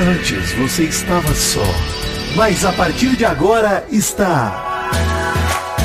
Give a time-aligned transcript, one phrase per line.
[0.00, 1.64] Antes você estava só,
[2.36, 4.92] mas a partir de agora está.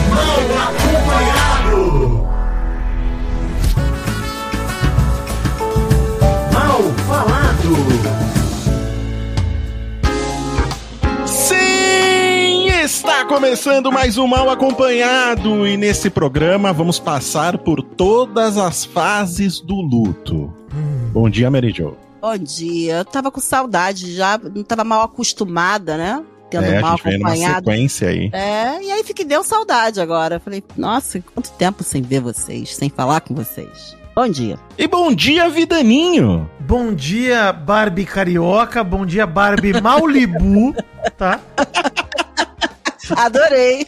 [0.07, 2.27] Mal acompanhado!
[6.53, 7.75] Mal falado!
[11.25, 12.67] Sim!
[12.83, 19.59] Está começando mais um Mal Acompanhado e nesse programa vamos passar por todas as fases
[19.59, 20.53] do luto.
[21.11, 21.97] Bom dia, Mary Jo.
[22.23, 22.99] Bom dia.
[22.99, 26.23] Eu tava com saudade já, não tava mal acostumada, né?
[26.49, 27.55] Tendo É, a mal gente veio numa acompanhado.
[27.69, 28.29] sequência aí.
[28.31, 30.39] É, e aí fiquei deu saudade agora.
[30.39, 33.97] Falei, nossa, quanto tempo sem ver vocês, sem falar com vocês.
[34.15, 34.57] Bom dia.
[34.77, 36.49] E bom dia, Vidaninho!
[36.61, 38.85] Bom dia, Barbie Carioca.
[38.85, 40.73] Bom dia, Barbie Maulibu.
[41.17, 41.41] Tá?
[43.17, 43.85] Adorei.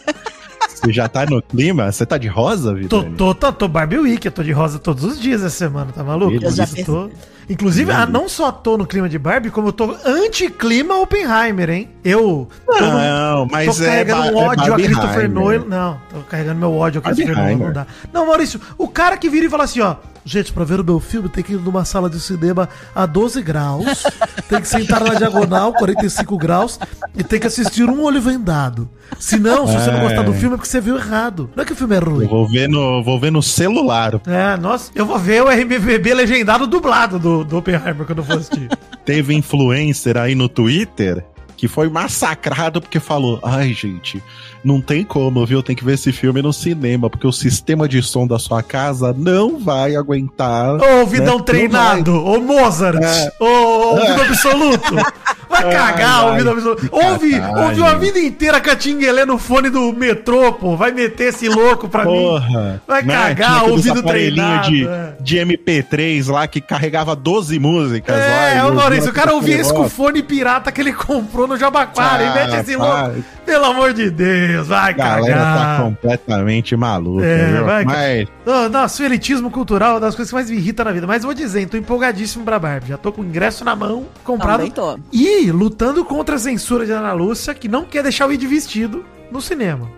[0.68, 1.90] Você já tá no clima?
[1.90, 3.16] Você tá de rosa, Tô, Vidani?
[3.16, 4.26] tô, tô, tô Barbie Week.
[4.26, 6.34] Eu tô de rosa todos os dias essa semana, tá maluco?
[6.44, 7.10] Eu já Isso, tô-
[7.50, 11.90] Inclusive, ah, não só tô no clima de Barbie, como eu tô anti-clima Oppenheimer, hein?
[12.04, 13.88] Eu tô, no- Não, mas tô é.
[13.88, 15.30] carregando um é ódio a Barbie Christopher.
[15.30, 15.66] Nolan.
[15.68, 17.56] Não, tô carregando meu ódio a Christopher Nolan.
[17.68, 17.88] Não dá.
[18.14, 19.96] Não, Maurício, o cara que vira e fala assim, ó.
[20.28, 23.44] Gente, pra ver o meu filme tem que ir numa sala de cinema a 12
[23.44, 24.02] graus,
[24.50, 26.80] tem que sentar na diagonal, 45 graus,
[27.16, 28.90] e tem que assistir um olho vendado.
[29.20, 30.36] Se não, se você não gostar do É.
[30.36, 31.48] filme, é porque você viu errado.
[31.56, 32.26] Não é que o filme é Eu ruim.
[32.28, 34.20] vou ver no, vou ver no celular.
[34.26, 38.38] É, nossa, eu vou ver o RMVB legendado dublado do, do Oppenheimer quando eu for
[38.38, 38.70] assistir.
[39.06, 41.24] Teve influencer aí no Twitter
[41.58, 44.22] que foi massacrado porque falou: ai, gente,
[44.62, 45.64] não tem como, viu?
[45.64, 49.14] Tem que ver esse filme no cinema, porque o sistema de som da sua casa
[49.18, 50.76] não vai aguentar.
[50.76, 51.44] Ô, vidão Né?
[51.44, 53.32] treinado, ô Mozart, É.
[53.40, 54.96] ô, ô vidão absoluto.
[55.50, 56.90] Vai Ai, cagar, ai, vidão absoluto.
[56.92, 57.64] Ouve, sacanagem.
[57.66, 60.76] ouviu a vida inteira Catinguelê no fone do metrô, pô.
[60.76, 62.12] Vai meter esse louco pra mim.
[62.12, 62.82] Porra!
[62.88, 63.14] Vai Né?
[63.14, 65.14] cagar, Tinha aqueles ouvido aparelhinho treinado, de, é.
[65.20, 68.50] de MP3 lá que carregava 12 músicas lá.
[68.50, 70.82] É, e ô ouvia Maurício, o cara aquele ouvia isso com o fone pirata que
[70.82, 72.24] ele comprou no Jabaquara.
[72.24, 73.08] e Ah, mete esse para.
[73.08, 73.24] louco.
[73.46, 75.82] Pelo amor de Deus, vai A galera tá cagar.
[75.82, 77.66] completamente maluca, É, viu?
[77.66, 78.28] vai- Mas
[78.72, 81.06] nossa, o elitismo cultural é uma das coisas que mais me irrita na vida.
[81.06, 82.90] Mas vou dizer, tô empolgadíssimo pra Barbie.
[82.90, 84.58] Já tô com o ingresso na mão, comprado.
[84.58, 84.98] Também tô.
[85.12, 89.06] E lutando contra a censura de Ana Lúcia, que não quer deixar o Id vestido
[89.32, 89.90] no cinema.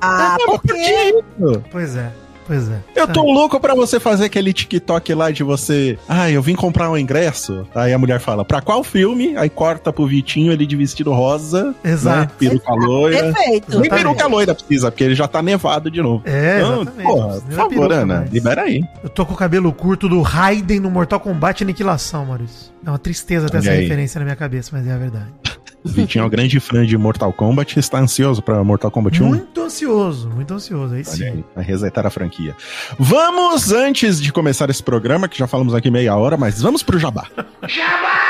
[0.00, 1.12] Ah, Mas por por quê?
[1.38, 1.60] que?
[1.70, 2.12] Pois é,
[2.52, 2.78] pois é.
[2.94, 5.98] Eu tô louco pra você fazer aquele TikTok lá de você.
[6.08, 7.66] Ah, eu vim comprar um ingresso.
[7.74, 9.34] Aí a mulher fala, pra qual filme?
[9.36, 11.74] Aí corta pro Vitinho ele de vestido rosa.
[11.82, 12.18] Exato.
[12.20, 12.30] Né?
[12.50, 13.32] Peruca loira.
[13.32, 13.78] Perfeito.
[13.80, 16.22] Nem peruca loira precisa, porque ele já tá nevado de novo.
[16.26, 17.06] É, Então, exatamente.
[17.06, 18.30] porra, por favor, peruca Ana, mais.
[18.30, 18.84] libera aí.
[19.02, 22.70] Eu tô com o cabelo curto do Raiden no Mortal Kombat Aniquilação, Maurício.
[22.84, 23.82] É uma tristeza ter essa aí.
[23.82, 25.26] referência na minha cabeça, mas é a verdade.
[25.84, 29.26] O Vitinho é um grande fã de Mortal Kombat está ansioso pra Mortal Kombat 1.
[29.26, 30.94] Muito ansioso, muito ansioso.
[30.94, 31.24] Aí sim.
[31.24, 32.54] Olha aí, vai resetar a franquia.
[32.98, 36.98] Vamos, antes de começar esse programa, que já falamos aqui meia hora, mas vamos pro
[36.98, 37.26] Jabá.
[37.60, 38.21] Muito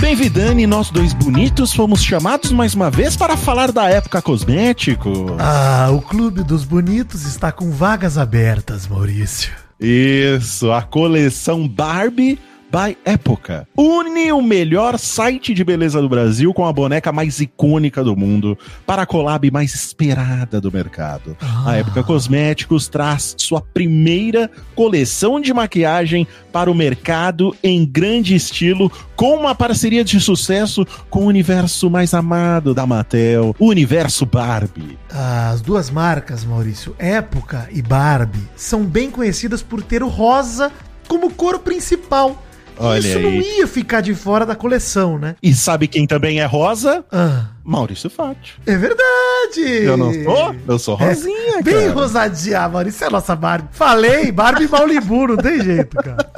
[0.00, 5.36] bem, Vidani, nós dois bonitos fomos chamados mais uma vez para falar da época cosmético.
[5.38, 9.52] Ah, o Clube dos Bonitos está com vagas abertas, Maurício.
[9.78, 12.38] Isso, a coleção Barbie
[12.70, 13.66] by Época.
[13.76, 18.56] Une o melhor site de beleza do Brasil com a boneca mais icônica do mundo
[18.86, 21.36] para a collab mais esperada do mercado.
[21.66, 28.90] A Época Cosméticos traz sua primeira coleção de maquiagem para o mercado em grande estilo,
[29.16, 34.98] com uma parceria de sucesso com o universo mais amado da Mattel, o universo Barbie.
[35.10, 40.70] As duas marcas, Maurício, Época e Barbie, são bem conhecidas por ter o rosa
[41.08, 42.40] como cor principal.
[42.80, 43.22] Olha Isso aí.
[43.22, 45.36] não ia ficar de fora da coleção, né?
[45.42, 47.04] E sabe quem também é rosa?
[47.12, 48.56] Ah, Maurício Fátio.
[48.66, 49.84] é verdade!
[49.84, 50.54] Eu não sou?
[50.66, 51.92] Eu sou rosinha, É, Bem cara.
[51.92, 53.68] rosadinha, Maurício, é a nossa Barbie.
[53.72, 56.30] Falei, Barbie Malibu, não tem jeito, cara.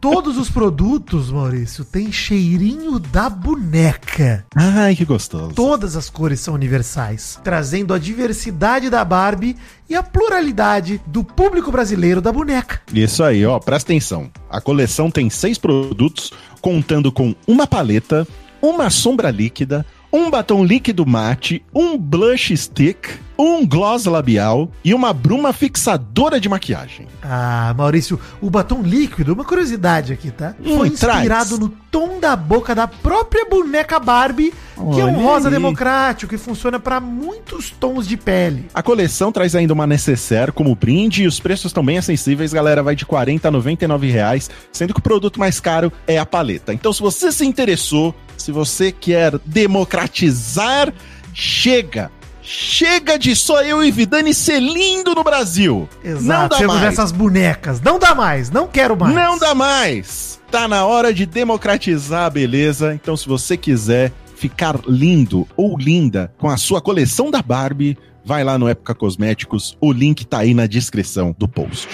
[0.00, 4.44] Todos os produtos, Maurício, têm cheirinho da boneca.
[4.54, 5.52] Ai, que gostoso.
[5.54, 9.56] Todas as cores são universais, trazendo a diversidade da Barbie
[9.88, 12.80] e a pluralidade do público brasileiro da boneca.
[12.92, 14.30] Isso aí, ó, presta atenção.
[14.50, 18.26] A coleção tem seis produtos, contando com uma paleta,
[18.62, 25.12] uma sombra líquida, um batom líquido mate, um blush stick, um gloss labial e uma
[25.12, 27.06] bruma fixadora de maquiagem.
[27.22, 30.54] Ah, Maurício, o batom líquido, uma curiosidade aqui, tá?
[30.64, 31.16] Hum, Foi traz.
[31.18, 35.54] inspirado no tom da boca da própria boneca Barbie, que é um Olha rosa aí.
[35.54, 38.66] democrático que funciona para muitos tons de pele.
[38.72, 42.82] A coleção traz ainda uma necessaire como brinde e os preços estão bem acessíveis, galera,
[42.82, 46.72] vai de 40 a 99 reais, sendo que o produto mais caro é a paleta.
[46.72, 50.92] Então, se você se interessou, se você quer democratizar,
[51.32, 52.10] chega!
[52.48, 55.88] Chega de só eu e Vidani ser lindo no Brasil.
[56.02, 56.22] Exato.
[56.24, 56.92] Não dá Temos mais.
[56.92, 57.80] essas bonecas.
[57.80, 58.50] Não dá mais.
[58.50, 59.12] Não quero mais.
[59.12, 60.40] Não dá mais.
[60.48, 62.94] Tá na hora de democratizar a beleza.
[62.94, 68.44] Então, se você quiser ficar lindo ou linda com a sua coleção da Barbie, vai
[68.44, 69.76] lá no Época Cosméticos.
[69.80, 71.88] O link tá aí na descrição do post.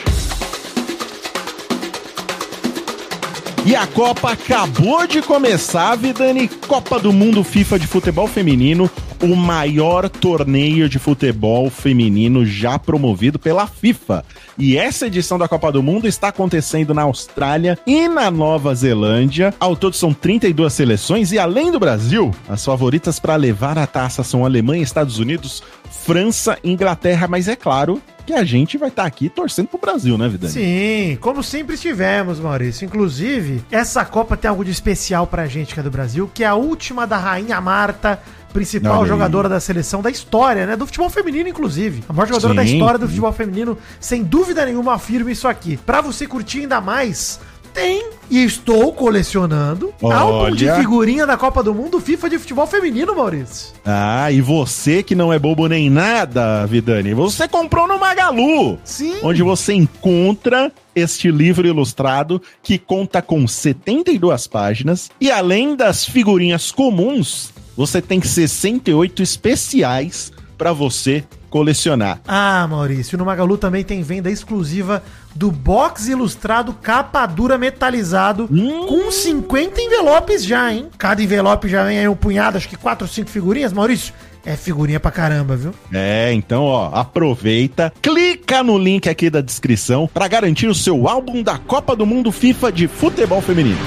[3.65, 6.49] E a Copa acabou de começar, Vidani.
[6.49, 8.91] Copa do Mundo FIFA de futebol feminino,
[9.23, 14.25] o maior torneio de futebol feminino já promovido pela FIFA.
[14.59, 19.55] E essa edição da Copa do Mundo está acontecendo na Austrália e na Nova Zelândia.
[19.61, 24.25] Ao todo são 32 seleções e além do Brasil, as favoritas para levar a taça
[24.25, 29.29] são Alemanha, Estados Unidos, França, Inglaterra, mas é claro que a gente vai estar aqui
[29.29, 30.53] torcendo pro Brasil, né, Vidani?
[30.53, 32.85] Sim, como sempre estivemos, Maurício.
[32.85, 36.47] Inclusive, essa Copa tem algo de especial pra gente que é do Brasil, que é
[36.47, 38.21] a última da Rainha Marta,
[38.53, 39.09] principal Olha aí.
[39.09, 40.77] jogadora da seleção da história, né?
[40.77, 42.05] Do futebol feminino, inclusive.
[42.09, 42.75] A maior jogadora da Sim.
[42.75, 45.77] história do futebol feminino, sem dúvida nenhuma, afirma isso aqui.
[45.79, 47.41] Pra você curtir ainda mais,
[47.73, 50.77] tem e estou colecionando álbum de Olha.
[50.81, 53.75] figurinha da Copa do Mundo FIFA de futebol feminino, Maurício.
[53.85, 58.79] Ah, e você que não é bobo nem nada, Vidani, você comprou no Magalu.
[58.85, 59.17] Sim.
[59.23, 66.71] onde você encontra este livro ilustrado que conta com 72 páginas e além das figurinhas
[66.71, 72.19] comuns, você tem 68 especiais para você colecionar.
[72.27, 75.03] Ah, Maurício, no Magalu também tem venda exclusiva
[75.35, 78.87] do box ilustrado capa dura metalizado Hum.
[78.87, 80.87] com 50 envelopes já, hein?
[80.99, 83.73] Cada envelope já vem aí um punhado, acho que 4 ou 5 figurinhas.
[83.73, 84.13] Maurício,
[84.45, 85.73] é figurinha pra caramba, viu?
[85.93, 91.43] É, então, ó, aproveita, clica no link aqui da descrição para garantir o seu álbum
[91.43, 93.79] da Copa do Mundo FIFA de futebol feminino.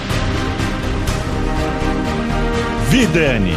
[2.89, 3.53] Vidani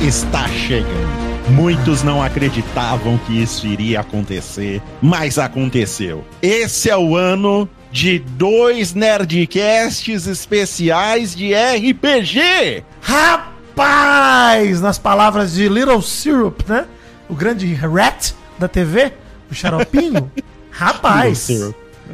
[0.00, 1.13] está chegando.
[1.48, 6.24] Muitos não acreditavam que isso iria acontecer, mas aconteceu.
[6.40, 12.82] Esse é o ano de dois Nerdcasts especiais de RPG.
[13.00, 14.80] Rapaz!
[14.80, 16.86] Nas palavras de Little Syrup, né?
[17.28, 19.12] O grande rat da TV,
[19.50, 20.30] o xaropinho.
[20.72, 21.48] Rapaz!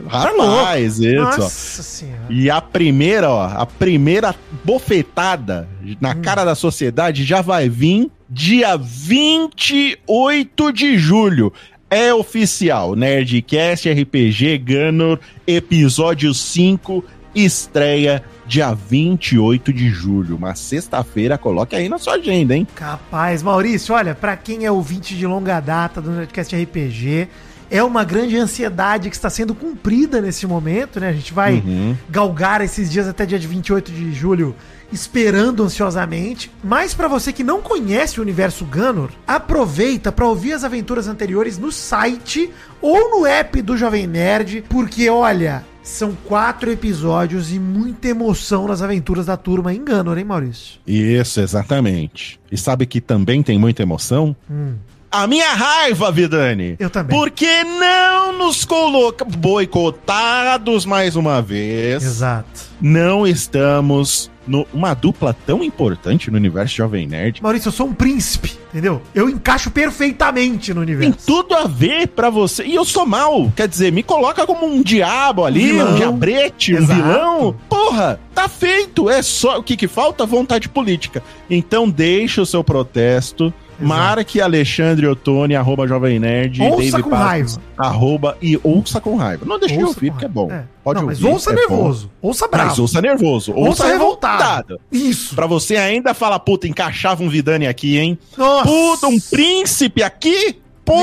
[0.06, 1.24] Rapaz, isso, ó.
[1.36, 2.20] Nossa senhora.
[2.28, 4.34] E a primeira, ó, a primeira
[4.64, 5.68] bofetada
[6.00, 6.22] na Hum.
[6.22, 11.52] cara da sociedade já vai vir dia 28 de julho.
[11.90, 12.94] É oficial.
[12.94, 17.04] Nerdcast RPG Gunner, episódio 5,
[17.34, 20.36] estreia dia 28 de julho.
[20.36, 22.66] Uma sexta-feira, coloque aí na sua agenda, hein?
[22.74, 27.28] Capaz, Maurício, olha, pra quem é ouvinte de longa data do Nerdcast RPG,
[27.70, 31.08] é uma grande ansiedade que está sendo cumprida nesse momento, né?
[31.08, 31.96] A gente vai Uhum.
[32.08, 34.54] galgar esses dias até dia de 28 de julho
[34.92, 36.50] esperando ansiosamente.
[36.64, 41.58] Mas pra você que não conhece o universo Gunner, aproveita pra ouvir as aventuras anteriores
[41.58, 42.50] no site
[42.82, 48.82] ou no app do Jovem Nerd, porque olha, são quatro episódios e muita emoção nas
[48.82, 50.80] aventuras da turma em Gunner, hein, Maurício?
[50.86, 52.40] Isso, exatamente.
[52.50, 54.34] E sabe que também tem muita emoção?
[54.50, 54.74] Hum.
[55.10, 56.76] A minha raiva, Vidani.
[56.78, 57.18] Eu também.
[57.18, 62.02] Porque não nos coloca boicotados mais uma vez.
[62.04, 62.46] Exato.
[62.80, 67.42] Não estamos numa dupla tão importante no universo Jovem Nerd.
[67.42, 69.02] Maurício, eu sou um príncipe, entendeu?
[69.14, 71.26] Eu encaixo perfeitamente no Tem universo.
[71.26, 72.64] tudo a ver pra você.
[72.64, 73.52] E eu sou mal.
[73.56, 75.92] Quer dizer, me coloca como um diabo ali, Vilão.
[75.92, 76.94] um diabrete, um Exato.
[77.02, 77.56] vilão.
[77.68, 79.10] Porra, tá feito.
[79.10, 80.24] É só o que, que falta?
[80.24, 81.20] Vontade política.
[81.48, 83.52] Então deixa o seu protesto.
[83.80, 86.62] Marque Alexandre Ottoni, arroba Jovem Nerd.
[86.62, 87.60] Ouça David com raiva.
[87.76, 89.44] Arroba e ouça com raiva.
[89.46, 90.50] Não deixe de ouvir, porque é bom.
[90.50, 90.64] É.
[90.84, 91.60] Pode Não, mas ouvir, ouça é bom.
[91.60, 92.10] nervoso.
[92.22, 92.68] Ouça bravo.
[92.70, 93.52] Mas ouça nervoso.
[93.52, 94.38] Ouça, Ouça revoltado.
[94.42, 94.80] revoltado.
[94.90, 95.34] Isso.
[95.34, 98.18] Pra você ainda falar, puta, encaixava um Vidani aqui, hein?
[98.36, 98.66] Nossa.
[98.68, 100.56] Puta, um príncipe aqui?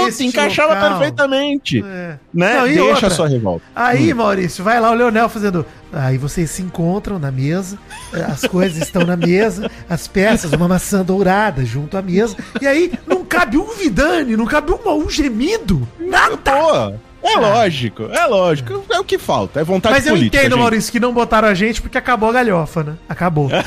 [0.06, 0.90] Neste encaixava local.
[1.00, 1.80] perfeitamente.
[1.86, 2.18] É.
[2.34, 2.54] Né?
[2.58, 3.08] Não, e Deixa outra?
[3.08, 3.66] a sua revolta.
[3.76, 4.18] Aí, Hum.
[4.18, 5.66] Maurício, vai lá o Leonel fazendo.
[5.92, 7.78] Aí vocês se encontram na mesa,
[8.30, 12.36] as coisas estão na mesa, as peças, uma maçã dourada junto à mesa.
[12.62, 15.88] E aí não cabe um Vidani, não cabe um, um gemido.
[16.00, 16.38] Nada.
[16.38, 16.94] Pô,
[17.30, 18.84] é lógico, é lógico.
[18.90, 20.38] É o que falta, é vontade Mas eu política.
[20.38, 20.60] entendo, gente.
[20.62, 22.94] Maurício, que não botaram a gente porque acabou a galhofa, né?
[23.08, 23.50] Acabou.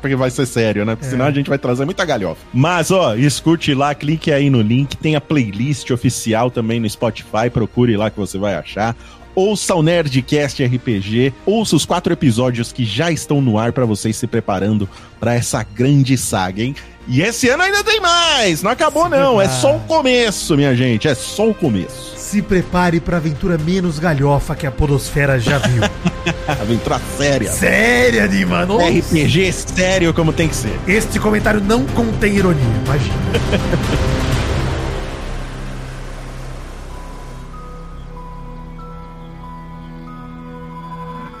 [0.00, 0.94] Porque vai ser sério, né?
[0.94, 1.10] Porque É.
[1.10, 2.40] senão a gente vai trazer muita galhofa.
[2.54, 4.96] Mas, ó, escute lá, clique aí no link.
[4.96, 7.50] Tem a playlist oficial também no Spotify.
[7.52, 8.96] Procure lá que você vai achar.
[9.34, 11.34] Ouça o Nerdcast RPG.
[11.44, 14.88] Ouça os quatro episódios que já estão no ar pra vocês se preparando
[15.20, 16.74] pra essa grande saga, hein?
[17.06, 18.62] E esse ano ainda tem mais!
[18.62, 19.38] Não acabou, não.
[19.38, 21.06] É só o começo, minha gente.
[21.08, 22.13] É só o começo.
[22.34, 25.84] Se prepare para a aventura menos galhofa que a Podosfera já viu.
[26.60, 27.52] aventura séria.
[27.52, 28.76] Séria, de mano.
[28.78, 30.76] RPG sério como tem que ser.
[30.84, 33.14] Este comentário não contém ironia, imagina.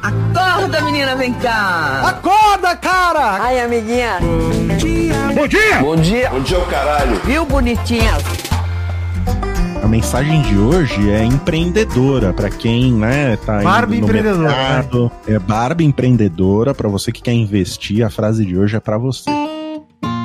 [0.00, 2.02] Acorda, menina, vem cá!
[2.06, 3.42] Acorda, cara!
[3.42, 4.20] Ai, amiguinha!
[5.34, 5.78] Bom dia!
[5.80, 6.30] Bom dia!
[6.30, 7.20] Bom dia, o caralho!
[7.24, 8.12] Viu, bonitinha?
[9.84, 15.12] A mensagem de hoje é empreendedora para quem, né, tá Barbie empreendedora, mercado.
[15.28, 18.02] É Barbie empreendedora para você que quer investir.
[18.02, 19.28] A frase de hoje é para você.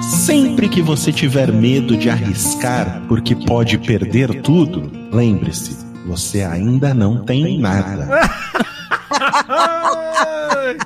[0.01, 5.75] Sempre que você tiver medo de arriscar porque pode perder tudo, lembre-se,
[6.07, 8.07] você ainda não tem nada,
[9.49, 10.77] Ai,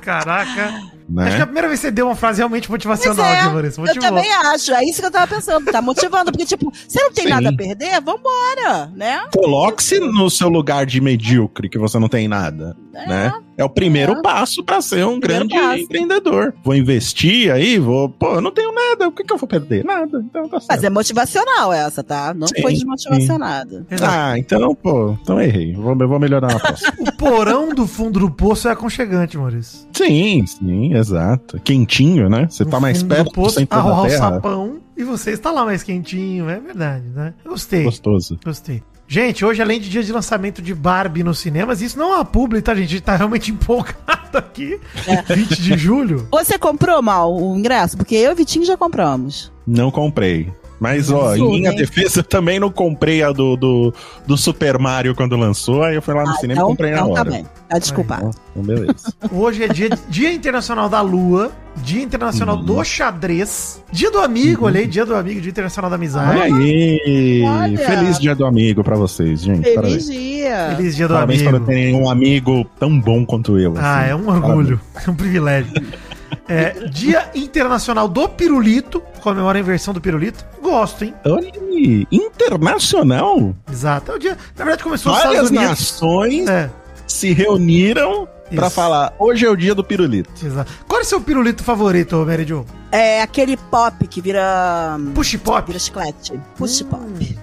[1.08, 1.28] Caraca.
[1.28, 1.46] Acho que é a né?
[1.46, 3.80] primeira vez que você deu uma frase realmente Pois motivacional é, aqui, Maurício.
[3.82, 4.10] eu Motivou.
[4.10, 4.74] também acho.
[4.74, 5.72] É isso que eu tava pensando.
[5.72, 6.32] Tá motivando.
[6.32, 7.30] Porque, tipo, você não tem Sim.
[7.30, 9.22] nada a perder, vambora, né?
[9.34, 13.08] Coloque-se no seu lugar de medíocre, que você não tem nada, É.
[13.08, 13.34] né?
[13.56, 14.22] É o primeiro É.
[14.24, 15.84] passo para ser um Primeiro grande passo.
[15.84, 16.54] empreendedor.
[16.64, 19.86] Vou investir aí, vou, pô, eu não tenho nada, o que, que eu vou perder?
[19.86, 20.66] Nada, então tá certo.
[20.72, 22.34] Mas é motivacional essa, tá?
[22.34, 23.86] Não Sim, foi desmotivacionada.
[24.02, 25.74] Ah, então, pô, então errei.
[25.76, 26.94] Vou, eu vou melhorar na próxima.
[27.04, 29.88] O porão do fundo do poço é aconchegante, Maurício.
[29.94, 31.60] sim, sim, exato.
[31.62, 32.48] Quentinho, né?
[32.50, 34.18] Você tá No mais fundo do perto do poço, centro a da o terra.
[34.18, 37.34] sapão e você está lá mais quentinho, é verdade, né?
[37.46, 38.40] Gostei, Gostoso.
[38.44, 38.84] gostei.
[39.08, 42.26] Gente, hoje, além de dia de lançamento de Barbie nos cinemas, isso não é uma
[42.26, 42.86] publi, tá, gente?
[42.88, 44.80] A gente tá realmente empolgado aqui.
[45.06, 45.36] É.
[45.36, 46.28] 20 de julho.
[46.32, 47.98] Você comprou, Mal, o ingresso?
[47.98, 49.52] Porque eu e o Vitinho já compramos.
[49.68, 50.52] Não comprei.
[50.84, 51.78] Mas, ó, em Absurdo, minha hein?
[51.78, 53.94] defesa, eu também não comprei a do, do,
[54.28, 55.82] do Super Mario quando lançou.
[55.82, 57.24] Aí eu fui lá no Ah, cinema e então, comprei na então hora.
[57.24, 57.46] tá bem.
[57.70, 58.32] Tá desculpado.
[58.52, 59.14] Então, beleza.
[59.32, 62.66] Hoje é dia, dia internacional da lua, dia internacional Uhum.
[62.66, 66.38] do xadrez, dia do amigo, olha aí, dia do amigo, dia internacional da amizade.
[66.40, 67.42] Olha aí!
[67.48, 67.78] Olha.
[67.78, 69.62] Feliz dia do amigo pra vocês, gente.
[69.64, 70.06] Feliz Parabéns.
[70.06, 70.74] dia.
[70.76, 71.58] Feliz dia do Parabéns amigo.
[71.58, 73.74] para terem um amigo tão bom quanto eu.
[73.78, 74.10] Ah, assim.
[74.12, 75.72] é um orgulho, é um privilégio.
[76.48, 80.46] É, dia internacional do pirulito, comemora a inversão do pirulito.
[80.62, 81.14] Gosto, hein?
[81.26, 83.56] Olha aí, internacional?
[83.72, 84.12] Exato.
[84.12, 85.80] É o dia, na verdade começou nos Várias Estados Unidos.
[85.80, 86.70] nações É,
[87.08, 88.76] se reuniram pra Isso.
[88.76, 90.30] falar: hoje é o dia do pirulito.
[90.46, 90.72] exato.
[90.88, 92.66] Qual é o seu pirulito favorito, Mary Jo?
[92.92, 94.98] É aquele pop que vira.
[95.16, 95.66] Push pop.
[95.66, 96.40] Vira chiclete.
[96.56, 97.38] Push pop.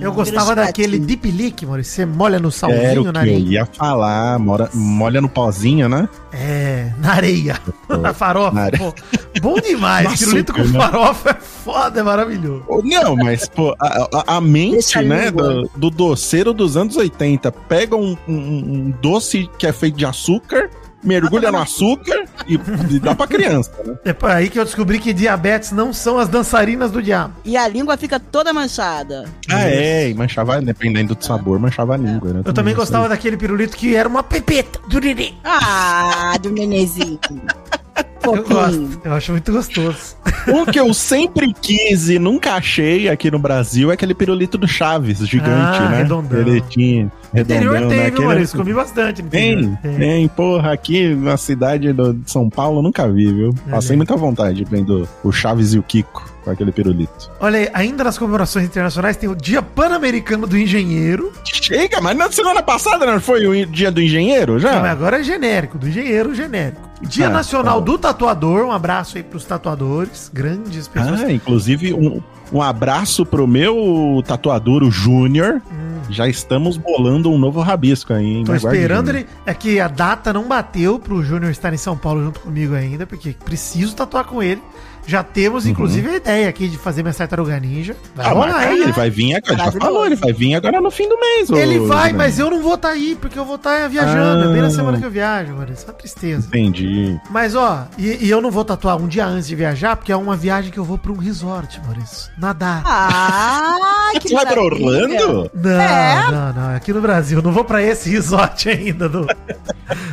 [0.00, 1.92] Eu gostava daquele deep leak, Maurício.
[1.94, 3.48] Você molha no Era salzinho o na que eu areia.
[3.48, 6.08] ia falar, mora, molha no pozinho, né?
[6.32, 7.58] É, na areia.
[7.88, 8.52] na farofa.
[8.54, 8.94] Na are- Pô,
[9.40, 10.18] bom demais.
[10.18, 10.78] Pirulito com né?
[10.78, 12.64] farofa é foda, é maravilhoso.
[12.84, 17.96] Não, mas, pô, a, a- a mente, né, do, do doceiro dos anos 80, pega
[17.96, 20.70] um, um- um doce que é feito de açúcar,
[21.02, 23.96] mergulha no açúcar e, e dá pra criança, né?
[24.04, 27.34] É aí que eu descobri que diabetes não são as dançarinas do diabo.
[27.44, 29.24] E a língua fica toda manchada.
[29.50, 32.42] Ah, é, e manchava, dependendo do sabor, manchava a língua, né?
[32.44, 35.38] Eu também gostava daquele pirulito que era uma pepeta do neném.
[35.44, 37.18] Ah, do nenezinho.
[38.24, 40.16] Eu gosto, eu acho muito gostoso.
[40.48, 44.66] Um que eu sempre quis e nunca achei aqui no Brasil é aquele pirulito do
[44.68, 45.98] Chaves, gigante, Ah, né?
[45.98, 46.38] redondão.
[46.40, 48.04] Ele tinha No interior redondão, tem, né?
[48.04, 48.58] viu, Aquele- Maurício?
[48.58, 49.78] Comi bastante interior.
[49.82, 53.54] Tem, tem, porra, aqui na cidade do- de São Paulo eu nunca vi, viu?
[53.70, 53.96] Passei Olha.
[53.98, 57.30] muita vontade vendo o Chaves e o Kiko com aquele pirulito.
[57.40, 61.32] Olha aí, ainda nas comemorações internacionais tem o Dia Pan-Americano do Engenheiro.
[61.44, 64.72] Chega, mas na semana passada não foi o dia do engenheiro já?
[64.72, 66.90] Não, mas agora é genérico, do engenheiro genérico.
[67.02, 71.20] Dia Ah, Nacional tá do Tatuador, um abraço aí pros tatuadores, grandes pessoas.
[71.20, 75.60] Ah, inclusive um, um abraço pro meu tatuador, o Júnior.
[75.70, 75.92] Hum.
[76.10, 78.44] Já estamos bolando um novo rabisco aí, hein?
[78.44, 79.26] Tô esperando ele.
[79.46, 83.06] É que a data não bateu pro Júnior estar em São Paulo junto comigo ainda,
[83.06, 84.62] porque preciso tatuar com ele.
[85.06, 87.96] Já temos, inclusive, a ideia aqui de fazer minha tartaruga ninja.
[88.14, 88.30] Vai Uhum.
[88.30, 91.18] Ah, rolar, ele vai vir agora, já falou, ele vai vir agora no fim do
[91.18, 91.50] mês.
[91.50, 92.16] ô, Ele vai, Júnior.
[92.18, 94.44] mas eu não vou estar aí, porque eu vou estar viajando.
[94.44, 94.70] É bem na Ah.
[94.70, 95.72] semana que eu viajo, mano.
[95.72, 96.46] Isso é uma tristeza.
[96.48, 97.18] Entendi.
[97.30, 100.16] Mas, ó, e, e eu não vou tatuar um dia antes de viajar, porque é
[100.16, 102.30] uma viagem que eu vou pra um resort, Maurício.
[102.38, 102.82] Nadar.
[102.86, 104.62] Ah, que Você vai pra.
[104.62, 105.50] Orlando?
[105.54, 106.30] Não, É?
[106.30, 106.76] não, não.
[106.76, 107.38] Aqui no Brasil.
[107.38, 109.26] Eu Não vou pra esse resort ainda do,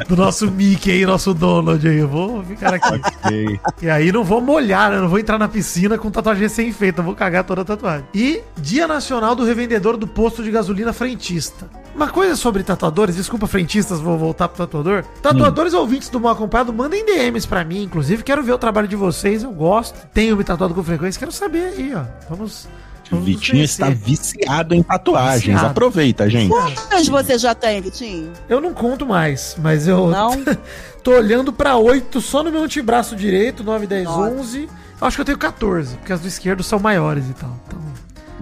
[0.07, 1.97] do nosso Mickey aí, nosso Donald aí.
[1.99, 3.01] Eu vou ficar aqui.
[3.25, 3.59] Ok.
[3.81, 4.99] E aí não vou molhar, né?
[4.99, 7.01] Não vou entrar na piscina com tatuagem sem feita.
[7.01, 8.05] Eu vou cagar toda a tatuagem.
[8.13, 11.67] E Dia Nacional do Revendedor do Posto de Gasolina Frentista.
[11.95, 15.03] Uma coisa sobre tatuadores, desculpa, frentistas, vou voltar pro tatuador.
[15.21, 18.23] Tatuadores ouvintes do Mal Acompanhado, mandem DMs pra mim, inclusive.
[18.23, 20.07] Quero ver o trabalho de vocês, eu gosto.
[20.13, 22.03] Tenho me tatuado com frequência, quero saber aí, ó.
[22.29, 22.69] Vamos.
[23.07, 25.45] O vamos Vitinho está viciado em tatuagens.
[25.45, 25.65] Viciado.
[25.65, 26.49] Aproveita, gente.
[26.49, 28.31] Quantas você já tem, Vitinho?
[28.47, 30.31] Eu não conto mais, mas eu Não?
[31.03, 34.19] tô olhando pra 8 só no meu antebraço direito, 9, 10, Nossa.
[34.31, 34.69] 11.
[35.01, 37.55] Acho que eu tenho 14, porque as do esquerdo são maiores e tal.
[37.67, 37.79] Então,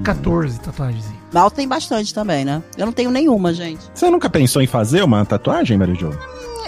[0.03, 1.05] 14 tatuagens.
[1.33, 2.61] Mal tem bastante também, né?
[2.77, 3.81] Eu não tenho nenhuma, gente.
[3.93, 6.11] Você nunca pensou em fazer uma tatuagem, Mary Jo?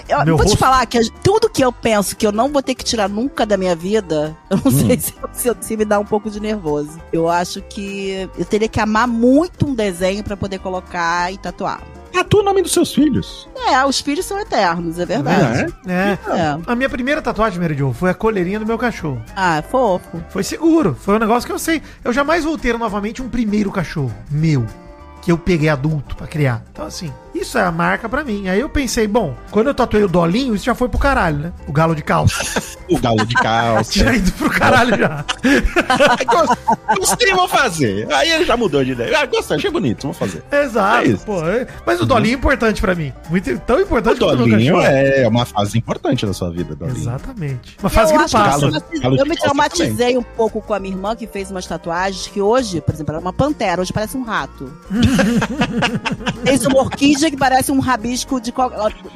[0.08, 2.60] Eu Meu vou te rosto- falar que tudo que eu penso que eu não vou
[2.60, 4.88] ter que tirar nunca da minha vida, eu não Hum.
[4.88, 6.98] sei se, se, se me dá um pouco de nervoso.
[7.12, 11.80] Eu acho que eu teria que amar muito um desenho pra poder colocar e tatuar.
[12.12, 13.48] Tatua o nome dos seus filhos.
[13.68, 15.72] É, os filhos são eternos, é verdade.
[15.86, 15.92] É.
[15.92, 16.18] É.
[16.36, 16.58] É.
[16.66, 19.22] A minha primeira tatuagem, Mary Jo, foi a coleirinha do meu cachorro.
[19.34, 20.22] Ah, é fofo.
[20.28, 20.96] Foi seguro.
[20.98, 21.82] Foi um negócio que eu sei.
[22.04, 24.66] Eu jamais vou ter novamente um primeiro cachorro meu.
[25.22, 26.62] Que eu peguei adulto pra criar.
[26.72, 28.48] Então, assim, isso é a marca pra mim.
[28.48, 31.52] Aí eu pensei, bom, quando eu tatuei o Dolinho, isso já foi pro caralho, né?
[31.66, 32.40] O galo de calça.
[32.90, 33.92] O galo de calça.
[33.92, 35.24] Tinha ido pro caralho já.
[36.98, 38.06] Gostei, vou fazer.
[38.12, 39.16] Aí ele já mudou de ideia.
[39.20, 40.42] Ah, gostei, achei bonito, vou fazer.
[40.50, 41.44] Exato, É pô.
[41.46, 43.12] é- Mas o Dolinho é importante pra mim.
[43.28, 46.98] Muito, tão O importante quanto o Dolinho é uma fase importante da sua vida, Dolinho.
[46.98, 47.76] Exatamente.
[47.80, 48.64] Uma fase que eu não que passa.
[48.66, 51.48] eu, Galo- traumatizei- galo eu me traumatizei um pouco com a minha irmã que fez
[51.50, 54.72] umas tatuagens que hoje, por exemplo, ela é uma pantera, hoje parece um rato.
[56.44, 58.52] Fez uma orquídea que parece um rabisco de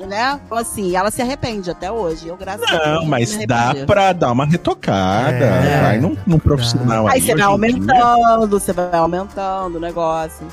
[0.06, 0.40] né?
[0.50, 2.28] Assim, ela se arrepende até hoje.
[2.28, 5.44] Eu, graças a Deus, Não, não mas me dá pra dar uma retocada.
[5.44, 5.82] É.
[5.82, 7.94] vai num, num profissional Aí aí você vai em dia.
[7.94, 10.46] aumentando, você vai aumentando o negócio.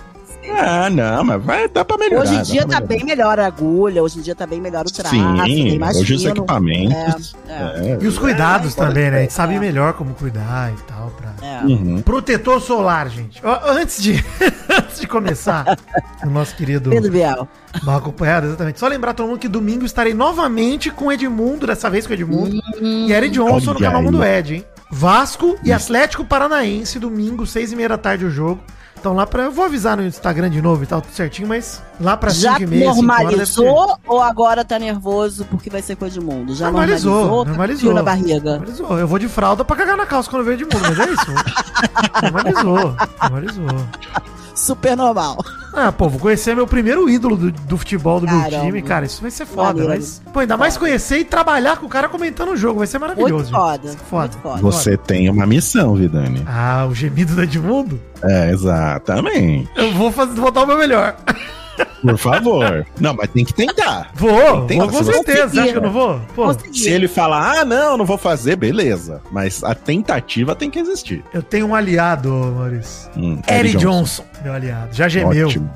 [0.49, 2.23] Ah, não, mas vai, dá pra melhorar.
[2.23, 2.87] Hoje em dia tá melhorar.
[2.87, 5.97] bem melhor a agulha, hoje em dia tá bem melhor o traço, bem Sim, mais
[5.97, 7.35] hoje os equipamentos.
[7.47, 7.91] É, é.
[7.91, 7.97] é.
[8.01, 9.17] E os cuidados É, também, né?
[9.17, 9.59] A gente sabe é.
[9.59, 11.11] melhor como cuidar e tal.
[11.11, 11.31] Pra...
[11.47, 11.63] É.
[11.63, 12.01] Uhum.
[12.01, 13.41] Protetor solar, gente.
[13.67, 14.13] Antes de,
[14.69, 15.77] antes de começar,
[16.23, 17.47] o nosso querido Pedro Biel.
[17.83, 18.79] mal acompanhado, exatamente.
[18.79, 22.15] Só lembrar todo mundo que domingo estarei novamente com o Edmundo, dessa vez com o
[22.15, 24.05] Edmundo, e Eric Johnson no Olha canal aí.
[24.05, 24.65] Mundo Ed, hein?
[24.91, 28.61] Vasco e Atlético Paranaense, domingo, seis e meia da tarde o jogo.
[29.01, 29.45] Então lá pra.
[29.45, 32.51] Eu vou avisar no Instagram de novo e tal, tudo certinho, mas lá pra Já
[32.51, 33.61] 5 e meia, 5 horas deve ser.
[33.63, 36.53] normalizou ou agora tá nervoso porque vai ser coisa de mundo?
[36.53, 37.75] Já Normalizou, normalizou, normalizou.
[37.75, 38.49] tá frio na barriga.
[38.57, 38.99] Normalizou.
[38.99, 41.11] Eu vou de fralda pra cagar na calça quando eu vejo de mundo, mas é
[41.11, 41.31] isso.
[42.21, 43.87] normalizou, normalizou.
[44.55, 45.37] Super normal.
[45.73, 48.65] Ah, pô, vou conhecer meu primeiro ídolo do, do futebol do meu Caramba.
[48.65, 49.05] time, cara.
[49.05, 49.89] Isso vai ser foda, Maneiro.
[49.89, 50.21] mas.
[50.33, 52.79] Pô, ainda mais conhecer e trabalhar com o cara comentando o jogo.
[52.79, 53.33] Vai ser maravilhoso.
[53.35, 53.87] Muito foda.
[53.89, 53.99] gente.
[54.01, 54.33] Foda.
[54.33, 54.61] Muito foda.
[54.61, 56.43] Você tem uma missão, Vidani.
[56.45, 57.99] Ah, o gemido do Edmundo?
[58.23, 59.69] É, exatamente.
[59.75, 61.15] Eu vou fazer, vou dar o meu melhor.
[62.01, 62.85] Por favor.
[62.99, 64.11] Não, mas tem que tentar.
[64.15, 65.49] Vou, Tem- vou com se você certeza.
[65.49, 66.19] Você acha que eu não vou?
[66.35, 66.53] Pô.
[66.73, 69.21] Se ele falar, ah, não, não vou fazer, beleza.
[69.31, 71.23] Mas a tentativa tem que existir.
[71.33, 73.09] eu tenho um aliado, Maurício.
[73.15, 74.23] Hum, Eric Johnson.
[74.43, 74.89] meu aliado.
[74.93, 75.47] Já gemeu.
[75.47, 75.69] Ótimo.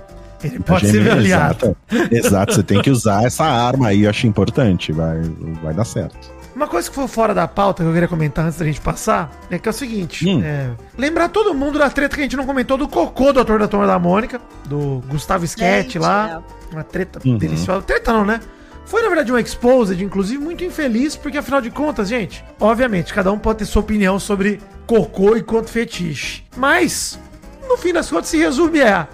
[0.44, 1.76] Ele pode ser meu aliado.
[1.92, 2.16] Exato.
[2.16, 4.92] Exato, você tem que usar essa arma aí, eu acho importante.
[4.92, 5.22] Vai,
[5.64, 6.18] vai dar certo.
[6.56, 9.30] Uma coisa que foi fora da pauta que eu queria comentar antes da gente passar
[9.52, 10.42] é que é o seguinte: Hum.
[10.44, 13.60] é, lembrar todo mundo da treta que a gente não comentou do cocô do ator
[13.60, 16.42] da Turma da Mônica, do Gustavo Sketch lá.
[16.72, 17.38] Uma treta Uhum.
[17.38, 17.82] deliciosa.
[17.82, 18.40] Treta não, né?
[18.86, 23.32] Foi, na verdade, um exposed, inclusive, muito infeliz, porque afinal de contas, gente, obviamente, cada
[23.32, 26.44] um pode ter sua opinião sobre cocô e quanto fetiche.
[26.56, 27.20] Mas,
[27.68, 29.08] no fim das contas, se resume a.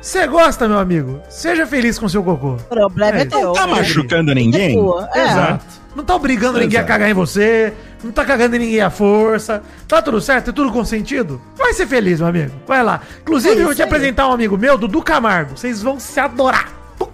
[0.00, 1.20] Você gosta, meu amigo?
[1.30, 2.54] Seja feliz com seu cocô.
[2.54, 3.52] O problema é, É, teu.
[3.52, 3.74] Tá né?
[3.76, 4.74] machucando É ninguém?
[4.76, 5.08] tua.
[5.14, 5.24] É.
[5.30, 5.81] Exato.
[5.94, 6.88] Não tá obrigando ninguém a Exato.
[6.92, 9.62] cagar em você, não tá cagando em ninguém à força.
[9.86, 10.50] Tá tudo certo?
[10.50, 11.40] É tudo consentido?
[11.56, 12.52] Vai ser feliz, meu amigo.
[12.66, 13.00] Vai lá.
[13.20, 13.86] Inclusive, É eu vou te aí.
[13.88, 15.56] apresentar um amigo meu, Dudu Camargo.
[15.56, 16.72] Vocês vão se adorar.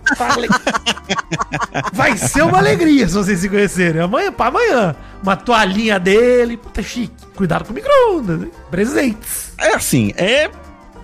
[1.93, 4.01] Vai ser uma alegria se vocês se conhecerem.
[4.01, 4.95] Amanhã pra amanhã.
[5.23, 6.57] Uma toalhinha dele.
[6.57, 7.13] Puta chique.
[7.35, 8.51] Cuidado com o micro-ondas, hein?
[8.71, 9.53] Presentes.
[9.59, 10.51] É assim, é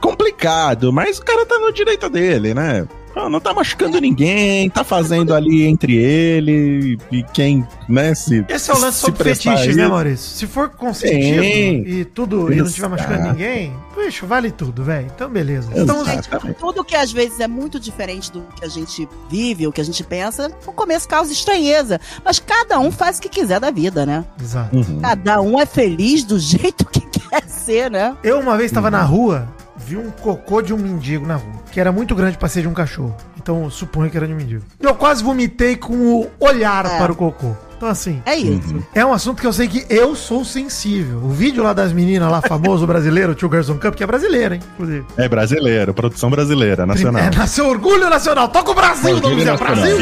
[0.01, 2.87] complicado, mas o cara tá no direito dele, né?
[3.15, 8.71] Não, não tá machucando ninguém, tá fazendo ali entre ele e quem, né, se Esse
[8.71, 9.75] é o lance sobre fetiches, aí.
[9.75, 10.37] né, Maurício?
[10.37, 11.85] Se for consentido Sim.
[11.87, 13.03] e tudo e não estiver Exato.
[13.09, 15.07] machucando ninguém, bicho, vale tudo, velho.
[15.15, 15.71] Então, beleza.
[15.75, 16.59] Estamos, Exatamente.
[16.59, 19.85] Tudo que às vezes é muito diferente do que a gente vive, o que a
[19.85, 22.01] gente pensa, no começo causa estranheza.
[22.25, 24.25] Mas cada um faz o que quiser da vida, né?
[24.41, 24.77] Exato.
[24.77, 25.01] Uhum.
[25.01, 28.17] Cada um é feliz do jeito que quer ser, né?
[28.25, 29.49] Eu uma vez estava na rua,
[29.87, 32.69] vi um cocô de um mendigo na rua, que era muito grande pra ser de
[32.69, 33.15] um cachorro.
[33.37, 34.63] Então suponho que era de um mendigo.
[34.81, 36.99] Eu quase vomitei com o olhar É.
[36.99, 37.53] para o cocô.
[37.77, 38.73] Então assim, É isso.
[38.75, 38.83] Uhum.
[38.95, 41.19] é um assunto que eu sei que eu sou sensível.
[41.19, 44.55] O vídeo lá das meninas lá, famoso brasileiro, o Tio Garson Cup, que é brasileiro,
[44.55, 44.61] hein?
[44.75, 45.05] Inclusive.
[45.19, 47.23] É brasileiro, produção brasileira, nacional.
[47.23, 48.49] É, nasceu orgulho nacional.
[48.49, 49.75] Toca o Brasil, Orgulho Dom Zé, nacional.
[49.77, 49.97] Brasil.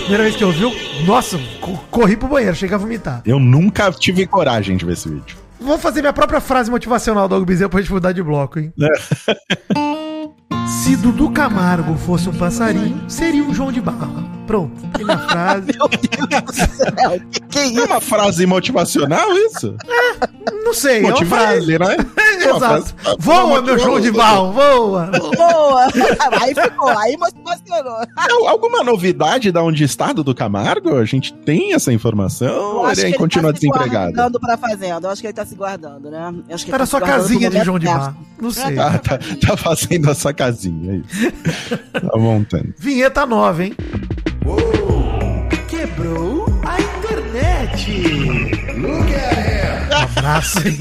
[0.00, 3.22] Primeira vez que eu vi, nossa, co- corri pro banheiro, cheguei a vomitar.
[3.26, 5.36] Eu nunca tive coragem de ver esse vídeo.
[5.60, 8.72] Vou fazer minha própria frase motivacional do Algo Bezerra pra gente mudar de bloco, hein?
[10.68, 14.28] Se Dudu Camargo fosse um passarinho, seria um João de Barro.
[14.46, 15.66] Pronto, minha frase.
[15.76, 17.84] Meu Deus do céu, que, que É isso?
[17.84, 19.74] uma frase motivacional isso?
[20.64, 21.56] Não sei, é uma frase.
[21.72, 21.96] ele, né?
[22.38, 22.94] É uma Exato.
[22.94, 24.12] frase- Voa, meu João de.
[24.12, 25.10] Barro, voa.
[25.36, 25.86] Boa!
[26.40, 27.16] Aí ficou, aí.
[28.16, 30.96] Al- Alguma novidade da onde está do Camargo?
[30.96, 32.76] A gente tem essa informação?
[32.76, 34.12] Ou ele que continua tá se desempregado?
[34.12, 35.08] guardando pra fazenda.
[35.08, 36.32] Eu acho que ele tá se guardando, né?
[36.48, 38.16] Eu acho que ele Era tá sua guardando casinha de João de Barro.
[38.40, 38.78] Não sei.
[38.78, 41.32] Ah, tá, tá fazendo a sua casinha, é isso.
[41.92, 42.74] Tá montando.
[42.78, 43.74] Vinheta nova, hein?
[45.68, 47.92] Quebrou a internet.
[48.76, 50.76] Um abraço aí.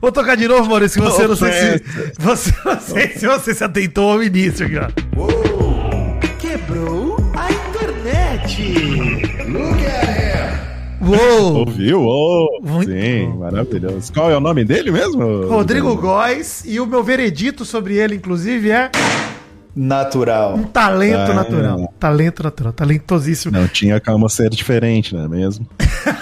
[0.00, 1.82] Vou tocar de novo, Maurício, que você não sei se.
[2.18, 4.88] Você não sei se você se atentou ao início aqui, ó.
[6.38, 8.62] Quebrou a internet.
[9.48, 10.03] Look at
[11.06, 11.58] Uou!
[11.60, 12.02] Ouviu?
[12.02, 13.38] Oh, Muito sim, bom.
[13.38, 14.12] maravilhoso.
[14.12, 15.46] Qual é o nome dele mesmo?
[15.46, 18.90] Rodrigo Góes, e o meu veredito sobre ele, inclusive, é
[19.76, 20.54] Natural.
[20.54, 21.34] um talento Ah.
[21.34, 21.94] natural.
[21.98, 23.52] Talento natural, talentosíssimo.
[23.56, 25.66] Não tinha como ser diferente, não é mesmo?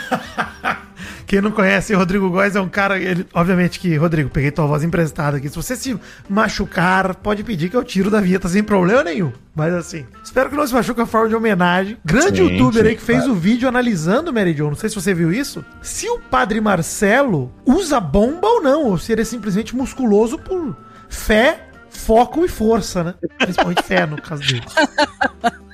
[1.33, 2.99] Quem não conhece, Rodrigo Góes é um cara.
[3.01, 5.49] Ele, obviamente que, Rodrigo, peguei tua voz emprestada aqui.
[5.49, 9.33] Se você se machucar, pode pedir que eu tiro da vinheta sem problema nenhum.
[9.55, 11.97] Mas assim, espero que não se machuque a forma de homenagem.
[12.05, 13.33] Grande Sim, youtuber sim, aí que fez claro.
[13.33, 14.66] o vídeo analisando o Mary Jo.
[14.66, 15.64] Não sei se você viu isso.
[15.81, 20.77] Se o padre Marcelo usa bomba ou não, ou se ele é simplesmente musculoso por
[21.09, 23.14] fé, foco e força, né?
[23.38, 24.66] Principalmente fé, no caso dele.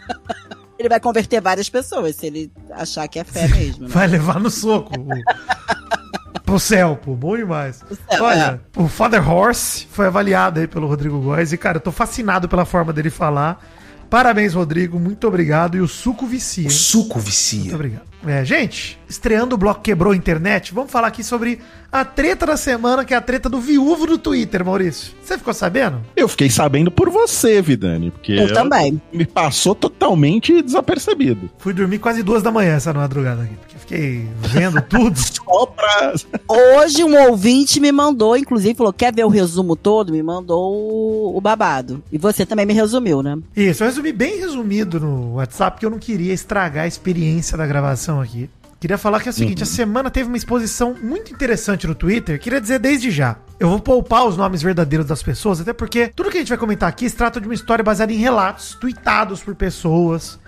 [0.78, 3.82] Ele vai converter várias pessoas, se ele achar que é fé mesmo.
[3.84, 3.88] né?
[3.90, 4.92] Vai levar no soco.
[5.00, 5.08] o-
[6.44, 7.14] Pro céu, pô.
[7.14, 7.82] Bom demais.
[8.10, 11.52] céu, Olha, o Father Horse foi avaliado aí pelo Rodrigo Góes.
[11.52, 13.62] E, cara, eu tô fascinado pela forma dele falar.
[14.08, 14.98] Parabéns, Rodrigo.
[14.98, 15.76] Muito obrigado.
[15.76, 16.64] E o suco vicia.
[16.64, 16.70] hein?
[16.70, 17.74] Suco Muito vicia.
[17.74, 18.02] obrigado.
[18.26, 22.56] É, gente, estreando o bloco Quebrou a Internet, vamos falar aqui sobre a treta da
[22.56, 25.14] semana, que é a treta do viúvo do Twitter, Maurício.
[25.24, 26.00] Você ficou sabendo?
[26.16, 29.00] Eu fiquei sabendo por você, Vidani, porque Eu também.
[29.12, 31.48] me passou totalmente desapercebido.
[31.58, 35.16] Fui dormir quase duas da manhã essa madrugada aqui, porque fiquei vendo tudo.
[35.18, 36.12] Só pra...
[36.48, 40.12] Hoje um ouvinte me mandou, inclusive, falou: quer ver o resumo todo?
[40.12, 42.02] Me mandou o, o babado.
[42.12, 43.38] E você também me resumiu, né?
[43.56, 47.66] Isso, eu resumi bem resumido no WhatsApp, porque eu não queria estragar a experiência da
[47.66, 48.48] gravação aqui.
[48.80, 52.38] Queria falar que é o seguinte, a semana teve uma exposição muito interessante no Twitter,
[52.38, 53.36] queria dizer desde já.
[53.58, 56.58] Eu vou poupar os nomes verdadeiros das pessoas, até porque tudo que a gente vai
[56.58, 60.38] comentar aqui se trata de uma história baseada em relatos, tweetados por pessoas,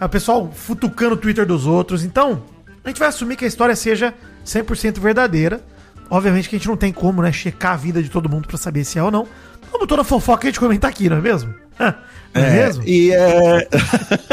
[0.00, 2.44] o pessoal futucando o Twitter dos outros, então
[2.84, 4.14] a gente vai assumir que a história seja
[4.46, 5.60] 100% verdadeira.
[6.08, 8.56] Obviamente que a gente não tem como, né, checar a vida de todo mundo pra
[8.56, 9.26] saber se é ou não.
[9.70, 11.54] Como toda fofoca a gente comenta aqui, não é mesmo?
[12.32, 12.84] Não é, mesmo?
[12.86, 13.68] E é.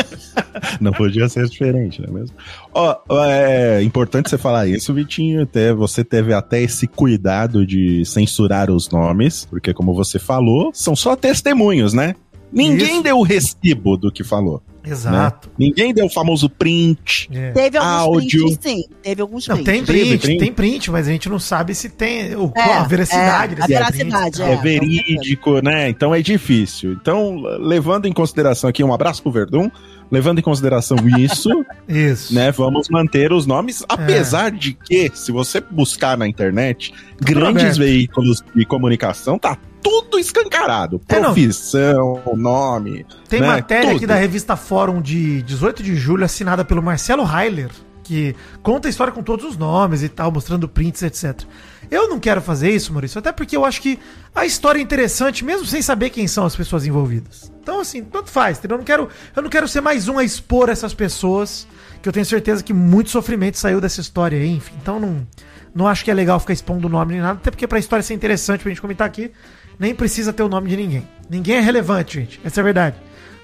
[0.79, 2.35] não podia ser diferente, não é mesmo?
[2.71, 5.41] Ó, é importante você falar isso, Vitinho.
[5.43, 10.95] Até você teve até esse cuidado de censurar os nomes, porque, como você falou, são
[10.95, 12.15] só testemunhos, né?
[12.51, 13.03] Ninguém Isso.
[13.03, 14.61] deu o recibo do que falou.
[14.89, 15.47] Exato.
[15.49, 15.55] né?
[15.59, 17.29] Ninguém deu o famoso print.
[17.31, 17.51] É.
[17.51, 18.45] Teve alguns Áudio.
[18.45, 18.83] prints, sim.
[19.01, 19.71] Teve alguns Não, prints.
[19.73, 20.39] tem print, print?
[20.39, 23.67] tem print, mas a gente não sabe se tem o, É, a veracidade é, a
[23.67, 24.41] veracidade, print.
[24.41, 25.89] É, É, verídico, né?
[25.89, 26.93] Então é difícil.
[26.93, 29.69] Então, levando em consideração aqui, um abraço pro Verdun,
[30.11, 31.49] levando em consideração isso,
[31.87, 32.33] Isso.
[32.33, 32.51] né?
[32.51, 37.77] Vamos manter os nomes, apesar de que, se você buscar na internet, grandes aberto.
[37.79, 41.01] veículos de comunicação, tá tudo escancarado.
[41.07, 41.19] É.
[41.19, 43.05] Profissão, nome.
[43.29, 43.47] Tem né?
[43.47, 44.09] matéria aqui Tudo.
[44.09, 47.71] da revista Fórum de 18 de julho, assinada pelo Marcelo Heiler,
[48.03, 51.41] que conta a história com todos os nomes e tal, mostrando prints, etc.
[51.89, 53.97] Eu não quero fazer isso, Maurício, até porque eu acho que
[54.35, 57.49] a história é interessante, mesmo sem saber quem são as pessoas envolvidas.
[57.61, 58.75] Então, assim, tanto faz, entendeu?
[58.75, 61.65] Eu não quero, eu não quero ser mais um a expor essas pessoas,
[62.01, 64.73] que eu tenho certeza que muito sofrimento saiu dessa história aí, enfim.
[64.81, 65.25] Então, não,
[65.73, 68.03] não acho que é legal ficar expondo o nome nem nada, até porque pra história
[68.03, 69.31] ser interessante pra gente comentar aqui,
[69.79, 71.07] nem precisa ter o nome de ninguém.
[71.29, 72.41] Ninguém é relevante, gente.
[72.43, 72.95] Essa é a verdade.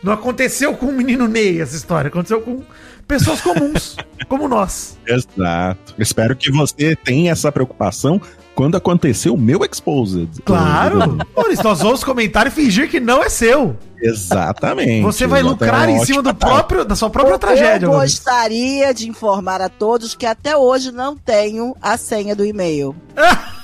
[0.03, 2.09] Não aconteceu com o menino Ney essa história.
[2.09, 2.61] Aconteceu com
[3.03, 3.95] pessoas comuns,
[4.27, 4.97] como nós.
[5.05, 5.93] Exato.
[5.97, 8.21] Espero que você tenha essa preocupação
[8.55, 10.29] quando acontecer o meu Exposed.
[10.45, 11.17] Claro!
[11.35, 13.75] Maurício, nós vamos comentar e fingir que não é seu.
[13.99, 15.01] Exatamente.
[15.01, 15.39] Você vai.
[15.39, 18.17] É lucrar em cima do próprio, da sua própria tragédia, Eu Maurício.
[18.17, 22.95] gostaria de informar a todos que até hoje não tenho a senha do e-mail.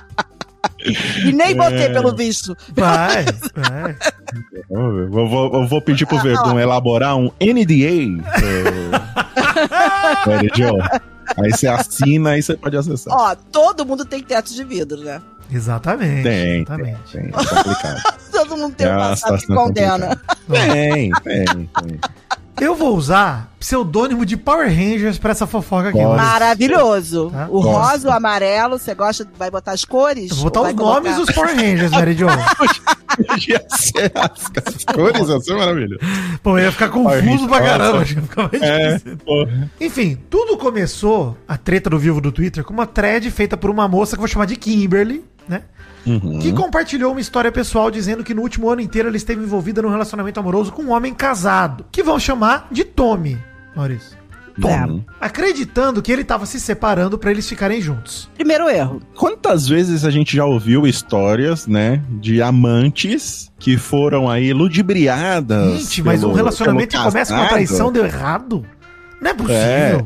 [1.26, 1.90] e nem botei É.
[1.92, 2.56] pelo visto.
[2.74, 3.96] Vai, vai.
[4.70, 8.22] Eu vou, vou- eu vou pedir pro Verdun elaborar um NDA.
[10.56, 10.76] Jo.
[11.38, 13.14] Aí você assina e você pode acessar.
[13.16, 15.22] Ó, todo mundo tem teto de vidro, né?
[15.52, 16.22] Exatamente.
[16.24, 17.12] Tem, tem, exatamente.
[17.12, 17.26] tem.
[17.28, 18.02] É complicado.
[18.32, 20.20] Todo mundo tem É um passado que situação condena.
[20.48, 22.00] Tem, tem, tem.
[22.60, 25.98] Eu vou usar pseudônimo de Power Rangers pra essa fofoca aqui.
[26.02, 27.30] Maravilhoso.
[27.30, 27.46] Tá?
[27.50, 27.70] O Gosto.
[27.70, 30.30] rosa, o amarelo, você gosta, vai botar as cores?
[30.30, 32.26] Eu vou botar os nomes dos Power Rangers, Mary Jo.
[33.26, 36.00] Podia ser as, as cores, ia ser maravilhoso.
[36.42, 37.98] Pô, eu ia ficar Power confuso pra Rangers, caramba.
[37.98, 38.02] nossa.
[38.02, 39.84] acho que ia ficar mais É.
[39.84, 43.88] Enfim, tudo começou, a treta do vivo do Twitter, com uma thread feita por uma
[43.88, 45.62] moça que eu vou chamar de Kimberly, né?
[46.06, 46.38] Uhum.
[46.38, 49.90] Que compartilhou uma história pessoal dizendo que no último ano inteiro ela esteve envolvida num
[49.90, 53.38] relacionamento amoroso com um homem casado, que vão chamar de Tommy,
[53.76, 54.18] Maurício.
[54.62, 55.02] Uhum.
[55.18, 58.28] Acreditando que ele estava se separando pra eles ficarem juntos.
[58.34, 59.00] Primeiro erro.
[59.14, 65.80] Quantas vezes a gente já ouviu histórias, né, de amantes que foram aí ludibriadas.
[65.80, 67.54] Gente, mas um pelo- relacionamento que pelo começa com uma casado?
[67.66, 68.66] traição deu errado?
[69.20, 70.04] Não é É.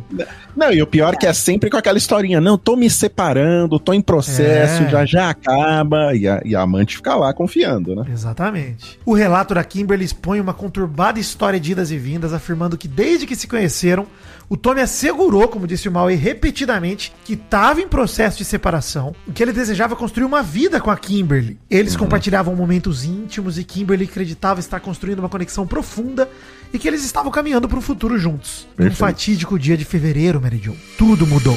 [0.56, 3.78] Não, e o pior é que é sempre com aquela historinha, não, tô me separando,
[3.78, 4.88] tô em processo, É.
[4.90, 8.04] já já acaba, e a, e a amante fica lá confiando, né?
[8.12, 8.98] Exatamente.
[9.04, 13.26] O relato da Kimberly expõe uma conturbada história de idas e vindas, afirmando que desde
[13.26, 14.06] que se conheceram,
[14.48, 19.32] o Tommy assegurou, como disse o Maui repetidamente, que estava em processo de separação e
[19.32, 21.58] que ele desejava construir uma vida com a Kimberly.
[21.70, 26.28] Eles compartilhavam momentos íntimos e Kimberly acreditava estar construindo uma conexão profunda
[26.72, 28.66] e que eles estavam caminhando para um futuro juntos.
[28.72, 28.96] Um Perfeito.
[28.98, 31.56] fatídico dia de fevereiro, Mary Jo, tudo mudou.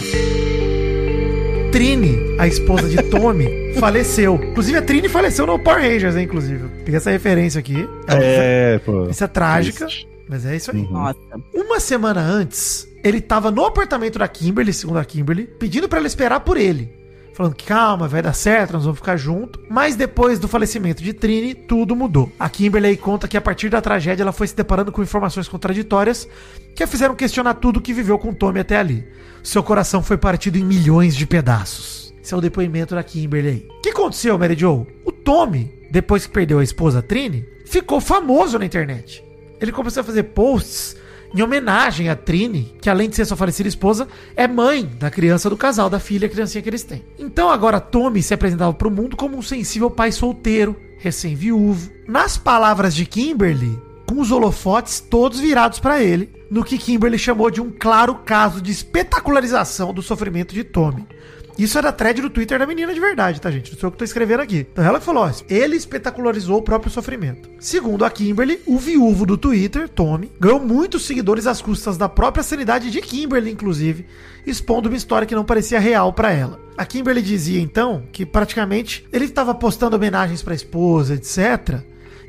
[1.73, 4.35] Trini, a esposa de Tommy, faleceu.
[4.35, 6.69] Inclusive, a Trini faleceu no Power Rangers, hein, inclusive.
[6.85, 7.85] Peguei essa referência aqui.
[8.07, 9.09] É, pô.
[9.09, 10.07] Isso é trágica, triste.
[10.29, 10.77] mas é isso aí.
[10.77, 10.91] Uhum.
[10.91, 11.19] Nossa.
[11.53, 16.07] Uma semana antes, ele tava no apartamento da Kimberly, segundo a Kimberly, pedindo pra ela
[16.07, 16.89] esperar por ele.
[17.37, 19.59] Falando que calma, vai dar certo, nós vamos ficar junto.
[19.69, 22.31] Mas depois do falecimento de Trini, tudo mudou.
[22.39, 25.47] A Kimberly aí conta que a partir da tragédia ela foi se deparando com informações
[25.47, 26.27] contraditórias
[26.75, 29.07] que a fizeram questionar tudo que viveu com Tommy até ali.
[29.43, 32.11] Seu coração foi partido em milhões de pedaços.
[32.23, 33.67] Esse é o depoimento da Kimberly aí.
[33.69, 34.87] O que aconteceu, Mary Jo?
[35.05, 39.23] O Tommy, depois que perdeu a esposa Trini, ficou famoso na internet.
[39.61, 40.97] Ele começou a fazer posts
[41.33, 45.49] em homenagem a Trini, que além de ser sua falecida esposa, é mãe da criança
[45.49, 47.03] do casal, da filha, criancinha que eles têm.
[47.17, 51.91] Então agora Tommy se apresentava para o mundo como um sensível pai solteiro, recém-viúvo.
[52.07, 57.51] Nas palavras de Kimberly, com os holofotes todos virados para ele, no que Kimberly chamou
[57.51, 61.05] de um claro caso de espetacularização do sofrimento de Tommy.
[61.57, 63.71] Isso é da thread do Twitter da menina de verdade, tá, gente?
[63.71, 64.67] Não sou eu que tô escrevendo aqui.
[64.71, 67.49] Então ela falou: ó, ele espetacularizou o próprio sofrimento.
[67.59, 72.43] Segundo a Kimberly, o viúvo do Twitter, Tommy, ganhou muitos seguidores às custas da própria
[72.43, 74.05] sanidade de Kimberly, inclusive,
[74.45, 76.59] expondo uma história que não parecia real pra ela.
[76.77, 81.81] A Kimberly dizia então que praticamente ele estava postando homenagens pra esposa, etc.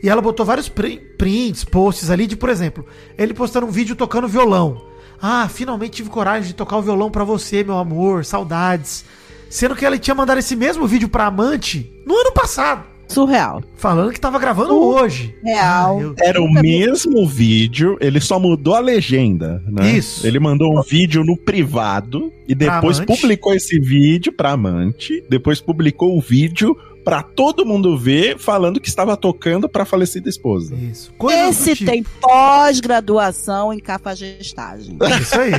[0.02, 2.86] E ela botou vários pri- prints, posts ali de, por exemplo,
[3.18, 4.86] ele postando um vídeo tocando violão.
[5.20, 9.04] Ah, finalmente tive coragem de tocar o violão pra você, meu amor, saudades.
[9.48, 13.62] Sendo que ele tinha mandado esse mesmo vídeo pra amante no ano passado, Surreal.
[13.76, 15.34] falando que tava gravando hoje.
[15.42, 15.98] Real.
[15.98, 19.92] Ah, eu- Era o mesmo vídeo, ele só mudou a legenda, né?
[19.92, 20.26] Isso.
[20.26, 26.16] Ele mandou um vídeo no privado e depois publicou esse vídeo pra amante, depois publicou
[26.16, 26.76] o vídeo
[27.08, 30.74] pra todo mundo ver, falando que estava tocando pra falecida esposa.
[30.76, 31.12] Isso.
[31.16, 31.90] Coisas Esse tipo.
[31.90, 34.96] tem pós-graduação em cafagestagem.
[35.20, 35.52] Isso aí.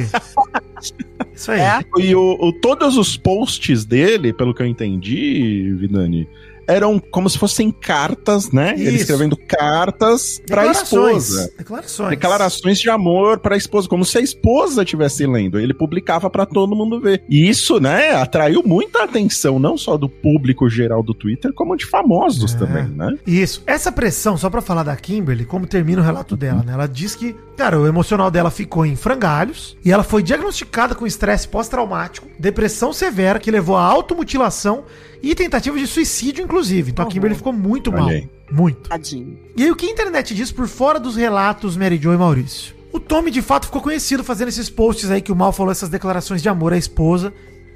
[1.33, 1.59] Isso aí.
[1.59, 1.79] É?
[1.99, 6.27] E o, o- todos os posts dele, pelo que eu entendi, Vidani,
[6.69, 8.73] eram como se fossem cartas, né?
[8.77, 8.97] Ele Isso.
[9.01, 11.23] escrevendo cartas pra Declarações.
[11.29, 11.53] esposa.
[11.57, 12.09] Declarações.
[12.09, 15.59] Declarações de amor pra esposa, como se a esposa estivesse lendo.
[15.59, 17.23] Ele publicava pra todo mundo ver.
[17.27, 21.85] E isso, né, atraiu muita atenção, não só do público geral do Twitter, como de
[21.85, 22.57] famosos É.
[22.57, 23.15] também, né?
[23.25, 23.63] Isso.
[23.65, 26.73] Essa pressão, só pra falar da Kimberly, como termina o relato dela, né?
[26.73, 31.07] Ela diz que, cara, o emocional dela ficou em frangalhos e ela foi diagnosticada com
[31.07, 34.83] estresse pós-traumático, depressão severa que levou à automutilação
[35.21, 36.91] e tentativa de suicídio, inclusive.
[36.91, 37.11] Então a Uhum.
[37.13, 38.07] Kimberly ficou muito mal.
[38.09, 38.29] aí.
[38.51, 38.89] Muito.
[38.89, 39.37] Tadinho.
[39.55, 42.73] E aí, o que a internet diz por fora dos relatos Mary Jo e Maurício?
[42.91, 45.89] O Tommy, de fato, ficou conhecido fazendo esses posts aí que o Mal falou, essas
[45.89, 47.31] declarações de amor à esposa,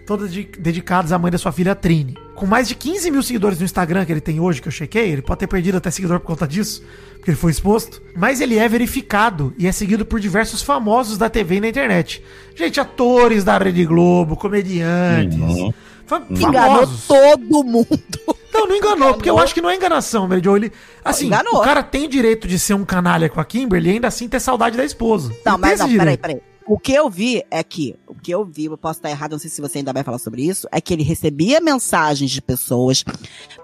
[0.07, 2.15] todas de- dedicadas à mãe da sua filha, Trini.
[2.33, 5.11] Com mais de 15 mil seguidores no Instagram que ele tem hoje, que eu chequei,
[5.11, 6.81] ele pode ter perdido até seguidor por conta disso,
[7.17, 8.01] porque ele foi exposto.
[8.15, 12.23] Mas ele é verificado e é seguido por diversos famosos da TV e na internet.
[12.55, 15.73] Gente, atores da Rede Globo, comediantes, Uhum.
[16.29, 17.99] Enganou todo mundo.
[18.53, 20.55] Não, não enganou, porque eu acho que não é enganação, Mary Jo.
[20.55, 20.71] Ele,
[21.03, 21.55] assim, Enganou.
[21.55, 24.39] o cara tem direito de ser um canalha com a Kimberly e ainda assim ter
[24.39, 25.33] saudade da esposa.
[25.43, 26.41] Não, Ele mas não, peraí, peraí.
[26.65, 29.39] O que eu vi é que, o que eu vi, eu posso estar errado, não
[29.39, 33.03] sei se você ainda vai falar sobre isso, é que ele recebia mensagens de pessoas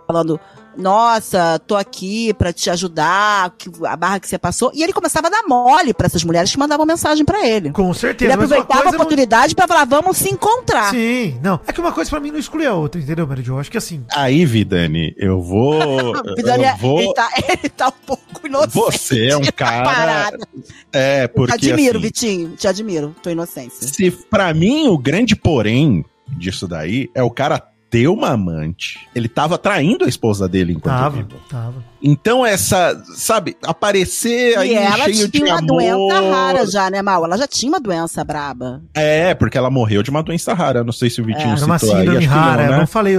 [0.06, 0.40] falando,
[0.80, 5.28] nossa, tô aqui pra te ajudar, que- a barra que você passou, e ele começava
[5.28, 7.72] a dar mole pra essas mulheres que mandavam mensagem pra ele.
[7.72, 8.38] Com Ele certeza.
[8.38, 10.92] mas uma aproveitava a coisa não- oportunidade pra falar, vamos se encontrar.
[10.92, 11.60] Sim, não.
[11.68, 13.60] É que uma coisa pra mim não exclui a outra, entendeu, Mary Jo?
[13.60, 14.04] Acho que assim.
[14.16, 15.80] Aí, Vidani, eu vou.
[16.36, 18.72] Vidani, eu vou ele, tá, ele tá um pouco inocente.
[18.74, 19.84] Você é um cara.
[19.84, 20.48] parada.
[20.94, 21.54] É, Te porque.
[21.54, 23.88] admiro, assim, Vitinho, te admiro, tua inocência.
[23.88, 26.04] Se pra mim o grande porém
[26.38, 29.00] disso daí é o cara ter uma amante.
[29.16, 31.30] Ele tava traindo a esposa dele enquanto Tava, vivo.
[31.50, 31.84] tava.
[32.02, 35.68] Então essa, sabe, aparecer aí E ela cheio de tinha uma amor.
[35.68, 37.26] doença rara já, né, Mal?
[37.26, 38.82] Ela já tinha uma doença braba.
[38.94, 40.84] É, porque ela morreu de uma doença rara.
[40.84, 42.58] Não sei se o Vitinho Era uma citou aí, síndrome que rara.
[42.58, 42.78] não, Eu né?
[42.80, 43.16] não falei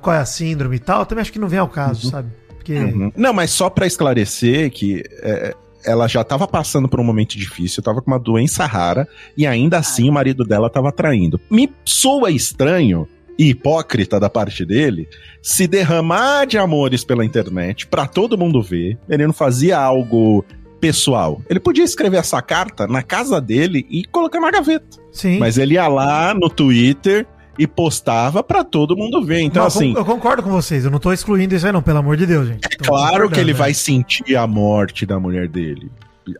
[0.00, 1.00] qual é a síndrome e tal.
[1.00, 2.28] Eu também acho que não vem ao caso, sabe?
[2.48, 2.74] Porque.
[2.76, 3.12] Uhum.
[3.16, 5.54] Não, mas só pra esclarecer que é,
[5.84, 9.78] ela já tava passando por um momento difícil, tava com uma doença rara e ainda
[9.78, 11.40] assim o marido dela tava traindo.
[11.50, 15.08] Me soa estranho e hipócrita da parte dele
[15.40, 18.98] se derramar de amores pela internet pra todo mundo ver.
[19.08, 20.44] Ele não fazia algo
[20.80, 21.40] pessoal.
[21.48, 24.98] Ele podia escrever essa carta na casa dele e colocar na gaveta.
[25.12, 25.38] Sim.
[25.38, 27.26] Mas ele ia lá no Twitter
[27.58, 29.40] e postava pra todo mundo ver.
[29.40, 30.84] Então, Não, assim, eu concordo com vocês.
[30.84, 32.64] Eu não tô excluindo isso aí, não, pelo amor de Deus, gente.
[32.64, 35.90] é claro que ele vai sentir a morte da mulher dele.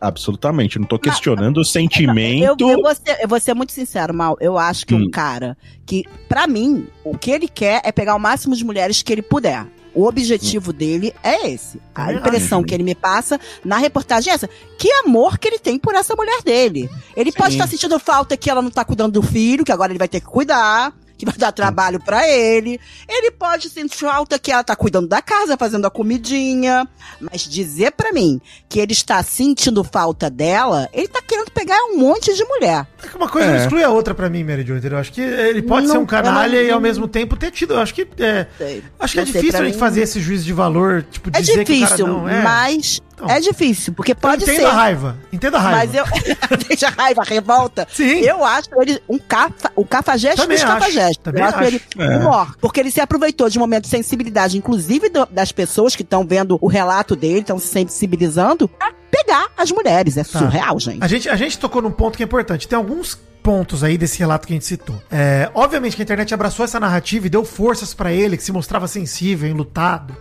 [0.01, 0.75] Absolutamente.
[0.77, 2.69] Eu não tô questionando o Eu, sentimento.
[2.69, 4.37] eu, vou ser, eu vou ser muito sincero, Mal.
[4.39, 5.03] Eu acho que Hum.
[5.05, 9.01] um cara que, pra mim, o que ele quer é pegar o máximo de mulheres
[9.01, 9.65] que ele puder.
[9.93, 11.81] O objetivo dele é esse.
[11.95, 14.47] A impressão que ele me passa na reportagem é essa.
[14.77, 16.87] Que amor que ele tem por essa mulher dele.
[17.17, 17.57] Ele pode Sim.
[17.57, 20.19] estar sentindo falta que ela não tá cuidando do filho, que agora ele vai ter
[20.19, 22.79] que cuidar, que vai dar trabalho pra ele.
[23.07, 26.87] Ele pode sentir falta que ela tá cuidando da casa, fazendo a comidinha.
[27.19, 31.97] Mas dizer pra mim que ele está sentindo falta dela, ele tá querendo pegar um
[31.97, 32.87] monte de mulher.
[33.03, 33.51] É que uma coisa É.
[33.51, 34.93] não exclui a outra pra mim, Mary Jo, entendeu?
[34.97, 37.51] Eu acho que ele pode Não, ser um canalha não- e ao mesmo tempo ter
[37.51, 37.73] tido.
[37.73, 38.83] Eu acho que é, Sei.
[38.99, 41.65] acho que é difícil a gente mim- fazer esse juízo de valor, tipo, É dizer
[41.65, 42.41] que o difícil, cara não é.
[42.41, 43.35] mas Então.
[43.35, 44.69] é difícil, porque pode eu entendo ser.
[44.71, 45.17] a raiva.
[45.31, 45.77] Entendo a raiva.
[45.77, 46.05] Mas eu.
[46.67, 47.87] Deixa a raiva, a revolta.
[47.91, 48.19] Sim.
[48.21, 51.17] Eu acho ele um cafa, o cafajeste Também dos acho, cafajestes.
[51.23, 51.67] também eu acho, acho.
[51.67, 52.05] ele É.
[52.05, 52.55] o maior.
[52.61, 56.25] Porque ele se aproveitou de um momento de sensibilidade, inclusive do- das pessoas que estão
[56.25, 60.17] vendo o relato dele, estão se sensibilizando, pra pegar as mulheres.
[60.17, 60.39] É Tá.
[60.39, 61.03] surreal, gente.
[61.03, 62.67] A gente, a gente tocou num ponto que é importante.
[62.67, 65.01] Tem alguns pontos aí desse relato que a gente citou.
[65.09, 68.51] É, obviamente que a internet abraçou essa narrativa e deu forças pra ele, que se
[68.51, 70.15] mostrava sensível, enlutado.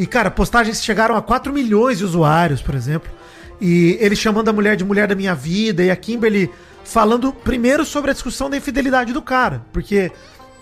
[0.00, 3.10] E, cara, postagens chegaram a 4 milhões de usuários, por exemplo.
[3.60, 6.50] E ele chamando a mulher de mulher da minha vida, e a Kimberly
[6.82, 9.60] falando primeiro sobre a discussão da infidelidade do cara.
[9.70, 10.10] Porque,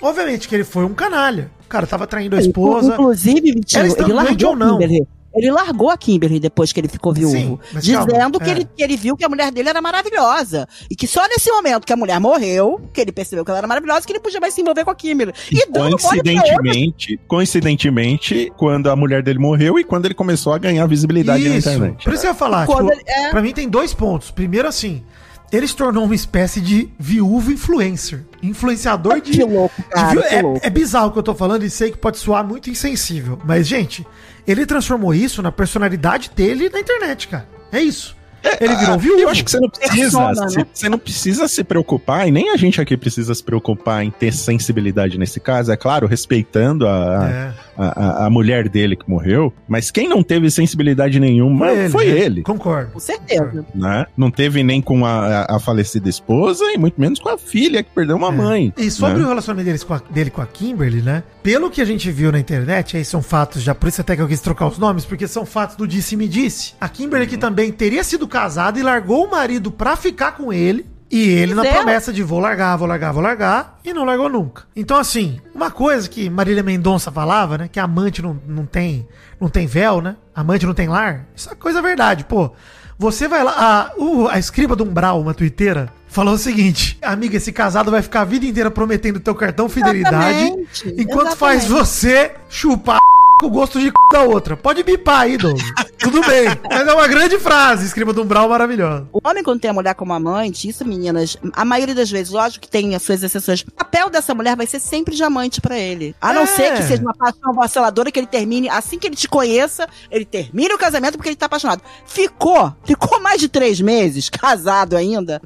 [0.03, 1.53] obviamente, que ele foi um canalha.
[1.65, 2.95] O cara tava traindo a esposa.
[2.95, 4.73] Inclusive, Vitinho, está ele largou ou não?
[4.73, 5.07] Kimberly.
[5.35, 7.33] Ele largou a Kimberly depois que ele ficou viúvo.
[7.37, 8.53] Sim, dizendo calma, que, é.
[8.53, 10.67] ele, que ele viu que a mulher dele era maravilhosa.
[10.91, 13.67] E que só nesse momento que a mulher morreu, que ele percebeu que ela era
[13.67, 15.33] maravilhosa, que ele podia mais se envolver com a Kimberly.
[15.53, 15.91] E outra.
[15.99, 21.57] Coincidentemente, coincidentemente, quando a mulher dele morreu e quando ele começou a ganhar visibilidade na
[21.57, 21.69] Isso.
[21.69, 22.05] internet.
[22.05, 23.31] Por isso que eu ia falar, tipo, ele- é.
[23.31, 24.31] pra mim tem dois pontos.
[24.31, 25.05] Primeiro, assim,
[25.51, 28.25] ele se tornou uma espécie de viúvo influencer.
[28.43, 29.33] Influenciador de.
[29.33, 30.23] Que louco, de cara.
[30.23, 30.61] que é, louco.
[30.63, 33.39] é bizarro o que eu tô falando e sei que pode soar muito insensível.
[33.45, 34.07] Mas, gente,
[34.47, 37.49] ele transformou isso na personalidade dele na internet, cara.
[37.73, 38.18] É isso.
[38.61, 39.21] Ele virou um viúvo.
[39.21, 40.67] Eu acho que você não precisa, Persona, se- né?
[40.73, 44.33] você não precisa se preocupar, e nem a gente aqui precisa se preocupar em ter
[44.33, 47.87] sensibilidade nesse caso, é claro, respeitando a, É, a,
[48.23, 52.19] a- a mulher dele que morreu, mas quem não teve sensibilidade nenhuma foi né?
[52.21, 52.93] ele, Concordo.
[52.93, 53.65] Com certeza.
[53.75, 54.07] né?
[54.17, 57.91] Não teve nem com a, a falecida esposa e muito menos com a filha que
[57.95, 58.33] perdeu uma É.
[58.33, 58.73] mãe.
[58.77, 59.25] E sobre né?
[59.25, 61.23] o relacionamento deles com a- dele com a Kimberly, né?
[61.43, 64.23] Pelo que a gente viu na internet, aí são fatos já, por isso até que
[64.23, 66.75] eu quis trocar os nomes, porque são fatos do disse-me disse.
[66.81, 70.87] A Kimberly que também teria sido casada e largou o marido pra ficar com ele.
[71.11, 74.65] E ele na promessa de vou largar, vou largar, vou largar, e não largou nunca.
[74.77, 77.67] Então, assim, uma coisa que Marília Mendonça falava, né?
[77.73, 79.09] Que amante não, não, tem,
[79.41, 80.17] não tem véu, né?
[80.35, 81.25] Amante não tem lar.
[81.35, 82.53] Isso é coisa verdade, pô.
[82.99, 83.55] Você vai lá.
[83.57, 88.03] A, o- a escriba do Umbral, uma twitteira, falou o seguinte: Amiga, esse casado vai
[88.03, 90.41] ficar a vida inteira prometendo teu cartão fidelidade.
[90.45, 91.87] Exatamente, Enquanto faz exatamente.
[91.89, 92.99] você chupar
[93.43, 93.93] o gosto de c...
[94.13, 94.57] da outra.
[94.57, 95.63] Pode bipar aí, Douglas.
[95.99, 96.47] Tudo bem.
[96.71, 99.07] Mas é uma grande frase, escriba do Umbral maravilhosa.
[99.13, 102.63] O homem, quando tem a mulher como amante, isso, meninas, a maioria das vezes, lógico
[102.63, 105.79] que tem as suas exceções, o papel dessa mulher vai ser sempre de amante pra
[105.79, 106.15] ele.
[106.21, 106.47] A não É.
[106.47, 110.25] ser que seja uma paixão vaciladora, que ele termine, assim que ele te conheça, ele
[110.25, 111.83] termine o casamento porque ele tá apaixonado.
[112.07, 115.41] Ficou, ficou mais de três meses, casado ainda,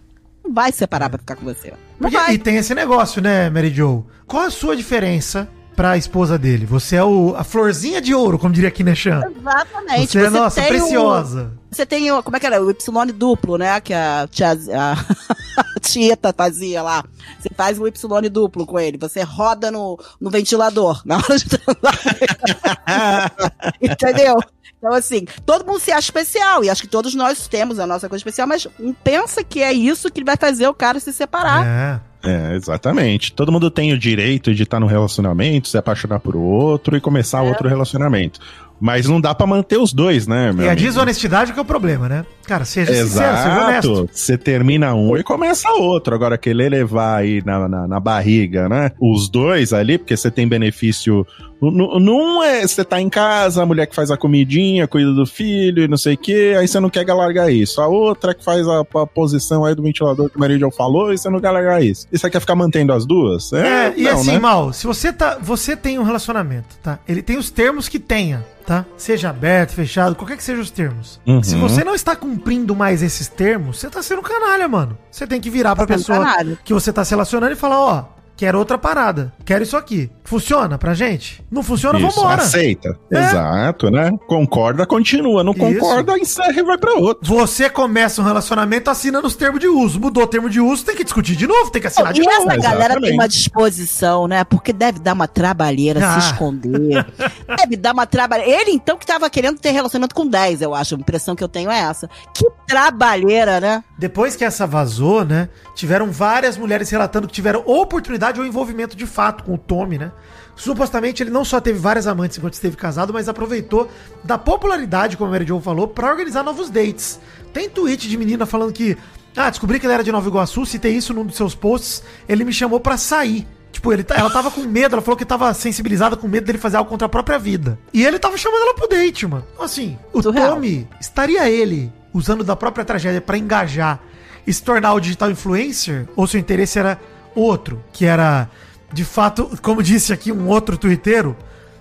[0.44, 1.70] não vai se separar pra ficar com você.
[1.98, 2.34] Não Porque- vai.
[2.34, 4.04] e tem esse negócio, né, Mary Jo?
[4.26, 6.66] Qual a sua diferença pra esposa dele?
[6.66, 9.22] Você é o, a florzinha de ouro, como diria aqui Chan.
[9.36, 10.12] Exatamente.
[10.12, 11.52] Você é, nossa, tem o- preciosa.
[11.70, 12.62] Você tem, o, como é que era?
[12.62, 13.80] O Y duplo, né?
[13.80, 14.92] Que a, tia, a,
[15.76, 17.02] a Tieta fazia lá.
[17.40, 18.98] Você faz o Y duplo com ele.
[18.98, 21.46] Você roda no, no ventilador na hora de.
[23.80, 24.38] Entendeu?
[24.78, 26.62] Então, assim, todo mundo se acha especial.
[26.64, 28.66] E acho que todos nós temos a nossa coisa especial, mas
[29.02, 31.66] pensa que é isso que vai fazer o cara se separar.
[31.66, 32.00] É.
[32.24, 33.32] É, exatamente.
[33.32, 37.42] Todo mundo tem o direito de estar no relacionamento, se apaixonar por outro e começar
[37.42, 38.38] outro relacionamento.
[38.80, 40.86] Mas não dá pra manter os dois, né, meu E a amigo?
[40.86, 42.24] desonestidade que é o problema, né?
[42.44, 43.90] Cara, seja sincero, seja honesto.
[43.92, 44.08] Exato.
[44.12, 46.14] Você termina um e começa outro.
[46.14, 48.90] Agora, querer levar aí na, na, na barriga, né?
[49.00, 51.24] Os dois ali, porque você tem benefício.
[51.70, 55.84] Num é você tá em casa, a mulher que faz a comidinha, cuida do filho
[55.84, 57.80] e não sei o quê, aí você não quer largar isso.
[57.80, 61.12] A outra que faz a, a posição aí do ventilador que o marido já falou,
[61.12, 62.06] e você não quer largar isso.
[62.12, 63.52] E você quer ficar mantendo as duas?
[63.52, 64.38] É, e não, assim, né?
[64.38, 65.38] Mal, se você tá.
[65.40, 66.98] Você tem um relacionamento, tá?
[67.06, 68.84] Ele tem os termos que tenha, tá?
[68.96, 71.20] Seja aberto, fechado, qualquer que sejam os termos.
[71.26, 71.42] Uhum.
[71.42, 74.98] Se você não está cumprindo mais esses termos, você tá sendo canalha, mano.
[75.10, 76.58] Você tem que virar pra Tá sendo pessoa canalha.
[76.64, 78.04] que você tá se relacionando e falar, ó,
[78.36, 79.32] Quero outra parada.
[79.44, 80.10] Quero isso aqui.
[80.24, 81.44] Funciona pra gente?
[81.50, 82.42] Não funciona, Isso, vambora.
[82.42, 82.98] aceita.
[83.12, 83.18] É.
[83.18, 84.10] Exato, né?
[84.26, 85.44] Concorda, continua.
[85.44, 85.60] Não Isso.
[85.60, 87.22] concorda, encerra e vai pra outro.
[87.36, 90.00] Você começa um relacionamento assinando os termos de uso.
[90.00, 92.24] Mudou o termo de uso, tem que discutir de novo, tem que assinar de E
[92.24, 92.50] novo.
[92.50, 94.42] essa galera tem uma disposição, né?
[94.44, 96.20] Porque deve dar uma trabalheira Ah.
[96.20, 97.04] se esconder.
[97.58, 98.60] deve dar uma trabalheira.
[98.62, 100.94] Ele, então, que tava querendo ter relacionamento com 10, eu acho.
[100.94, 102.08] A impressão que eu tenho é essa.
[102.34, 103.84] Que trabalheira, né?
[103.98, 105.48] Depois que essa vazou, né?
[105.74, 110.12] Tiveram várias mulheres relatando que tiveram oportunidade ou envolvimento de fato com o Tommy, né?
[110.54, 113.90] Supostamente ele não só teve várias amantes enquanto esteve casado, mas aproveitou
[114.22, 117.18] da popularidade, como a Mary Jo falou, pra organizar novos dates.
[117.52, 118.96] Tem tweet de menina falando que,
[119.36, 122.44] ah, descobri que ele era de Nova Iguaçu, citei isso num dos seus posts, ele
[122.44, 123.46] me chamou pra sair.
[123.72, 126.58] Tipo, ele, tá- ela tava com medo, ela falou que tava sensibilizada com medo dele
[126.58, 127.78] fazer algo contra a própria vida.
[127.92, 129.44] E ele tava chamando ela pro date, mano.
[129.58, 130.54] Assim, o Surreal.
[130.54, 133.98] Tommy, estaria ele usando da própria tragédia pra engajar
[134.46, 136.06] e se tornar o digital influencer?
[136.14, 137.00] Ou seu interesse era
[137.34, 138.48] outro, que era,
[138.92, 141.36] de fato, como disse aqui um outro twitteiro,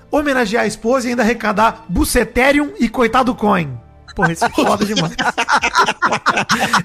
[0.09, 3.79] homenagear a esposa e ainda arrecadar Buceterium e Coitado Coin.
[4.15, 5.13] Porra, isso é foda demais.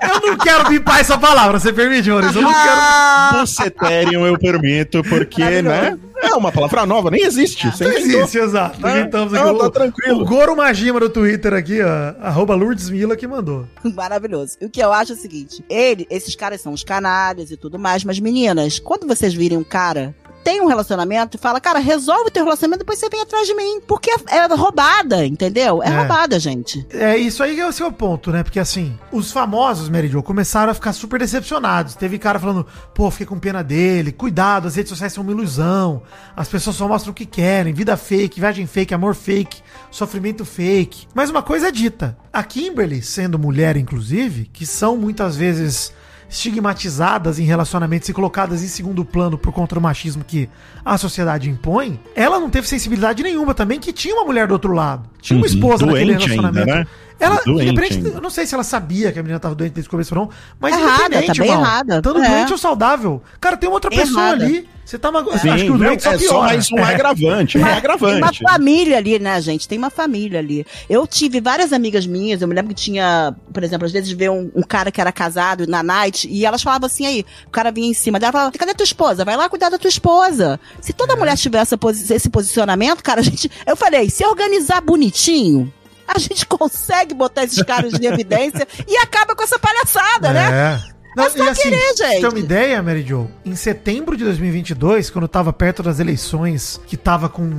[0.02, 2.38] eu não quero bipar essa palavra, você permite, Maurício?
[2.38, 3.40] Eu não quero.
[3.40, 5.98] Buceterium eu permito, porque, né?
[6.22, 7.70] É uma palavra nova, nem existe.
[7.70, 8.20] Você Não inventou.
[8.20, 8.86] existe, exato.
[8.86, 9.58] É, Inventamos não, aqui.
[9.58, 10.22] tá o- tranquilo.
[10.22, 13.66] O Goro Magima do Twitter aqui, ó, arroba Lourdes Mila que mandou.
[13.94, 14.56] Maravilhoso.
[14.62, 17.78] O que eu acho é o seguinte: ele, esses caras são os canalhas e tudo
[17.78, 20.14] mais, mas meninas, quando vocês virem um cara.
[20.46, 23.54] Tem um relacionamento e fala, cara, resolve o teu relacionamento, depois você vem atrás de
[23.56, 23.80] mim.
[23.80, 25.82] Porque é, é roubada, entendeu?
[25.82, 25.98] É, É.
[25.98, 26.86] roubada, gente.
[26.88, 28.44] É isso aí que é o seu ponto, né?
[28.44, 31.96] Porque assim, os famosos, Mary Jo, começaram a ficar super decepcionados.
[31.96, 36.02] Teve cara falando, pô, fiquei com pena dele, cuidado, as redes sociais são uma ilusão,
[36.36, 41.08] as pessoas só mostram o que querem, vida fake, viagem fake, amor fake, sofrimento fake.
[41.12, 45.92] Mas uma coisa é dita, a Kimberly, sendo mulher inclusive, que são muitas vezes
[46.28, 50.48] estigmatizadas em relacionamentos e colocadas em segundo plano por conta do machismo que
[50.84, 54.72] a sociedade impõe, ela não teve sensibilidade nenhuma também, que tinha uma mulher do outro
[54.72, 55.08] lado.
[55.20, 55.52] Tinha uma Uhum.
[55.52, 56.78] esposa naquele Doente ainda, relacionamento.
[56.78, 56.86] né?
[57.18, 59.88] Ela, Doente independente, eu não sei se ela sabia que a menina tava doente desde
[59.88, 62.02] o começo ou não, mas Errada, independente, tá bem irmão, errada.
[62.02, 62.28] Tanto É.
[62.28, 63.22] doente ou saudável.
[63.40, 64.44] Cara, tem uma outra pessoa Errada.
[64.44, 64.68] ali.
[64.84, 65.40] Você tá magoando.
[65.40, 66.46] Sim, Acho que o não, doente só é só piora.
[66.46, 66.82] mais um É.
[66.94, 67.56] agravante.
[67.56, 68.42] É um Tem uma agravante.
[68.44, 69.66] família ali, né, gente?
[69.66, 70.64] Tem uma família ali.
[70.88, 74.30] Eu tive várias amigas minhas, eu me lembro que tinha, por exemplo, às vezes ver
[74.30, 77.72] um, um cara que era casado na night e elas falavam assim aí, o cara
[77.72, 79.24] vinha em cima dela e falava, cadê tua esposa?
[79.24, 80.60] Vai lá cuidar da tua esposa.
[80.80, 81.16] Se toda É.
[81.16, 83.50] mulher tiver essa posi- esse posicionamento, cara, a gente.
[83.66, 85.72] Eu falei, se organizar bonitinho.
[86.08, 90.50] A gente consegue botar esses caras em evidência e acaba com essa palhaçada, né?
[90.92, 90.96] É.
[91.16, 92.26] Não, É só assim, querer, gente.
[92.26, 97.28] uma ideia, Mary Jo, em setembro de 2022, quando tava perto das eleições, que tava
[97.30, 97.50] com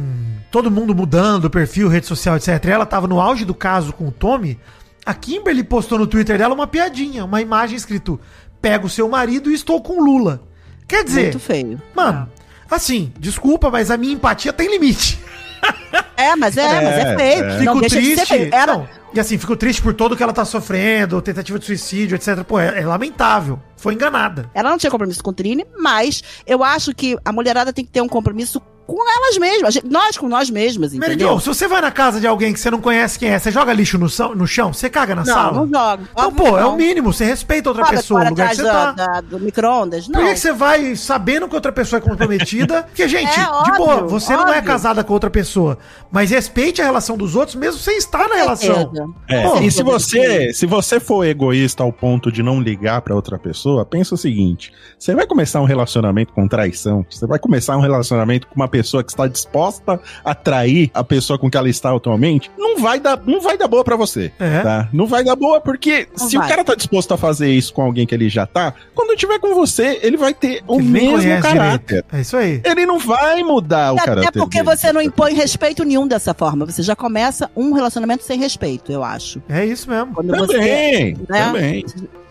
[0.52, 2.64] todo mundo mudando o perfil, rede social, etc.
[2.66, 4.60] Ela tava no auge do caso com o Tommy,
[5.04, 8.20] a Kimberly postou no Twitter dela uma piadinha, uma imagem escrito:
[8.62, 10.44] Pego seu marido e estou com Lula.
[10.88, 11.82] Quer dizer, Muito feio.
[11.96, 12.30] mano,
[12.70, 15.20] assim, desculpa, mas a minha empatia tem limite.
[16.20, 17.44] É, mas é, mas é É, feio.
[17.46, 17.48] é.
[17.64, 18.34] Não Fico deixa de ser triste.
[18.34, 18.50] feio.
[18.52, 22.16] Era, Não, e assim, fico triste por tudo que ela tá sofrendo, tentativa de suicídio,
[22.16, 22.44] etc.
[22.44, 23.60] Pô, é, é lamentável.
[23.76, 24.50] Foi enganada.
[24.56, 27.92] Ela não tinha compromisso com o Trine, mas eu acho que a mulherada tem que
[27.92, 29.74] ter um compromisso com elas mesmas.
[29.74, 31.34] Gente- Nós com nós mesmas, Mary entendeu?
[31.36, 33.52] Jo, se você vai na casa de alguém que você não conhece quem é, você
[33.52, 34.72] joga lixo no, são- no chão?
[34.72, 35.52] Você caga na não, sala?
[35.54, 36.04] não joga.
[36.12, 36.74] Então, Óbvio pô, que é não.
[36.74, 37.12] o mínimo.
[37.14, 38.92] Você respeita outra Joga pessoa, o fora lugar que você da- tá.
[38.94, 40.08] da- do micro-ondas?
[40.08, 40.20] Não.
[40.22, 42.84] Por que, que você vai sabendo que outra pessoa é comprometida?
[42.88, 44.64] Porque, gente, É, de óbvio, boa, você não é óbvio.
[44.64, 45.78] casada com outra pessoa.
[46.10, 48.92] Mas respeite a relação dos outros, mesmo sem estar na relação.
[49.28, 53.14] É, Pô, e se você, se você for egoísta ao ponto de não ligar pra
[53.14, 57.76] outra pessoa, pensa o seguinte: você vai começar um relacionamento com traição, você vai começar
[57.76, 61.70] um relacionamento com uma pessoa que está disposta a trair a pessoa com que ela
[61.70, 64.32] está atualmente, não vai dar, não vai dar boa pra você.
[64.40, 64.60] É.
[64.62, 64.90] Tá?
[64.94, 66.46] Não vai dar boa porque Não se vai.
[66.46, 69.40] o cara tá disposto a fazer isso com alguém que ele já tá, quando tiver
[69.40, 71.86] com você, ele vai ter o Ele mesmo caráter.
[71.88, 72.16] direito.
[72.16, 72.62] É isso aí.
[72.64, 74.32] Ele não vai mudar o Até caráter.
[74.40, 74.76] porque dele.
[74.76, 76.66] você não impõe respeito nenhum dessa forma.
[76.66, 79.42] Você já começa um relacionamento sem respeito, eu acho.
[79.50, 80.14] É isso mesmo.
[80.14, 81.46] Quando você, Também, né?
[81.46, 81.86] também.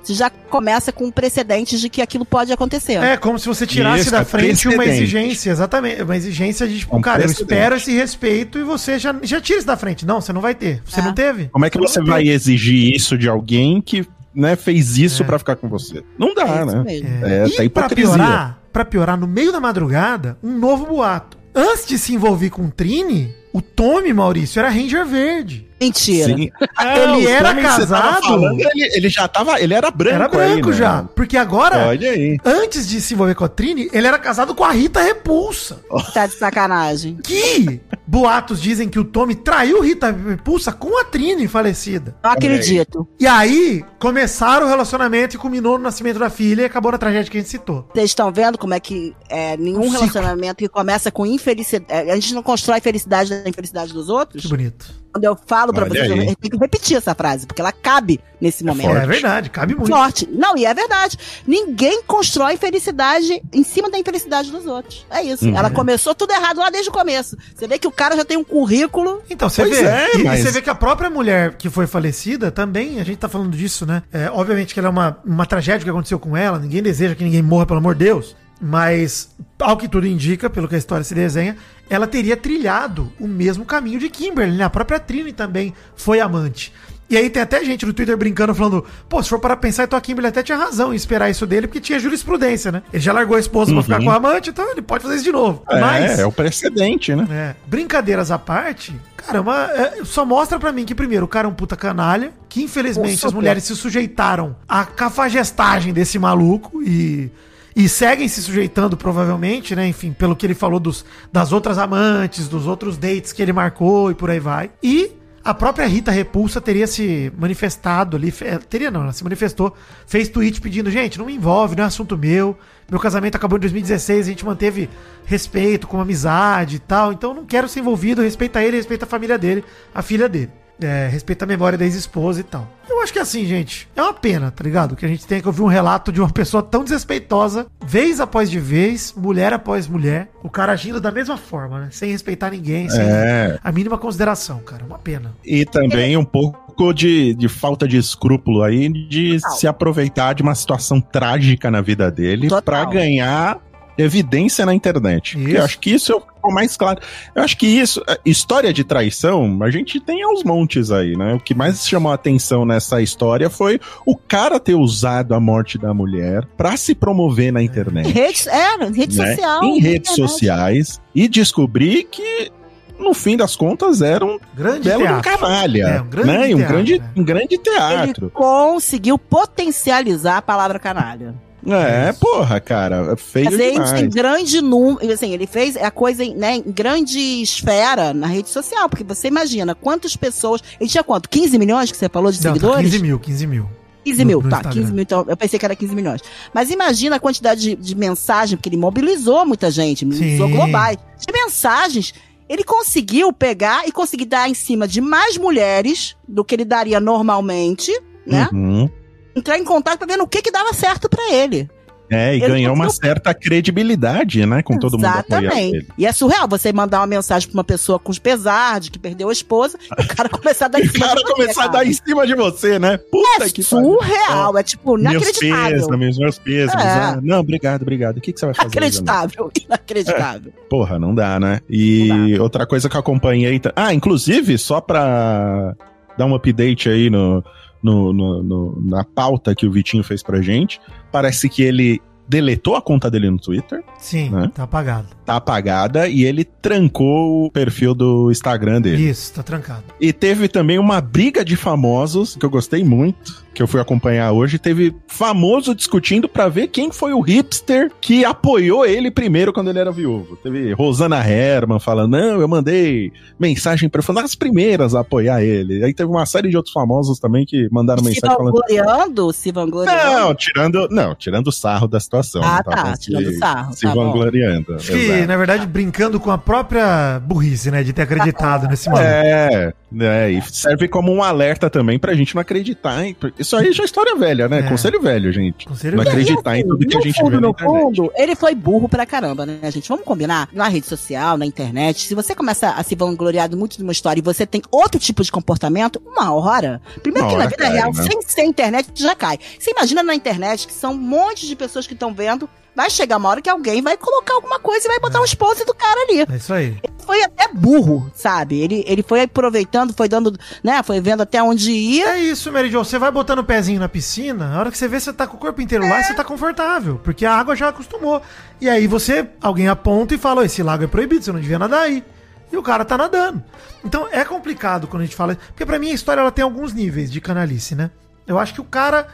[0.06, 2.94] Você já começa com precedentes de que aquilo pode acontecer.
[2.94, 6.02] É como se você tirasse Isso, da é frente uma exigência, exatamente.
[6.02, 9.58] Uma exigência de, tipo, Um cara, eu espero esse respeito e você já, já tira
[9.58, 10.06] isso da frente.
[10.06, 10.80] Não, você não vai ter.
[10.84, 11.02] Você É.
[11.02, 11.48] não teve?
[11.52, 15.26] Como é que você não vai exigir isso de alguém que né, fez isso É.
[15.26, 16.04] pra ficar com você?
[16.18, 16.82] Não dá, É isso né?
[16.84, 17.26] mesmo.
[17.26, 21.36] É, e tá pra piorar, pra piorar, no meio da madrugada, um novo boato.
[21.54, 25.66] Antes de se envolver com o Trini, O Tommy, Maurício, era Ranger Verde.
[25.80, 26.34] Mentira.
[26.36, 26.50] Sim.
[26.80, 28.22] Ele era Tommy que você tava casado?
[28.22, 29.60] falando, ele, ele já tava.
[29.60, 30.14] Ele era branco.
[30.14, 30.78] era branco aí, né?
[30.78, 31.02] já.
[31.14, 32.38] Porque agora, Olha aí.
[32.44, 35.80] antes de se envolver com a Trini, ele era casado com a Rita Repulsa.
[36.14, 37.18] Tá de sacanagem.
[37.22, 42.14] Que boatos dizem que o Tommy traiu Rita Repulsa com a Trini falecida.
[42.24, 43.06] Não acredito.
[43.20, 47.30] E aí, começaram o relacionamento e culminou no nascimento da filha e acabou na tragédia
[47.30, 47.86] que a gente citou.
[47.92, 51.86] Vocês estão vendo como é que é, nenhum Um relacionamento que começa com infelicidade.
[52.08, 54.42] é, A gente não constrói felicidade da infelicidade dos outros?
[54.42, 54.86] Que bonito.
[55.16, 56.36] Quando eu falo pra Olha vocês, eu aí.
[56.36, 58.86] tenho que repetir essa frase, porque ela cabe nesse momento.
[58.88, 59.02] forte.
[59.02, 59.88] É verdade, cabe muito.
[59.88, 60.28] Forte.
[60.30, 61.16] Não, e é verdade.
[61.46, 65.06] Ninguém constrói felicidade em cima da infelicidade dos outros.
[65.10, 65.46] É isso.
[65.46, 65.56] Uhum.
[65.56, 67.34] Ela começou tudo errado lá desde o começo.
[67.54, 69.22] Você vê que o cara já tem um currículo.
[69.30, 69.86] Então, você Pois vê.
[69.86, 73.04] é, e, e mas- você vê que a própria mulher que foi falecida também, a
[73.04, 74.02] gente tá falando disso, né?
[74.12, 77.24] É, obviamente que ela é uma, uma tragédia que aconteceu com ela, ninguém deseja que
[77.24, 78.36] ninguém morra, pelo amor de Deus.
[78.60, 79.28] Mas,
[79.60, 81.56] ao que tudo indica, pelo que a história se desenha,
[81.90, 84.64] ela teria trilhado o mesmo caminho de Kimberly, né?
[84.64, 86.72] A própria Trini também foi amante.
[87.08, 89.96] E aí tem até gente no Twitter brincando, falando, pô, se for para pensar, então
[89.96, 92.82] a Kimberly até tinha razão em esperar isso dele, porque tinha jurisprudência, né?
[92.92, 94.06] Ele já largou a esposa pra ficar Uhum.
[94.06, 95.62] com a amante, então ele pode fazer isso de novo.
[95.70, 97.26] É, Mas, é o precedente, né?
[97.30, 101.46] é, brincadeiras à parte, cara, uma- é, só mostra pra mim que, primeiro, o cara
[101.46, 106.82] é um puta canalha, que infelizmente Pô, as mulheres se sujeitaram à cafagestagem desse maluco
[106.82, 107.30] e.
[107.76, 109.86] E seguem se sujeitando, provavelmente, né?
[109.86, 114.10] Enfim, pelo que ele falou dos, das outras amantes, dos outros dates que ele marcou
[114.10, 114.70] e por aí vai.
[114.82, 115.12] E
[115.44, 118.32] a própria Rita Repulsa teria se manifestado ali.
[118.70, 122.16] Teria não, ela se manifestou, fez tweet pedindo, gente, não me envolve, não é assunto
[122.16, 122.56] meu.
[122.90, 124.88] Meu casamento acabou em 2016, a gente manteve
[125.26, 127.12] respeito, com amizade e tal.
[127.12, 129.62] Então não quero ser envolvido, respeita ele, respeita a família dele,
[129.94, 130.50] a filha dele.
[130.80, 132.68] É, respeita a memória da ex-esposa e tal.
[132.88, 134.94] Eu acho que é assim, gente, é uma pena, tá ligado?
[134.94, 138.50] Que a gente tenha que ouvir um relato de uma pessoa tão desrespeitosa, vez após
[138.50, 141.88] de vez, mulher após mulher, o cara agindo da mesma forma, né?
[141.90, 143.58] Sem respeitar ninguém, sem É.
[143.62, 144.84] a mínima consideração, cara.
[144.84, 145.34] Uma pena.
[145.44, 149.56] E também um pouco de, de falta de escrúpulo aí de Total.
[149.56, 153.58] se aproveitar de uma situação trágica na vida dele pra ganhar
[153.98, 155.38] evidência na internet.
[155.38, 155.56] Isso.
[155.56, 157.00] Eu acho que isso ficou mais claro.
[157.34, 161.34] Eu acho que isso, é, história de traição, a gente tem aos montes aí, né?
[161.34, 165.78] O que mais chamou a atenção nessa história foi o cara ter usado a morte
[165.78, 168.08] da mulher pra se promover na internet.
[168.10, 169.34] Rede, é, rede né?
[169.34, 169.64] social.
[169.64, 170.30] Em redes internet.
[170.30, 172.50] sociais e descobrir que
[172.98, 175.38] no fim das contas era um Grande belo de um teatro.
[175.38, 176.50] canalha, É, um grande né?
[176.50, 177.10] E um teatro, grande, né?
[177.16, 178.30] um grande Ele teatro.
[178.30, 181.34] conseguiu potencializar a palavra canalha.
[181.72, 184.14] É, porra, cara, é feio Fazer isso em demais.
[184.14, 185.12] grande número.
[185.12, 188.88] Assim, ele fez a coisa em, né, em grande esfera na rede social.
[188.88, 190.60] Porque você imagina quantas pessoas.
[190.80, 191.28] Ele tinha quanto?
[191.28, 192.90] 15 milhões que você falou de Não, tá seguidores?
[192.90, 193.68] 15 mil, 15 mil.
[194.04, 194.80] 15 no- mil, no tá, Instagram.
[194.82, 196.20] 15 mil, então eu pensei que era 15 milhões.
[196.54, 200.52] Mas imagina a quantidade de, de mensagem, porque ele mobilizou muita gente, mobilizou Sim.
[200.54, 200.96] globais.
[201.26, 202.14] De mensagens,
[202.48, 207.00] ele conseguiu pegar e conseguir dar em cima de mais mulheres do que ele daria
[207.00, 207.90] normalmente,
[208.24, 208.48] né?
[208.52, 208.88] Uhum.
[209.36, 211.68] Entrar em contato pra ver no que que dava certo pra ele.
[212.08, 214.62] É, e Ele ganhou uma certa credibilidade, né?
[214.62, 215.04] Com todo mundo.
[215.06, 215.88] Exatamente.
[215.98, 218.98] E é surreal você mandar uma mensagem pra uma pessoa com os pesar de que
[218.98, 221.24] perdeu a esposa e o cara começar a dar em E o cima cara de
[221.26, 222.96] você, começar a dar em cima de você, né?
[222.96, 223.84] Puta É que pariu.
[223.98, 225.72] surreal, é tipo Meus inacreditável.
[225.80, 226.84] pêsames, meus pêsames.
[226.84, 226.88] É.
[226.88, 228.18] ah, Não, obrigado, obrigado.
[228.18, 228.68] O que, que você vai fazer?
[228.68, 230.52] Inacreditável, inacreditável.
[230.70, 231.60] Porra, não dá, né?
[231.68, 233.58] E outra coisa que eu acompanhei.
[233.58, 235.74] ta- Ah, inclusive, só pra
[236.16, 237.42] dar um update aí no,
[237.82, 240.80] no, no- no- na pauta que o Vitinho fez pra gente,
[241.12, 244.50] parece que ele deletou a conta dele no Twitter, Sim, Né?
[244.52, 245.06] tá apagado.
[245.24, 249.08] tá apagada, e ele trancou o perfil do Instagram dele.
[249.10, 249.84] Isso, tá trancado.
[250.00, 254.32] E teve também uma briga de famosos, que eu gostei muito, que eu fui acompanhar
[254.32, 254.58] hoje.
[254.58, 259.78] Teve famoso discutindo pra ver quem foi o hipster que apoiou ele primeiro quando ele
[259.78, 260.36] era viúvo.
[260.36, 264.02] Teve Rosana Herman falando: Não, eu mandei mensagem pra.
[264.02, 265.82] Foi uma das primeiras a apoiar ele.
[265.82, 268.52] Aí teve uma série de outros famosos também que mandaram se mensagem falando.
[268.52, 270.02] vangloriando, se vangloriando.
[270.12, 272.42] Não, tirando, não, tirando o sarro da situação.
[272.44, 274.74] Ah, tá, falando tirando se- sarro, Se tá vangloriando.
[274.74, 275.26] Acho que, exato.
[275.28, 277.82] na verdade, brincando com a própria burrice, né?
[277.82, 279.06] De ter acreditado nesse maluco.
[279.06, 283.16] É, é, e serve como um alerta também pra gente não acreditar em.
[283.46, 284.58] Isso aí já é história velha, né?
[284.58, 284.62] É.
[284.68, 285.66] Conselho velho, gente.
[285.66, 286.16] Conselho Não velho.
[286.16, 287.80] acreditar em tudo que a gente fundo, vê na no internet.
[287.96, 289.88] fundo, ele foi burro pra caramba, né, gente?
[289.88, 290.48] Vamos combinar?
[290.52, 294.18] Na rede social, na internet, se você começa a se vangloriar muito de uma história
[294.20, 296.80] e você tem outro tipo de comportamento, uma hora.
[297.02, 298.02] Primeiro Uma que na vida cai, real, né?
[298.02, 299.38] sem ser internet, já cai.
[299.58, 302.48] Você imagina na internet que são um monte de pessoas que estão vendo.
[302.76, 305.64] Vai chegar uma hora que alguém vai colocar alguma coisa e vai botar um esposo
[305.64, 306.26] do cara ali.
[306.30, 306.76] É isso aí.
[306.98, 308.60] Foi até burro, sabe?
[308.60, 310.82] Ele, ele foi aproveitando, foi dando, né?
[310.82, 312.10] Foi vendo até onde ia.
[312.10, 312.84] É isso, Mary Jo.
[312.84, 315.36] Você vai botando o pezinho na piscina, a hora que você vê, você tá com
[315.36, 317.00] o corpo inteiro lá e você tá confortável.
[317.02, 318.20] Porque a água já acostumou.
[318.60, 321.58] E aí você, alguém aponta e fala, "Ó, esse lago é proibido, você não devia
[321.58, 322.04] nadar aí.
[322.52, 323.42] E o cara tá nadando.
[323.84, 325.36] Então é complicado quando a gente fala.
[325.48, 327.90] Porque pra mim a história ela tem alguns níveis de canalice, né?
[328.26, 329.06] Eu acho que o cara.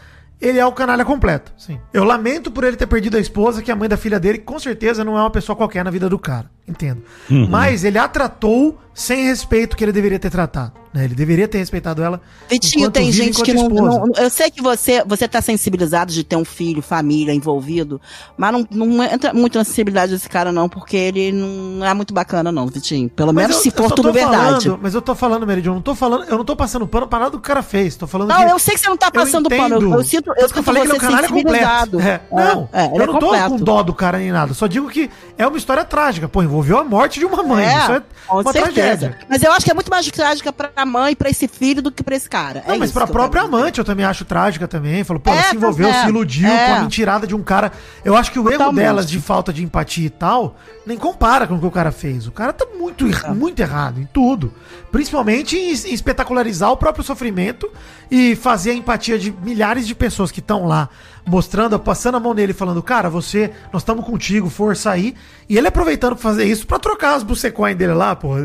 [0.43, 1.79] Ele é o canalha completo, sim.
[1.95, 4.39] Eu lamento por ele ter perdido a esposa, que é a mãe da filha dele,
[4.39, 6.51] que com certeza não é uma pessoa qualquer na vida do cara.
[6.67, 7.03] Entendo.
[7.49, 10.73] Mas ele a tratou sem respeito que ele deveria ter tratado.
[10.93, 11.05] Né?
[11.07, 12.21] Ele deveria ter respeitado ela.
[12.51, 16.23] Vitinho, tem vive, gente que não, não- Eu sei que você, você tá sensibilizado de
[16.23, 17.99] ter um filho, família envolvido,
[18.37, 22.13] mas não, não entra muito na sensibilidade desse cara, não, porque ele não é muito
[22.13, 23.09] bacana, não, Vitinho.
[23.09, 24.67] Pelo Mas menos eu- se for tudo verdade.
[24.67, 27.09] falando- mas eu tô falando, Meridion, eu não tô falando, eu não tô passando pano
[27.09, 27.97] pra nada do que o cara fez.
[27.97, 29.75] Tô falando Não, que eu sei que você não tá passando eu pano.
[29.77, 31.93] Eu, eu sinto, eu sinto eu falei que é você canalha sensibilizado.
[31.99, 32.23] completo.
[32.35, 34.53] É, não, é, eu é não tô com dó do cara nem nada.
[34.53, 35.09] Só digo que
[35.39, 36.29] é uma história trágica.
[36.29, 37.65] Pô, envolveu a morte de uma mãe.
[37.65, 38.73] É, Isso é uma certeza.
[38.73, 39.19] tragédia.
[39.29, 42.03] Mas eu acho que é muito mais trágica pra mãe, pra esse filho, do que
[42.03, 42.63] pra esse cara.
[42.67, 45.03] Não, é mas pra eu própria amante eu também acho trágica também.
[45.03, 46.67] Falou, pô, É, ela se envolveu, tá se iludiu É.
[46.67, 47.73] com a mentirada de um cara.
[48.05, 51.55] Eu acho que o erro delas de falta de empatia e tal, nem compara com
[51.55, 52.27] o que o cara fez.
[52.27, 53.31] O cara tá muito, É.
[53.31, 54.53] muito errado em tudo.
[54.91, 57.69] Principalmente em, em espetacularizar o próprio sofrimento
[58.11, 60.89] e fazer a empatia de milhares de pessoas que estão lá
[61.27, 65.15] mostrando, passando a mão nele falando, cara, você, nós estamos contigo, força aí.
[65.49, 68.37] E ele aproveitando pra fazer isso pra trocar as bucecoin dele lá, pô.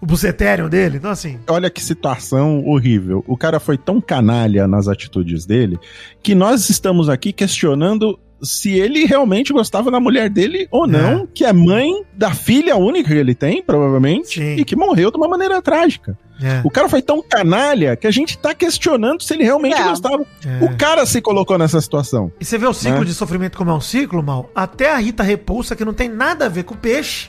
[0.00, 0.98] O buceterium dele.
[0.98, 1.38] Então, assim.
[1.48, 3.24] Olha que situação horrível.
[3.26, 5.78] O cara foi tão canalha nas atitudes dele
[6.22, 11.44] que nós estamos aqui questionando se ele realmente gostava da mulher dele ou não, que
[11.44, 14.56] é mãe da filha única que ele tem, provavelmente, Sim.
[14.56, 16.16] e que morreu de uma maneira trágica.
[16.40, 19.82] É, O cara foi tão canalha que a gente tá questionando se ele realmente É.
[19.88, 20.24] gostava.
[20.46, 20.64] é.
[20.64, 22.30] O cara se colocou nessa situação.
[22.40, 23.06] E você vê o ciclo Né?
[23.06, 24.48] de sofrimento como é um ciclo, mal?
[24.54, 27.28] Até a Rita Repulsa, que não tem nada a ver com o peixe,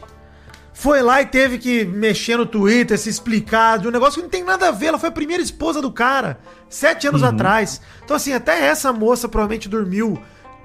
[0.73, 4.29] foi lá e teve que mexer no Twitter, se explicar de um negócio que não
[4.29, 4.87] tem nada a ver.
[4.87, 6.37] Ela foi a primeira esposa do cara,
[6.69, 7.29] sete anos Uhum.
[7.29, 7.81] atrás.
[8.05, 10.19] Então, assim, até essa moça provavelmente dormiu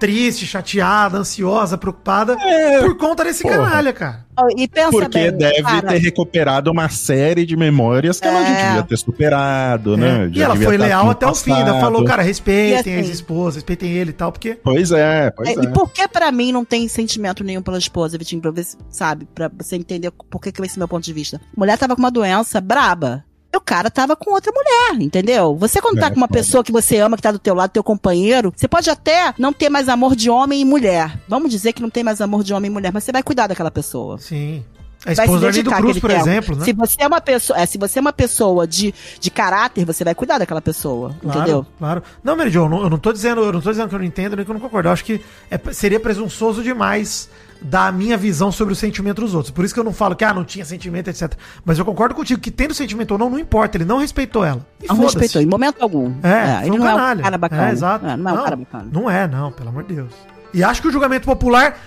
[0.05, 2.37] triste, chateada, ansiosa, preocupada
[2.81, 3.57] por conta desse porra.
[3.57, 4.25] canalha, cara.
[4.57, 8.49] E pensa Porque bem, deve cara, ter recuperado uma série de memórias que ela já
[8.49, 8.67] É.
[8.67, 10.25] devia ter superado, né?
[10.25, 10.29] É.
[10.29, 11.81] E Já ela devia foi tá leal até o fim, ainda passado.
[11.81, 14.59] falou, cara, respeitem E a assim- ex-esposa, respeitem ele e tal, porque.
[14.63, 15.63] Pois é, pois É, é.
[15.63, 18.43] E por que pra mim não tem sentimento nenhum pela esposa, Vitinho?
[18.43, 19.27] Pra ver, se- sabe?
[19.33, 21.37] Pra você entender por que, que esse é meu ponto de vista.
[21.57, 23.25] A mulher tava com uma doença braba.
[23.55, 25.57] E o cara tava com outra mulher, entendeu?
[25.57, 27.71] Você quando tá É, com uma pessoa que você ama, que tá do teu lado,
[27.71, 31.21] teu companheiro, você pode até não ter mais amor de homem e mulher.
[31.29, 33.47] Vamos dizer que não tem mais amor de homem e mulher, mas você vai cuidar
[33.47, 34.19] daquela pessoa.
[34.19, 34.65] Sim.
[35.07, 36.23] A Vai esposa se do Arlindo dedicar Cruz, por tempo.
[36.23, 36.65] exemplo, né?
[36.65, 40.03] Se você é uma pessoa, é, se você é uma pessoa de, de caráter, você
[40.03, 41.67] vai cuidar daquela pessoa, Claro, entendeu?
[41.79, 42.03] Claro.
[42.25, 43.99] Não, Mary Jo, eu não, eu não tô dizendo, eu não tô dizendo que eu
[43.99, 44.89] não entendo nem que eu não concordo.
[44.89, 47.29] Eu acho que é- seria presunçoso demais
[47.65, 49.51] da minha visão sobre o sentimento dos outros.
[49.51, 51.33] Por isso que eu não falo que ah, não tinha sentimento, etc.
[51.65, 53.79] Mas eu concordo contigo que tendo sentimento ou não, não importa.
[53.79, 54.65] Ele não respeitou ela.
[54.83, 56.13] E Não respeitou, em momento algum.
[56.23, 57.21] É, foi ele um não é canalha.
[57.21, 57.69] um cara bacana.
[57.69, 58.07] É, exato.
[58.07, 58.89] É, não é um cara bacana.
[58.93, 60.13] Não é, não, pelo amor de Deus.
[60.53, 61.79] E acho que o julgamento popular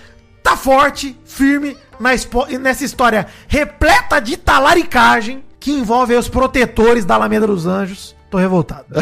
[0.42, 1.76] tá forte, firme
[2.60, 8.16] nessa história repleta de talaricagem que envolve os protetores da Alameda dos Anjos.
[8.30, 8.84] Tô revoltado.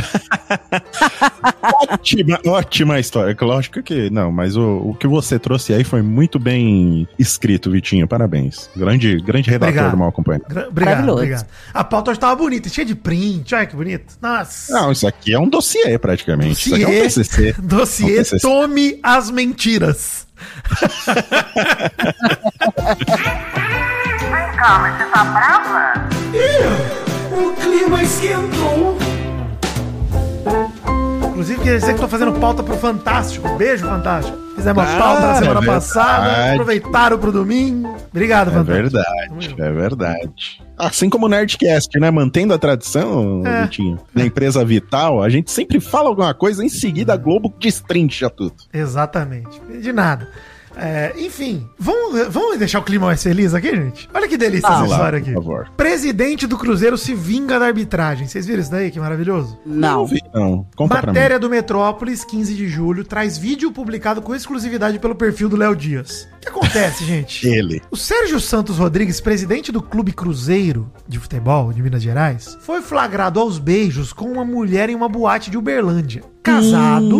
[1.91, 3.37] Ótima, ótima história.
[3.41, 8.07] Lógico que não, mas o, o que você trouxe aí foi muito bem escrito, Vitinho.
[8.07, 8.71] Parabéns.
[8.77, 9.91] Grande, grande redator Obrigado.
[9.93, 10.45] do Mal Acompanhado.
[10.49, 11.47] Gra- Obrigado, obrigado.
[11.75, 13.53] A pauta hoje tava bonita, cheia de print.
[13.55, 14.15] Olha que bonito.
[14.23, 14.73] Nossa.
[14.73, 16.67] Não, isso aqui é um dossiê, praticamente.
[16.67, 17.25] Isso aqui é um Dossiê.
[17.25, 17.55] TCC.
[17.63, 20.27] Dossiê Não precisa- Tome as Mentiras.
[27.33, 28.97] O clima esquentou.
[31.37, 33.47] Inclusive, queria dizer que tô fazendo pauta pro Fantástico.
[33.59, 34.39] Beijo, Fantástico.
[34.57, 36.53] Fizemos Ah, pauta na semana é passada.
[36.53, 37.95] Aproveitaram pro domingo.
[38.11, 38.73] Obrigado, É Fantástico.
[38.91, 40.63] verdade, é verdade.
[40.79, 42.11] Assim como o Nerdcast, né?
[42.11, 43.65] Mantendo a tradição, É.
[43.65, 48.31] Vitinho, na empresa Vital, a gente sempre fala alguma coisa, em seguida a Globo destrincha
[48.31, 48.55] tudo.
[48.73, 49.61] Exatamente.
[49.83, 50.29] De nada.
[50.77, 54.09] É, enfim, vamos, vamos deixar o clima mais feliz aqui, gente?
[54.13, 55.35] Olha que delícia essa Vamos lá, história por aqui.
[55.35, 55.69] favor.
[55.77, 58.27] Presidente do Cruzeiro se vinga da arbitragem.
[58.29, 58.91] Vocês viram isso daí?
[58.91, 59.59] Que maravilhoso.
[59.65, 60.05] Não.
[60.07, 60.67] vi, não.
[60.77, 61.19] Conta pra mim.
[61.19, 65.75] Matéria do Metrópolis, 15 de julho, traz vídeo publicado com exclusividade pelo perfil do Léo
[65.75, 66.29] Dias.
[66.37, 67.47] O que acontece, gente?
[67.49, 67.81] Ele.
[67.91, 73.41] O Sérgio Santos Rodrigues, presidente do Clube Cruzeiro de Futebol de Minas Gerais, foi flagrado
[73.41, 76.23] aos beijos com uma mulher em uma boate de Uberlândia.
[76.43, 77.17] Casado,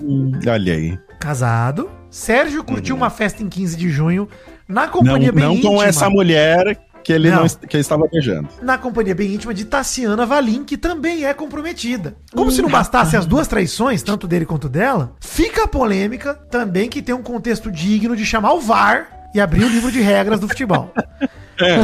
[0.00, 0.98] Hum, olha aí.
[1.20, 1.90] casado.
[2.12, 4.28] Sérgio curtiu uma festa em 15 de junho
[4.68, 5.70] na Não, companhia bem não íntima.
[5.70, 7.40] com essa mulher que ele, Não.
[7.40, 7.48] não.
[7.48, 8.48] que ele estava beijando.
[8.60, 12.14] na companhia bem íntima de Tassiana Valim, que também é comprometida.
[12.34, 16.88] Como se não bastasse as duas traições, tanto dele quanto dela, fica a polêmica também
[16.90, 20.38] que tem um contexto digno de chamar o VAR e abrir o livro de regras
[20.38, 20.92] do futebol.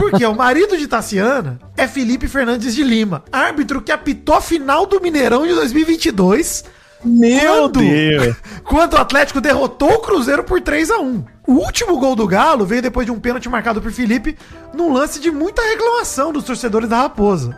[0.00, 4.84] Porque o marido de Tassiana é Felipe Fernandes de Lima, árbitro que apitou a final
[4.86, 6.64] do Mineirão de 2022,
[7.04, 7.40] Meu
[7.70, 7.80] Quando?
[7.80, 8.36] Deus!
[8.64, 12.66] quando o Atlético derrotou o Cruzeiro por 3 a 1 O último gol do Galo
[12.66, 14.36] veio depois de um pênalti marcado por Felipe
[14.74, 17.56] num lance de muita reclamação dos torcedores da Raposa.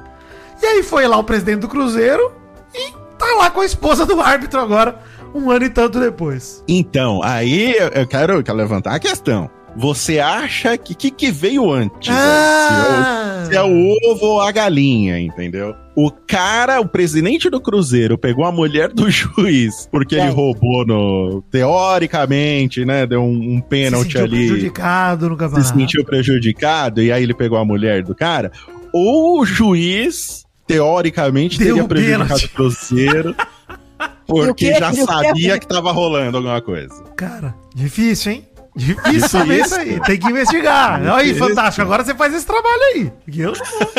[0.63, 2.33] E aí foi lá o presidente do Cruzeiro
[2.75, 4.99] e tá lá com a esposa do árbitro agora,
[5.35, 6.63] um ano e tanto depois.
[6.69, 9.49] Então, aí eu quero, eu quero levantar a questão.
[9.77, 12.13] Você acha que que, que veio antes?
[12.13, 12.21] né?
[12.21, 13.45] Ah.
[13.49, 13.73] Se é o- se é
[14.03, 15.75] o ovo ou a galinha, entendeu?
[16.03, 21.43] O cara, o presidente do Cruzeiro, pegou a mulher do juiz porque ele roubou no.
[21.51, 23.07] Teoricamente, né?
[23.07, 24.47] Deu um, um pênalti sentiu ali.
[24.49, 25.79] prejudicado no Se campeonato.
[25.79, 28.51] sentiu prejudicado e aí ele pegou a mulher do cara.
[28.95, 32.45] Ou o juiz, teoricamente, Deu teria um prejudicado pênalti.
[32.47, 33.37] o Cruzeiro.
[34.27, 37.03] Porque já sabia que tava rolando alguma coisa.
[37.17, 38.45] Cara, difícil, hein?
[38.77, 39.29] Difícil Difícil.
[39.29, 40.01] saber isso aí.
[40.01, 41.01] Tem que investigar.
[41.01, 41.83] Olha aí, fantástico.
[41.83, 43.13] Agora você faz esse trabalho aí.
[43.37, 43.93] Eu não vou.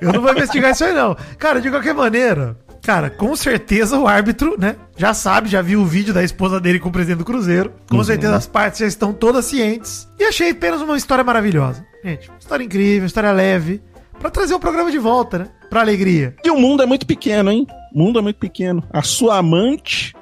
[0.00, 1.16] eu não vou investigar isso aí, não.
[1.38, 4.76] Cara, de qualquer maneira, cara, com certeza o árbitro, né?
[4.96, 7.72] Já sabe, já viu o vídeo da esposa dele com o presidente do Cruzeiro.
[7.90, 10.08] Com certeza as partes já estão todas cientes.
[10.18, 11.84] E achei apenas uma história maravilhosa.
[12.02, 13.82] Gente, história incrível, história leve.
[14.18, 15.48] Pra trazer o programa de volta, né?
[15.68, 16.34] Pra alegria.
[16.44, 17.66] E o mundo é muito pequeno, hein?
[17.92, 18.82] O mundo é muito pequeno.
[18.92, 20.14] A sua amante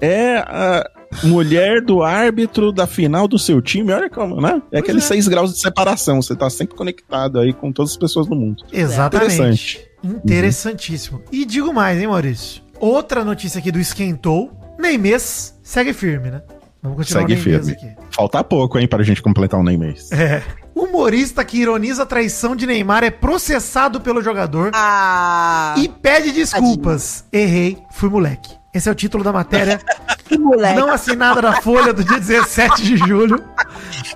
[0.00, 0.90] é a
[1.22, 3.92] mulher do árbitro da final do seu time.
[3.92, 4.60] Olha como, né?
[4.72, 5.08] É aqueles é.
[5.08, 6.20] seis graus de separação.
[6.20, 8.64] Você tá sempre conectado aí com todas as pessoas do mundo.
[8.72, 9.34] Exatamente.
[9.34, 9.88] Interessante.
[10.04, 11.22] Interessantíssimo.
[11.32, 12.62] E digo mais, hein, Maurício?
[12.78, 14.50] Outra notícia aqui do Esquentou.
[14.78, 16.42] Neymês segue firme, né?
[16.82, 17.96] Vamos continuar Segue o Neymês firme.
[18.10, 20.12] Falta pouco, hein, pra gente completar o nem mês.
[20.12, 20.42] É.
[20.74, 27.24] Humorista que ironiza a traição de Neymar é processado pelo jogador Ah, e pede desculpas.
[27.32, 28.50] Errei, fui moleque.
[28.74, 29.80] Esse é o título da matéria
[30.26, 30.80] que moleque.
[30.80, 33.42] não assinada na Folha do dia 17 de julho,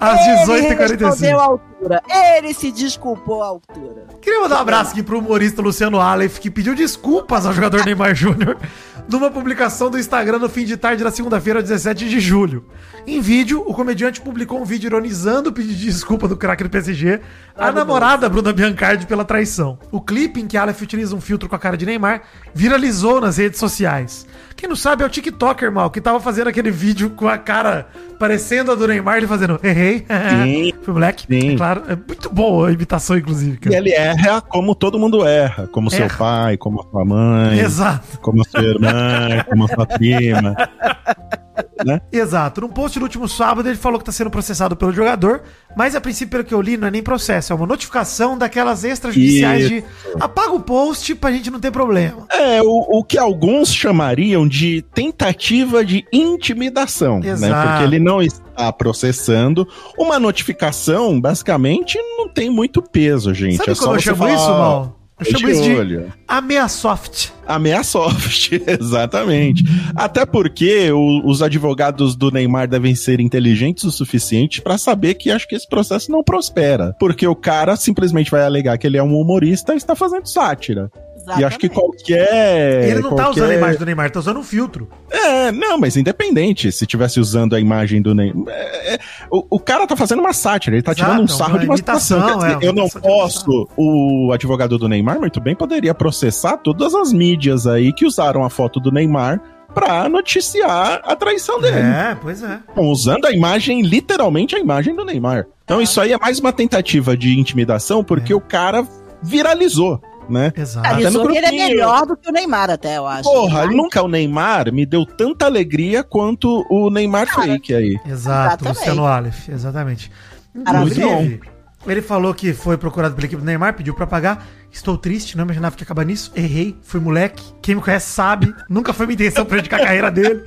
[0.00, 1.38] às Ele respondeu 18h45.
[1.38, 2.02] à altura.
[2.10, 4.06] Ele se desculpou à altura.
[4.20, 8.14] Queria mandar um abraço aqui pro humorista Luciano Aleph, que pediu desculpas ao jogador Neymar
[8.14, 8.56] Júnior
[9.08, 12.64] numa publicação do Instagram no fim de tarde da segunda-feira, 17 de julho.
[13.10, 16.68] Em vídeo, o comediante publicou um vídeo ironizando o pedido de desculpa do craque do
[16.68, 17.20] PSG
[17.56, 19.78] à namorada Bruna Biancardi pela traição.
[19.90, 22.20] O clipe em que Aleph utiliza um filtro com a cara de Neymar
[22.54, 24.26] viralizou nas redes sociais.
[24.54, 27.86] Quem não sabe é o TikToker, mal, que tava fazendo aquele vídeo com a cara
[28.18, 30.04] parecendo a do Neymar, ele fazendo errei.
[30.44, 30.74] Sim.
[30.84, 31.54] Foi moleque, Sim.
[31.54, 31.84] é claro.
[31.88, 33.76] É muito boa a imitação, inclusive, E cara.
[33.76, 35.66] ele erra como todo mundo erra.
[35.68, 36.18] Como seu Erra.
[36.18, 38.18] pai, como a sua mãe, Exato.
[38.20, 40.54] como a sua irmã, como a sua prima.
[42.12, 42.60] Exato.
[42.60, 45.42] Num post no último sábado, ele falou que tá sendo processado pelo jogador,
[45.76, 48.84] mas a princípio, pelo que eu li, não é nem processo, é uma notificação daquelas
[48.84, 49.84] extrajudiciais de
[50.20, 52.26] apaga o post pra gente não ter problema.
[52.30, 57.30] É, o, o que alguns chamariam de tentativa de intimidação, né?
[57.30, 57.68] Exato.
[57.68, 59.66] Porque ele não está processando.
[59.98, 63.56] Uma notificação, basicamente, não tem muito peso, gente.
[63.56, 64.97] Sabe é como eu chamo falar, isso, Mal?
[65.20, 66.12] Eu fica chamo isso de olho.
[66.26, 67.32] ameaçoft.
[67.46, 69.64] Ameaçoft, exatamente.
[69.94, 75.30] Até porque o- os advogados do Neymar devem ser inteligentes o suficiente pra saber que
[75.30, 76.94] acho que esse processo não prospera.
[77.00, 80.90] Porque o cara simplesmente vai alegar que ele é um humorista e está fazendo sátira.
[81.38, 82.04] E acho que Exatamente.
[82.04, 82.84] qualquer.
[82.84, 84.88] ele não tá qualquer- usando a imagem do Neymar, tá usando um filtro.
[85.10, 88.44] É, não, mas independente, se tivesse usando a imagem do Neymar.
[88.48, 88.98] é, é,
[89.30, 91.58] o, o cara tá fazendo uma sátira, ele tá Exato, tirando um é sarro uma
[91.58, 92.38] de uma imitação, situação.
[92.38, 93.68] Dizer, é, uma eu não posso.
[93.76, 98.50] O advogado do Neymar, muito bem, poderia processar todas as mídias aí que usaram a
[98.50, 99.40] foto do Neymar
[99.74, 101.76] pra noticiar a traição dele.
[101.76, 102.58] É, pois é.
[102.68, 105.46] Estão usando a imagem, literalmente a imagem do Neymar.
[105.64, 108.36] Então isso aí é mais uma tentativa de intimidação, porque É.
[108.36, 108.86] o cara
[109.22, 110.52] viralizou, né?
[110.56, 110.86] Exato.
[110.86, 113.22] Até no ele é melhor do que o Neymar, até, eu acho.
[113.24, 117.98] Porra, nunca o Neymar me deu tanta alegria quanto o Neymar fake aí.
[118.06, 118.78] Exato, Exatamente.
[118.78, 120.12] Luciano Aleph, exatamente.
[120.54, 121.00] Maravilhoso.
[121.00, 121.40] Inclusive,
[121.86, 124.46] ele falou que foi procurado pela equipe do Neymar, pediu pra pagar.
[124.70, 126.32] Estou triste, não imaginava que ia acabar nisso.
[126.34, 127.42] Errei, fui moleque.
[127.62, 128.54] Quem me conhece sabe.
[128.68, 130.42] Nunca foi minha intenção prejudicar a carreira dele.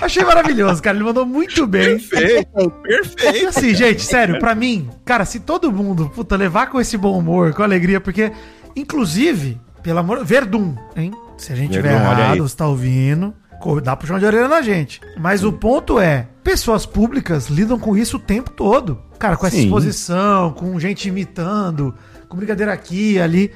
[0.00, 0.96] Achei maravilhoso, cara.
[0.96, 1.98] Ele mandou muito bem.
[1.98, 3.48] Perfeito, perfeito.
[3.48, 7.52] assim, gente, sério, pra mim, cara, se todo mundo, puta, levar com esse bom humor,
[7.52, 8.32] com alegria, porque,
[8.74, 10.24] inclusive, pelo amor.
[10.24, 11.12] Verdun, hein?
[11.36, 12.20] Se a gente tiver Verdun, aí.
[12.20, 13.34] errado, você tá ouvindo,
[13.82, 15.00] dá puxão de orelha na gente.
[15.18, 19.00] Mas o ponto é: pessoas públicas lidam com isso o tempo todo.
[19.18, 19.64] Cara, com essa Sim.
[19.64, 21.94] exposição, com gente imitando,
[22.28, 23.52] com brincadeira aqui ali.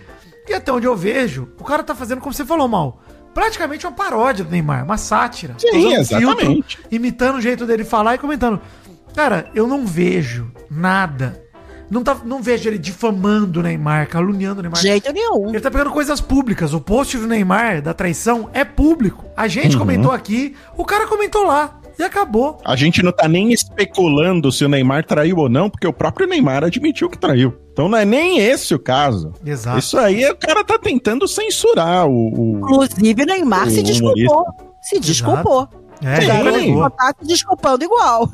[0.46, 3.02] E até onde eu vejo, o cara tá fazendo, como você falou, mal.
[3.32, 5.54] Praticamente uma paródia do Neymar, uma sátira.
[5.58, 6.78] Sim, exatamente.
[6.90, 8.60] imitando o jeito dele falar e comentando.
[9.14, 11.43] Cara, eu não vejo nada.
[11.95, 14.80] Não, tá, não vejo ele difamando o Neymar, caluniando o Neymar.
[14.80, 15.49] De jeito nenhum.
[15.51, 16.74] Ele tá pegando coisas públicas.
[16.74, 19.24] O post do Neymar, da traição, é público.
[19.36, 19.78] A gente Uhum.
[19.82, 21.78] comentou aqui, o cara comentou lá.
[21.97, 22.59] E acabou.
[22.64, 26.26] A gente não tá nem especulando se o Neymar traiu ou não, porque o próprio
[26.26, 27.55] Neymar admitiu que traiu.
[27.72, 29.32] Então não é nem esse o caso.
[29.47, 29.78] Exato.
[29.78, 32.12] Isso aí o cara tá tentando censurar o.
[32.12, 34.45] o- Inclusive, o Neymar O se desculpou.
[34.82, 35.68] Se desculpou.
[36.05, 36.30] É, Sim.
[36.30, 36.82] ele negou.
[36.82, 38.30] Só tá se desculpando igual.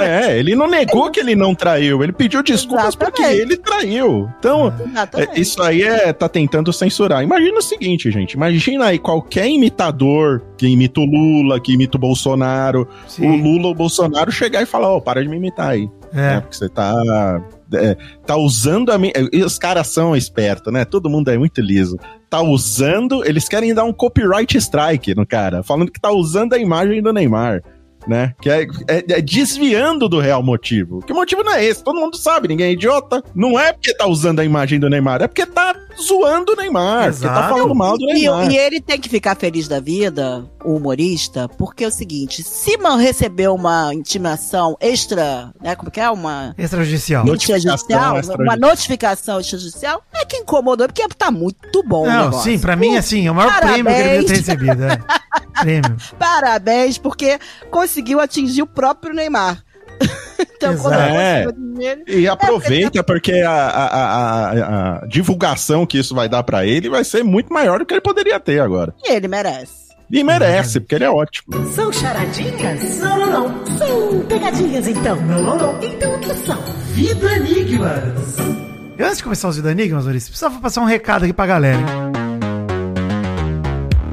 [0.00, 3.16] É, ele não negou que ele não traiu, ele pediu desculpas Exatamente.
[3.16, 4.28] porque ele traiu.
[4.38, 4.72] Então,
[5.14, 7.22] é, isso aí é tá tentando censurar.
[7.22, 12.00] Imagina o seguinte, gente, imagina aí qualquer imitador que imita o Lula, que imita o
[12.00, 13.42] Bolsonaro, o Sim.
[13.42, 15.88] Lula ou o Bolsonaro chegar e falar, ó, para de me imitar aí.
[16.12, 16.36] Né?
[16.36, 16.40] É.
[16.40, 17.42] Porque você tá
[17.74, 17.96] é,
[18.26, 19.12] tá usando a minha.
[19.32, 20.84] E os caras são espertos, né?
[20.84, 21.98] Todo mundo é muito liso.
[22.28, 23.24] Tá usando.
[23.24, 27.12] Eles querem dar um copyright strike no cara, falando que tá usando a imagem do
[27.12, 27.62] Neymar.
[28.04, 28.34] Né?
[28.42, 31.00] Que é, é- é desviando do real motivo.
[31.02, 33.22] Que o motivo não é esse, todo mundo sabe, ninguém é idiota.
[33.32, 37.02] Não é porque tá usando a imagem do Neymar, é porque tá zoando o Neymar,
[37.02, 37.48] tá Exato.
[37.54, 38.50] falando mal do E, Neymar.
[38.50, 42.76] e ele tem que ficar feliz da vida, o humorista, porque é o seguinte: se
[42.78, 45.74] man recebeu uma intimação extra, né?
[45.76, 46.08] Como que é?
[46.10, 47.24] Uma Extrajudicial.
[47.24, 48.56] Notificação extrajudicial, extrajudicial.
[48.58, 52.50] uma notificação extrajudicial, é que incomodou, porque tá muito bom o Não, negócio.
[52.52, 53.82] sim, pra mim, assim, é o maior Parabéns.
[53.82, 54.84] prêmio que ele devia ter recebido.
[54.84, 54.98] É.
[55.62, 55.96] prêmio.
[56.18, 57.38] Parabéns, porque
[57.70, 59.62] conseguiu atingir o próprio Neymar.
[60.56, 60.92] então.
[60.92, 61.44] É.
[61.44, 66.28] eu consigo ele, E aproveita, porque a, a- a- a- a divulgação que isso vai
[66.28, 68.94] dar pra ele vai ser muito maior do que ele poderia ter agora.
[69.04, 69.82] ele merece.
[70.10, 71.66] E merece, porque ele é ótimo.
[71.72, 72.98] São charadinhas?
[72.98, 73.78] Não, não, não.
[73.78, 75.16] São pegadinhas, então.
[75.22, 75.82] Não, não, não.
[75.82, 76.62] Então o que são?
[76.92, 78.36] Vida Enigmas.
[78.98, 81.78] E antes de começar os Vida Enigmas, Maurício, precisava passar um recado aqui pra galera.
[81.78, 81.86] hein?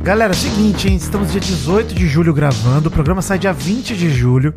[0.03, 0.95] Galera, é o seguinte, hein?
[0.95, 4.55] Estamos dia 18 de julho gravando, o programa sai dia 20 de julho.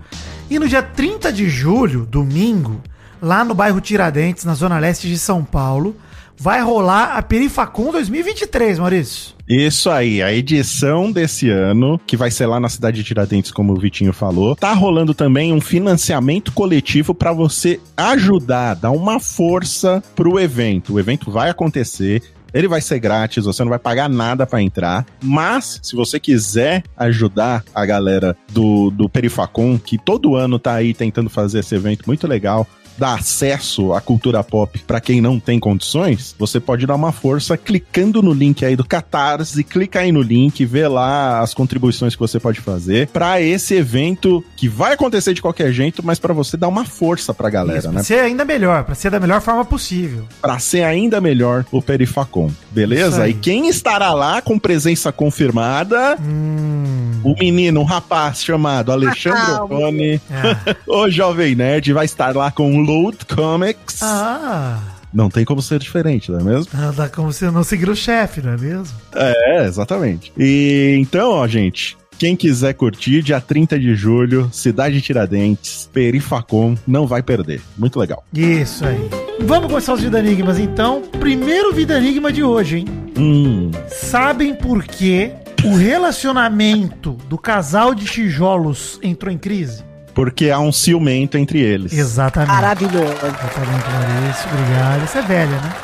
[0.53, 2.83] E no dia 30 de julho, domingo,
[3.23, 5.97] lá no bairro Tiradentes, na zona leste de São Paulo,
[6.37, 9.35] vai rolar a Perifacom 2023, Maurício.
[9.49, 13.73] Isso aí, a edição desse ano, que vai ser lá na cidade de Tiradentes, como
[13.73, 20.05] o Vitinho falou, tá rolando também um financiamento coletivo pra você ajudar, dar uma força
[20.15, 20.93] pro evento.
[20.93, 22.23] O evento vai acontecer.
[22.53, 25.07] Ele vai ser grátis, você não vai pagar nada pra entrar.
[25.23, 30.93] Mas, se você quiser ajudar a galera do, do Perifacom, que todo ano tá aí
[30.93, 32.67] tentando fazer esse evento muito legal,
[32.99, 37.57] dar acesso à cultura pop pra quem não tem condições, você pode dar uma força
[37.57, 42.21] clicando no link aí do Catarse, clica aí no link, vê lá as contribuições que
[42.21, 46.57] você pode fazer pra esse evento que vai acontecer de qualquer jeito, mas pra você
[46.57, 47.95] dar uma força pra galera, Isso, né?
[47.95, 50.25] pra ser ainda melhor, pra ser da melhor forma possível.
[50.41, 53.29] Pra ser ainda melhor o Perifacom, beleza?
[53.29, 57.21] E quem estará lá com presença confirmada, Hum.
[57.25, 60.77] o menino, um rapaz chamado Alexandre Ah, Ottoni, Ah.
[60.87, 64.01] o Jovem Nerd, vai estar lá com Load Comics.
[64.03, 64.79] ah.
[65.13, 66.69] Não tem como ser diferente, não é mesmo?
[66.73, 68.97] Ah, Dá como se não seguir o chefe, não é mesmo?
[69.15, 70.33] É, exatamente.
[70.39, 71.99] E então, ó, gente.
[72.19, 77.61] Quem quiser curtir, dia 30 de julho, Cidade de Tiradentes, Perifacom, não vai perder.
[77.77, 78.25] Muito legal.
[78.33, 79.11] Isso aí.
[79.41, 81.03] Vamos começar os Vida Enigmas então.
[81.19, 82.87] Primeiro Vida Enigma de hoje, hein?
[83.19, 85.31] Hum, Sabem por que
[85.65, 89.83] o relacionamento do casal de tijolos entrou em crise?
[90.15, 91.93] Porque há um ciumento entre eles.
[91.93, 92.51] Exatamente.
[92.53, 93.13] Maravilhoso.
[93.13, 94.49] Exatamente, Maurício.
[94.53, 95.05] Obrigado.
[95.05, 95.75] Isso é velha, né?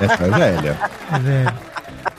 [0.00, 0.78] É, Essa é velha.
[1.12, 1.54] é velha.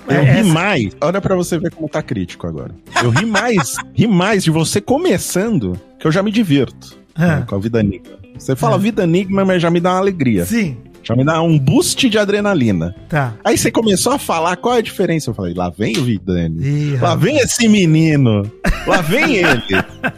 [0.09, 0.89] Eu É, ri essa- mais.
[1.01, 2.71] Olha pra você ver como tá crítico agora.
[3.03, 7.38] Eu ri mais, ri mais de você começando, que eu já me divirto Ah.
[7.38, 8.15] né, com a vida enigma.
[8.38, 8.79] Você fala É.
[8.79, 10.45] vida enigma, mas já me dá uma alegria.
[10.45, 10.77] Sim,
[11.16, 12.95] me dá um boost de adrenalina.
[13.10, 13.34] tá.
[13.43, 15.30] Aí você começou a falar qual é a diferença.
[15.30, 16.62] Eu falei, lá vem o Vidani.
[16.64, 17.22] Ih, Lá rapaz.
[17.22, 18.51] vem esse menino.
[18.86, 19.62] Lá vem ele.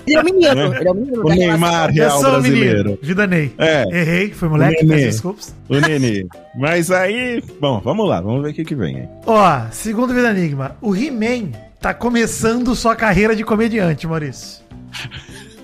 [0.07, 0.55] Ele é o menino.
[0.69, 0.77] Né?
[0.79, 1.21] Ele é o menino.
[1.25, 2.83] O Neymar Eu real sou o brasileiro.
[2.83, 2.99] menino.
[3.01, 3.51] Vida Ney.
[3.57, 5.55] É, Errei, foi moleque, peço desculpas.
[5.67, 6.25] o Nenê.
[6.57, 9.07] Mas aí, bom, vamos lá, vamos ver o que que vem aí.
[9.25, 14.59] Ó, segundo Vida Enigma, o He-Man tá começando sua carreira de comediante, Maurício.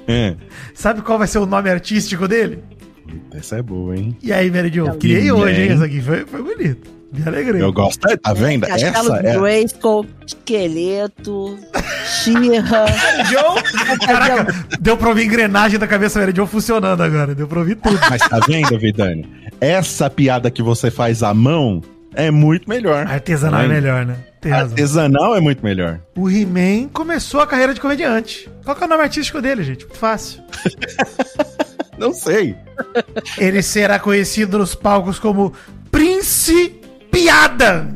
[0.08, 0.36] É.
[0.74, 2.60] Sabe qual vai ser o nome artístico dele?
[3.34, 4.16] Essa é boa, hein?
[4.22, 4.94] E aí, Mary Jo?
[4.98, 5.72] Criei hoje, hein?
[5.72, 6.90] Essa aqui foi, foi bonito.
[7.14, 7.62] Me alegrei.
[7.62, 8.00] Eu gosto.
[8.18, 8.68] Tá vendo?
[8.68, 9.38] Castelo Essa é.
[9.38, 11.58] Grayskull, esqueleto,
[12.06, 12.86] Xirra.
[14.06, 17.34] Caraca, deu pra ouvir engrenagem da cabeça Mary Jo funcionando agora.
[17.34, 17.98] Deu pra ouvir tudo.
[18.10, 19.26] Mas tá vendo, Vidani?
[19.62, 21.82] Essa piada que você faz à mão
[22.14, 23.08] é muito melhor.
[23.08, 23.82] Artesanal é Tá vendo?
[23.84, 24.16] melhor, né?
[24.52, 26.00] Artesanal é muito melhor.
[26.18, 28.50] O He-Man começou a carreira de comediante.
[28.64, 29.86] Qual que é o nome artístico dele, gente?
[29.86, 30.42] Muito fácil.
[31.98, 32.56] Não sei.
[33.38, 35.54] Ele será conhecido nos palcos como
[35.92, 36.80] Prince
[37.12, 37.88] Piada.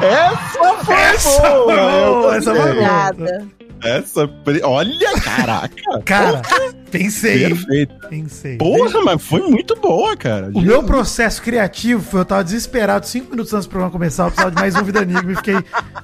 [0.00, 1.64] Essa foi Essa boa.
[1.64, 3.46] foi boa, essa foi boa.
[3.82, 4.30] Essa.
[4.64, 5.74] Olha, caraca.
[6.04, 6.42] Cara,
[6.90, 7.48] pensei?
[7.48, 7.94] Perfeito.
[8.08, 8.56] Pensei.
[8.56, 10.50] Porra, mas foi muito boa, cara.
[10.54, 14.26] O meu processo criativo foi eu tava desesperado, cinco minutos antes do programa começar, eu
[14.28, 15.56] precisava de mais um Vida Enigma e fiquei,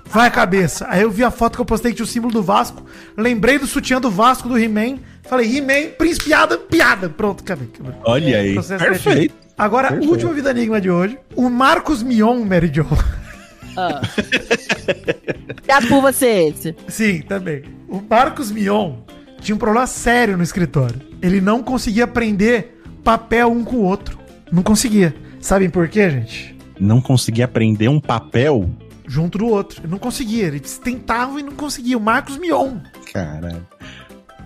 [0.07, 0.87] vai cabeça.
[0.89, 2.85] Aí eu vi a foto que eu postei que tinha o símbolo do Vasco,
[3.17, 7.09] lembrei do sutiã do Vasco, do He-Man, falei, He-Man, Prince Piada, piada.
[7.09, 7.69] Pronto, acabei.
[8.05, 8.55] Olha aí.
[8.55, 9.11] Processo Perfeito.
[9.35, 9.35] criativo.
[9.57, 10.11] Agora, Perfeito.
[10.11, 11.19] último Vida Enigma de hoje.
[11.35, 12.87] O Marcos Mion, Mary Jo.
[13.81, 14.01] Ah.
[15.65, 16.75] Piada por você esse.
[16.89, 17.63] Sim, também.
[17.89, 18.95] O Marcos Mion
[19.41, 21.01] tinha um problema sério no escritório.
[21.23, 24.19] Ele não conseguia prender papel um com o outro.
[24.51, 25.15] Não conseguia.
[25.41, 26.57] Sabem por quê, gente?
[26.81, 28.69] Não consegui aprender um papel?
[29.07, 29.81] Junto do outro.
[29.83, 30.47] Ele não conseguia.
[30.47, 32.01] Eles tentavam e não conseguiam.
[32.01, 32.79] O Marcos Mion.
[33.13, 33.67] Caralho.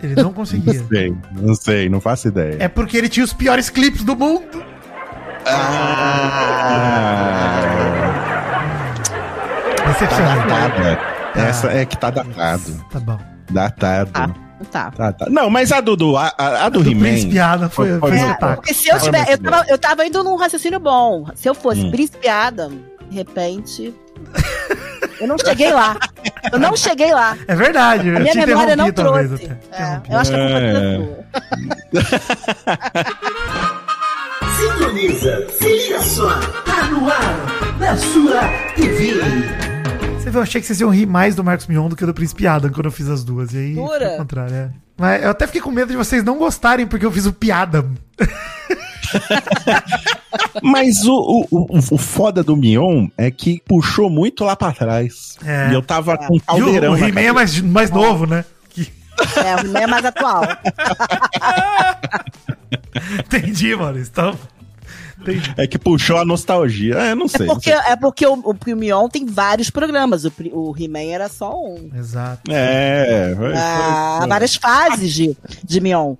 [0.02, 0.84] Ele não Não conseguia.
[0.88, 2.56] sei, não sei, não faço ideia.
[2.58, 4.62] É porque ele tinha os piores clipes do mundo.
[6.92, 8.21] Ah,
[9.82, 10.48] tá Decepcionante.
[10.48, 10.98] datada.
[11.34, 12.84] Essa é que tá datado.
[12.90, 13.18] Tá bom.
[13.50, 14.10] Datado.
[14.14, 14.28] Ah,
[14.70, 14.90] tá.
[14.90, 15.26] Tá, tá.
[15.30, 17.68] Não, mas a do, do- a, a, a do Do He-Man.
[17.70, 19.28] Foi, Foi- É, porque se eu tiver.
[19.30, 21.26] Eu tava, eu tava indo num raciocínio bom.
[21.34, 21.90] Se eu fosse Hum.
[21.90, 23.94] De repente.
[25.20, 25.96] Eu não cheguei lá.
[26.52, 27.36] Eu não cheguei lá.
[27.46, 28.08] É verdade.
[28.16, 29.46] A minha memória não talvez, trouxe.
[29.70, 29.82] até.
[29.82, 30.62] É, eu acho que a culpa é
[31.98, 32.02] É.
[34.78, 36.28] Sintoniza, se liga só,
[36.64, 38.40] tá no ar, na sua
[38.74, 39.20] TV.
[40.18, 42.14] Você viu, eu achei que vocês iam rir mais do Marcos Mion do que do
[42.14, 43.52] Príncipe Adam quando eu fiz as duas.
[43.52, 44.06] E aí, Jura?
[44.06, 44.70] foi o contrário, é.
[44.96, 47.84] Mas eu até fiquei com medo de vocês não gostarem porque eu fiz o piada.
[50.62, 55.36] Mas o, o, o, o foda do Mion é que puxou muito lá pra trás.
[55.44, 55.70] É.
[55.70, 56.92] E eu tava com um E o, caldeirão.
[56.92, 58.44] o He-Man é mais, mais novo, né?
[58.70, 58.90] Que-
[59.36, 60.42] É, o meu é mais atual.
[63.26, 63.98] Entendi, mano.
[63.98, 64.38] Então...
[65.22, 65.54] Entendi.
[65.56, 66.94] É que puxou a nostalgia.
[66.96, 67.46] É, não sei.
[67.46, 67.92] É porque, sei.
[67.92, 70.24] é porque o, o, o Mion tem vários programas.
[70.24, 71.90] O, o He-Man era só um.
[71.96, 72.42] Exato.
[72.50, 76.14] É, foi- Ah, foi- várias fases de, de Mion.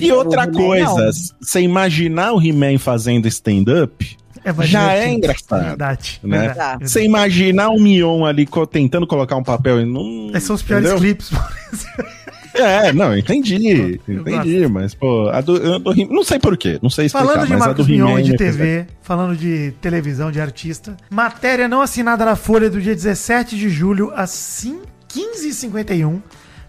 [0.00, 6.20] E outra coisa, você imaginar o He-Man fazendo stand-up, É Já é engraçado, Verdade.
[6.22, 6.38] né?
[6.46, 6.88] verdade, Tá.
[6.88, 10.30] você imaginar o Mion ali co- tentando colocar um papel e não.
[10.30, 11.00] Esses são os piores entendeu?
[11.02, 11.30] clipes.
[12.54, 14.00] É, não, entendi.
[14.06, 17.46] Eu Entendi, mas, pô, a do, a do Não sei porquê, não sei explicar, Falando
[17.46, 20.96] de mas a do Marcos Mion e de é- TV, falando de televisão, de artista,
[21.10, 26.20] matéria não assinada na Folha do dia 17 de julho, às 5 15h51,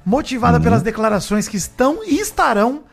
[0.05, 2.83] motivada pelas declarações que estão e estarão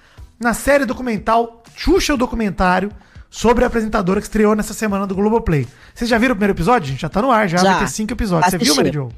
[0.40, 2.90] na série documental Xuxa o Documentário,
[3.32, 5.66] sobre a apresentadora que estreou nessa semana do Globoplay.
[5.94, 6.88] Vocês já viram o primeiro episódio?
[6.88, 7.00] gente?
[7.00, 7.70] Já tá no ar, já, Já.
[7.72, 8.50] vai ter cinco episódios.
[8.50, 8.76] Você viu.
[8.76, 9.08] Mary Jo?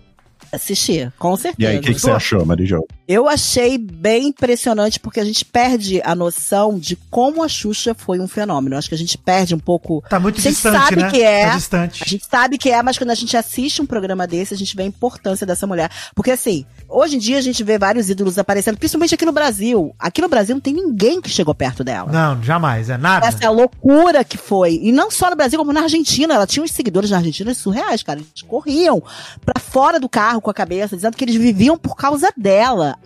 [0.55, 1.71] Assistir, com E certeza.
[1.71, 2.87] aí, o que, que você achou, Marijol?
[3.07, 8.19] Eu achei bem impressionante porque a gente perde a noção de como a Xuxa foi
[8.19, 8.77] um fenômeno.
[8.77, 10.03] Acho que a gente perde um pouco.
[10.09, 11.11] Tá muito a gente distante, sabe né?
[11.11, 11.47] que é.
[11.47, 12.03] Tá distante.
[12.05, 14.75] A gente sabe que é, mas quando a gente assiste um programa desse, a gente
[14.75, 15.91] vê a importância dessa mulher.
[16.15, 19.95] Porque assim, hoje em dia a gente vê vários ídolos aparecendo, principalmente aqui no Brasil.
[19.99, 22.11] Aqui no Brasil não tem ninguém que chegou perto dela.
[22.11, 23.27] Não, jamais, é nada.
[23.27, 24.79] Essa é a loucura que foi.
[24.83, 26.35] E não só no Brasil, como na Argentina.
[26.35, 28.21] Ela tinha uns seguidores na Argentina surreais, cara.
[28.21, 29.03] Eles corriam
[29.45, 32.97] pra fora do carro com a cabeça, dizendo que eles viviam por causa dela.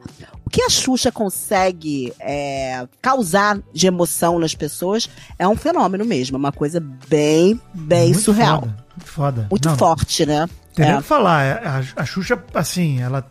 [0.45, 5.09] O que a Xuxa consegue é, causar de emoção nas pessoas
[5.39, 6.37] é um fenômeno mesmo.
[6.37, 8.61] É uma coisa bem, bem Muito surreal.
[8.63, 9.47] Foda, muito foda.
[9.51, 10.49] Muito Não, forte, né?
[10.75, 10.99] Tem nem É.
[10.99, 11.43] o que falar.
[11.45, 13.27] é, A, a Xuxa, assim, ela.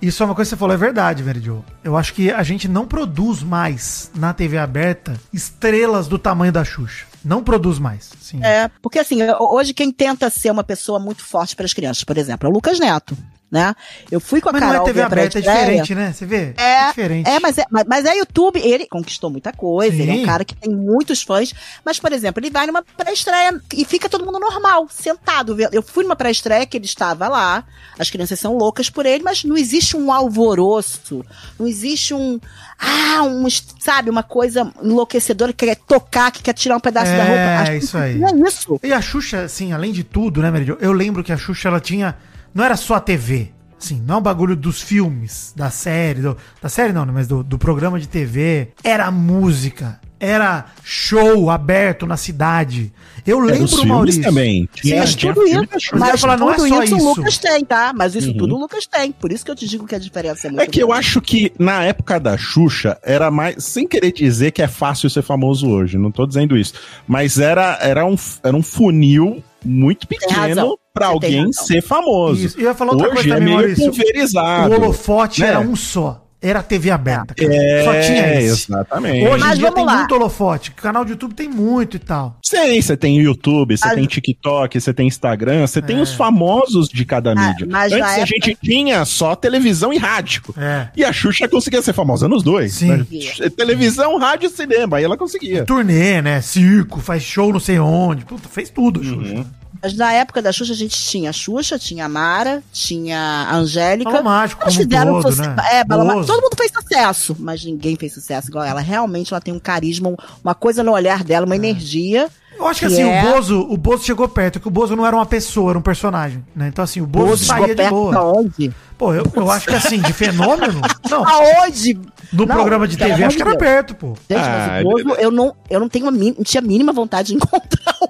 [0.00, 1.62] Isso é uma coisa que você falou, é verdade, Jo.
[1.84, 6.64] Eu acho que a gente não produz mais na TV aberta estrelas do tamanho da
[6.64, 7.04] Xuxa.
[7.24, 8.10] Não produz mais.
[8.20, 8.42] Sim.
[8.42, 12.16] É, porque assim, hoje quem tenta ser uma pessoa muito forte para as crianças, por
[12.16, 13.14] exemplo, é o Lucas Neto,
[13.50, 13.74] né?
[14.10, 16.12] Eu fui com a Mas não é Carol TV aberta, é diferente, né?
[16.12, 16.54] Você vê?
[16.56, 17.28] É, diferente.
[17.28, 20.22] É, mas é, mas, mas é YouTube, ele conquistou muita coisa, ele é Sim.
[20.22, 21.52] um cara que tem muitos fãs,
[21.84, 25.56] mas, por exemplo, ele vai numa pré-estreia e fica todo mundo normal, sentado.
[25.72, 27.64] Eu fui numa pré-estreia que ele estava lá,
[27.98, 31.24] as crianças são loucas por ele, mas não existe um alvoroço,
[31.58, 32.38] não existe um,
[32.78, 33.46] ah, um,
[33.78, 37.62] sabe, uma coisa enlouquecedora que quer tocar, que quer tirar um pedaço da É, roupa.
[37.62, 38.18] Acho que isso aí.
[38.18, 38.80] Não é isso.
[38.82, 40.78] E a Xuxa, assim, além de tudo, né, Jo?
[40.80, 42.16] Eu lembro que a Xuxa, ela tinha.
[42.54, 43.50] Não era só a TV.
[43.82, 47.26] Assim, não é um bagulho dos filmes, da série, do- da série não, né, mas
[47.26, 48.68] do, do programa de TV.
[48.84, 49.98] Era música.
[50.22, 52.92] Era show aberto na cidade.
[53.26, 54.22] Eu lembro, os Maurício.
[54.22, 54.68] também.
[54.74, 55.96] Tinha, mas tinha tudo isso.
[55.98, 57.06] Mas falar, não é tudo só isso, isso.
[57.06, 57.92] o Lucas tem, tá?
[57.96, 58.36] Mas isso Uhum.
[58.36, 59.12] tudo o Lucas tem.
[59.12, 61.22] Por isso que eu te digo que a diferença é muito É que eu acho
[61.22, 63.64] que na época da Xuxa era mais.
[63.64, 66.74] Sem querer dizer que é fácil ser famoso hoje, não tô dizendo isso.
[67.08, 72.44] Mas era, era, um, era um funil muito pequeno tem alguém ser famoso.
[72.44, 72.58] Isso.
[72.58, 73.84] E eu ia falar outra hoje coisa é também, meio Maurício.
[73.84, 74.74] pulverizado.
[74.74, 75.48] O holofote né?
[75.48, 76.26] era um só.
[76.42, 77.34] Era a TV aberta.
[77.34, 77.54] cara.
[77.54, 78.46] É, Só tinha esse.
[78.72, 79.28] exatamente.
[79.28, 79.96] Hoje Mas em dia tem lá.
[79.98, 80.70] muito holofote.
[80.70, 82.38] Canal de YouTube tem muito e tal.
[82.42, 86.00] Sim, você tem YouTube, você Mas- tem TikTok, você tem Instagram, você tem É.
[86.00, 87.66] os famosos de cada Ah, mídia.
[87.68, 90.42] mas Antes a época- gente tinha só televisão e rádio.
[90.56, 90.88] É.
[90.96, 92.72] E a Xuxa conseguia ser famosa nos dois.
[92.72, 92.88] Sim.
[92.88, 93.06] né?
[93.54, 94.96] Televisão, rádio e cinema.
[94.96, 95.64] Aí ela conseguia.
[95.66, 96.40] Turnê, né?
[96.40, 98.24] Circo, faz show não sei onde.
[98.24, 99.34] Puta, fez tudo, a Xuxa.
[99.34, 99.44] Uhum.
[99.82, 103.18] Mas na época da Xuxa, a gente tinha a Xuxa, tinha a Mara, tinha
[103.48, 104.10] a Angélica.
[104.10, 105.56] Balão Mágico Elas fizeram todo, suce- né?
[105.72, 106.24] É, Balão.
[106.24, 108.80] Todo mundo fez sucesso, mas ninguém fez sucesso igual ela.
[108.80, 110.14] Realmente ela tem um carisma,
[110.44, 111.48] uma coisa no olhar dela, É.
[111.48, 112.28] uma energia.
[112.58, 114.94] Eu acho que Que assim, é- o Bozo, o Bozo chegou perto, que o Bozo
[114.94, 116.68] não era uma pessoa, era um personagem, né?
[116.68, 118.16] Então assim, o Bozo, Bozo saía chegou de perto boa.
[118.16, 118.70] aonde?
[118.98, 120.78] Pô, eu, eu acho que assim, de fenômeno,
[121.08, 121.98] não, Aonde?
[122.30, 124.08] no Não, programa de TV acho que era perto, pô.
[124.28, 126.92] Gente, Ah, mas o Bozo, eu não, eu não tenho a não tinha a mínima
[126.92, 128.09] vontade de encontrar o.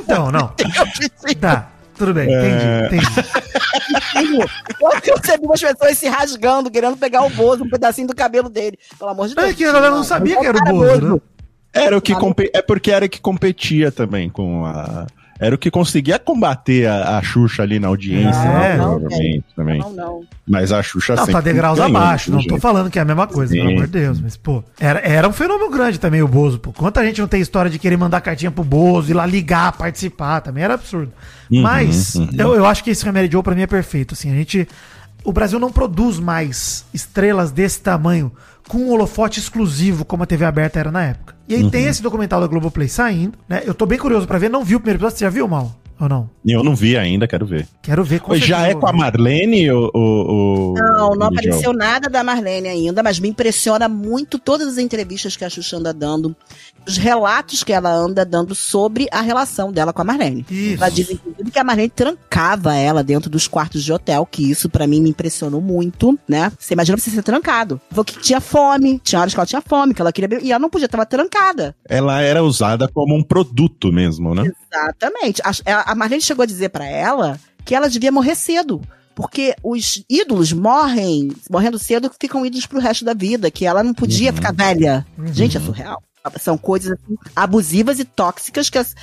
[0.00, 0.52] Então, não.
[1.40, 2.86] Tá, tudo bem, É.
[2.86, 3.04] entendi,
[4.14, 4.44] entendi.
[5.06, 8.78] Eu percebi umas pessoas se rasgando, querendo pegar o Bozo, um pedacinho do cabelo dele.
[8.98, 9.48] Pelo amor de Deus.
[9.50, 11.20] É que a galera não sabia que era o Bozo, né?
[11.72, 15.06] Era o que Ah, compe- é porque era o que competia também com a.
[15.38, 19.44] Era o que conseguia combater a, a Xuxa ali na audiência, Não, né, não, provavelmente
[19.54, 19.80] também.
[19.80, 20.20] Não, não.
[20.48, 23.04] Mas a Xuxa Não, sempre tá degraus ganhou, abaixo, não tô falando que é a
[23.04, 23.58] mesma coisa, Sim.
[23.58, 24.20] pelo amor de Deus.
[24.20, 26.72] Mas, pô, era, era um fenômeno grande também o Bozo, pô.
[26.72, 30.40] Quanta gente não tem história de querer mandar cartinha pro Bozo, ir lá ligar, participar,
[30.40, 31.12] também era absurdo.
[31.50, 32.28] Uhum, Mas, uhum.
[32.36, 34.66] Eu, eu acho que esse Remedy Joe pra mim é perfeito, assim, a gente...
[35.26, 38.30] O Brasil não produz mais estrelas desse tamanho
[38.68, 41.34] com um holofote exclusivo como a TV aberta era na época.
[41.48, 41.70] E aí Uhum.
[41.70, 43.62] tem esse documental da Globoplay saindo, né?
[43.66, 45.74] Eu tô bem curioso pra ver, não vi o primeiro episódio, você já viu, Mal?
[45.98, 46.28] Ou não?
[46.44, 47.66] Eu não vi ainda, quero ver.
[47.82, 48.92] Quero ver com Já é com a.
[48.92, 49.90] Marlene ou.
[49.94, 55.36] ou- Não, não apareceu nada da Marlene ainda, mas me impressiona muito todas as entrevistas
[55.36, 56.36] que a Xuxa anda dando,
[56.86, 60.44] os relatos que ela anda dando sobre a relação dela com a Marlene.
[60.50, 60.74] Isso.
[60.74, 64.68] Ela diz, inclusive, que a Marlene trancava ela dentro dos quartos de hotel, que isso
[64.68, 66.52] pra mim me impressionou muito, né?
[66.58, 67.80] Você imagina você ser trancado.
[67.90, 70.52] Falou que tinha fome, tinha horas que ela tinha fome, que ela queria beber, e
[70.52, 71.74] ela não podia, tava trancada.
[71.88, 74.52] Ela era usada como um produto mesmo, né?
[74.70, 75.40] Exatamente.
[75.42, 78.82] A, a Marlene chegou a dizer pra ela que ela devia morrer cedo.
[79.14, 83.94] Porque os ídolos morrem, morrendo cedo, ficam ídolos pro resto da vida, que ela não
[83.94, 85.06] podia ficar velha.
[85.32, 86.02] Gente, é surreal.
[86.40, 88.94] São coisas assim, abusivas e tóxicas que as-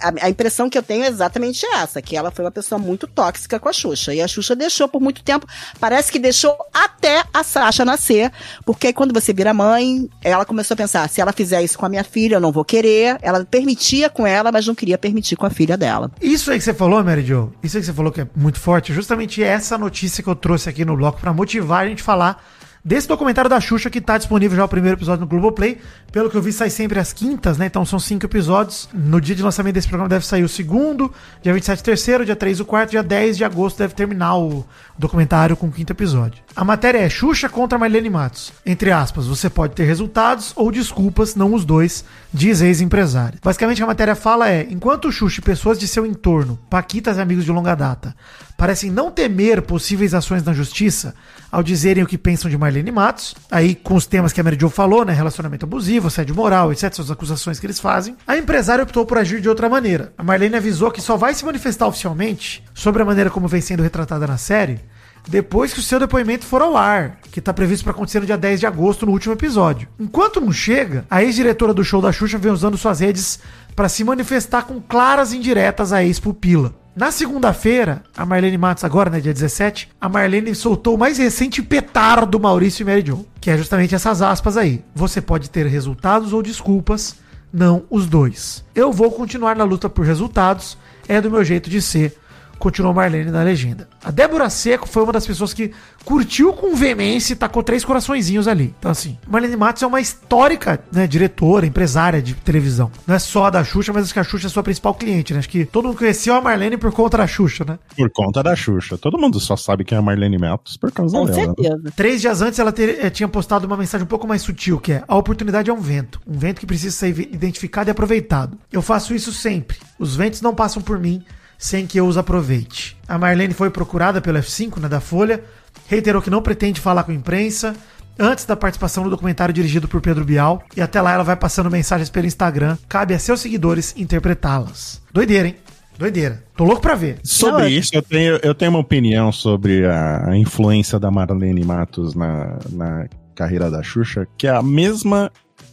[0.00, 3.06] a, a impressão que eu tenho é exatamente essa, que ela foi uma pessoa muito
[3.06, 4.14] tóxica com a Xuxa.
[4.14, 5.46] E a Xuxa deixou por muito tempo,
[5.80, 8.30] parece que deixou até a Sasha nascer,
[8.64, 11.86] porque aí quando você vira mãe, ela começou a pensar, se ela fizer isso com
[11.86, 13.18] a minha filha, eu não vou querer.
[13.22, 16.10] Ela permitia com ela, mas não queria permitir com a filha dela.
[16.20, 18.58] Isso aí que você falou, Mary Jo, isso aí que você falou que é muito
[18.60, 22.02] forte, é justamente essa notícia que eu trouxe aqui no bloco pra motivar a gente
[22.02, 22.44] falar
[22.84, 25.78] desse documentário da Xuxa que tá disponível já o primeiro episódio no Globoplay.
[26.10, 27.66] Pelo que eu vi, sai sempre às quintas, né?
[27.66, 28.88] Então são cinco episódios.
[28.92, 31.12] No dia de lançamento desse programa deve sair o segundo,
[31.42, 34.64] dia 27 o terceiro, dia 3 o quarto, dia 10 de agosto deve terminar o
[34.98, 36.42] documentário com o quinto episódio.
[36.54, 38.52] A matéria é Xuxa contra Marlene Matos.
[38.64, 43.38] Entre aspas, você pode ter resultados ou desculpas, não os dois, diz ex-empresário.
[43.42, 47.46] Basicamente, a matéria fala é: enquanto Xuxa e pessoas de seu entorno, Paquitas e amigos
[47.46, 48.14] de longa data,
[48.56, 51.14] parecem não temer possíveis ações na justiça
[51.50, 54.58] ao dizerem o que pensam de Marlene Matos, aí com os temas que a Mary
[54.60, 55.14] Jo falou, né?
[55.14, 59.40] Relacionamento abusivo, assédio moral, etc., as acusações que eles fazem, a empresária optou por agir
[59.40, 60.12] de outra maneira.
[60.18, 63.82] A Marlene avisou que só vai se manifestar oficialmente sobre a maneira como vem sendo
[63.82, 64.91] retratada na série
[65.28, 68.36] depois que o seu depoimento for ao ar, que tá previsto para acontecer no dia
[68.36, 69.88] 10 de agosto, no último episódio.
[69.98, 73.38] Enquanto não chega, a ex-diretora do show da Xuxa vem usando suas redes
[73.74, 76.74] para se manifestar com claras indiretas à ex-pupila.
[76.94, 81.62] Na segunda-feira, a Marlene Matos, agora, né, dia 17, a Marlene soltou o mais recente
[81.62, 84.84] petardo do Maurício e Mary Jo, que é justamente essas aspas aí.
[84.94, 87.16] Você pode ter resultados ou desculpas,
[87.50, 88.62] não os dois.
[88.74, 90.76] Eu vou continuar na luta por resultados,
[91.08, 92.14] é do meu jeito de ser
[92.62, 93.88] continuou Marlene na legenda.
[94.04, 95.72] A Débora Seco foi uma das pessoas que
[96.04, 98.72] curtiu com veemência e tacou três coraçõezinhos ali.
[98.78, 102.90] Então, assim, Marlene Matos é uma histórica, né, diretora, empresária de televisão.
[103.04, 105.32] Não é só a da Xuxa, mas acho que a Xuxa é sua principal cliente,
[105.32, 105.40] né?
[105.40, 107.78] Acho que todo mundo conheceu a Marlene por conta da Xuxa, né?
[107.96, 108.96] Por conta da Xuxa.
[108.96, 111.38] Todo mundo só sabe quem é a Marlene Matos por causa Com dela.
[111.38, 111.44] né?
[111.44, 111.92] certeza.
[111.96, 114.92] Três dias antes ela ter- eh, tinha postado uma mensagem um pouco mais sutil, que
[114.92, 116.20] é a oportunidade é um vento.
[116.26, 118.56] Um vento que precisa ser identificado e aproveitado.
[118.70, 119.78] Eu faço isso sempre.
[119.98, 121.24] Os ventos não passam por mim
[121.62, 122.96] sem que eu os aproveite.
[123.06, 125.44] A Marlene foi procurada pelo F5, né, da Folha,
[125.86, 127.76] reiterou que não pretende falar com a imprensa
[128.18, 131.70] antes da participação no documentário dirigido por Pedro Bial, e até lá ela vai passando
[131.70, 132.76] mensagens pelo Instagram.
[132.88, 135.00] Cabe a seus seguidores interpretá-las.
[135.12, 135.56] Doideira, hein?
[135.96, 136.42] Doideira.
[136.56, 137.20] Tô louco pra ver.
[137.22, 141.10] Sobre Não, eu- isso, eu tenho, eu tenho uma opinião sobre a, a influência da
[141.12, 143.06] Marlene Matos na, na
[143.36, 145.30] carreira da Xuxa, que é a mesma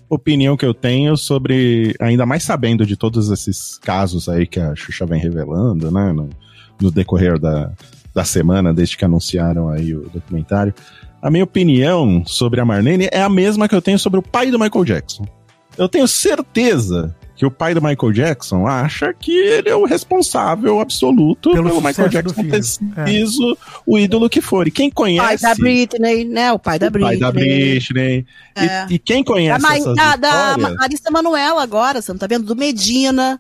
[0.10, 4.76] opinião que eu tenho sobre, ainda mais sabendo de todos esses casos aí que a
[4.76, 6.30] Xuxa vem revelando, né, no,
[6.82, 7.72] no decorrer da,
[8.14, 10.74] da semana, desde que anunciaram aí o documentário.
[11.22, 14.50] A minha opinião sobre a Marlene é a mesma que eu tenho sobre o pai
[14.50, 15.28] do Michael Jackson.
[15.78, 20.82] Eu tenho certeza que o pai do Michael Jackson acha que ele é o responsável
[20.82, 24.68] absoluto Pelo pelo, Michael Jackson ter sido o ídolo que for.
[24.68, 26.52] E quem O pai conhece da Britney, né?
[26.52, 27.20] O pai da o pai Britney.
[27.20, 28.26] da Britney.
[28.58, 28.88] E- É.
[28.90, 30.58] E, quem Da, conhece Ma- essas da, da
[31.12, 32.44] Manoela agora, você não tá vendo?
[32.46, 33.40] Do Medina.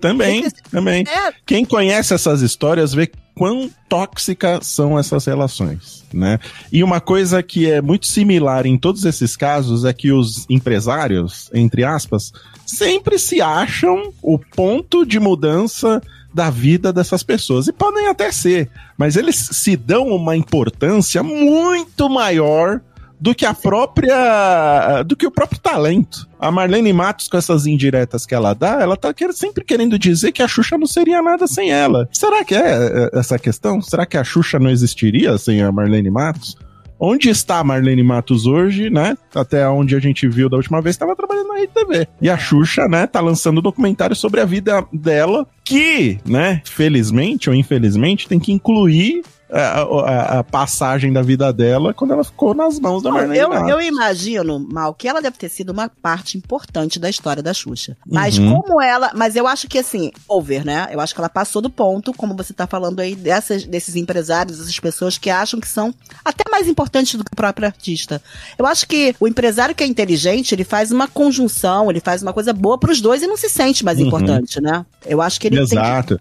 [0.00, 1.04] também, também.
[1.06, 6.40] É, Quem conhece essas histórias vê quão tóxicas são essas relações, né?
[6.72, 11.50] E uma coisa que é muito similar em todos esses casos é que os empresários,
[11.52, 12.32] entre aspas,
[12.64, 16.02] sempre se acham o ponto de mudança
[16.32, 17.66] da vida dessas pessoas.
[17.66, 22.80] E podem até ser, mas eles se dão uma importância muito maior
[23.20, 25.02] do que a própria.
[25.04, 26.28] do que o próprio talento.
[26.38, 30.42] A Marlene Matos, com essas indiretas que ela dá, ela tá sempre querendo dizer que
[30.42, 32.08] a Xuxa não seria nada sem ela.
[32.12, 33.80] Será que é é, essa questão?
[33.80, 36.56] Será que a Xuxa não existiria sem a Marlene Matos?
[36.98, 39.16] Onde está a Marlene Matos hoje, né?
[39.34, 42.08] Até onde a gente viu da última vez, estava trabalhando na Rede TV.
[42.22, 47.50] E a Xuxa, né, tá lançando um documentário sobre a vida dela, que, né, felizmente
[47.50, 52.54] ou infelizmente, tem que incluir a, a- a passagem da vida dela quando ela ficou
[52.54, 56.36] nas mãos da Marlene Eu, eu imagino, Mal, que ela deve ter sido uma parte
[56.36, 57.96] importante da história da Xuxa.
[58.06, 58.60] Mas Uhum.
[58.60, 59.12] como ela.
[59.14, 60.88] Mas eu acho que assim, over, né?
[60.90, 64.58] Eu acho que ela passou do ponto, como você tá falando aí, dessas, desses empresários,
[64.58, 65.94] dessas pessoas que acham que são
[66.24, 68.20] até mais importantes do que o próprio artista.
[68.58, 72.32] Eu acho que o empresário que é inteligente, ele faz uma conjunção, ele faz uma
[72.32, 74.06] coisa boa pros dois e não se sente mais Uhum.
[74.06, 74.84] importante, né?
[75.04, 76.18] Eu acho que ele tem que Exato.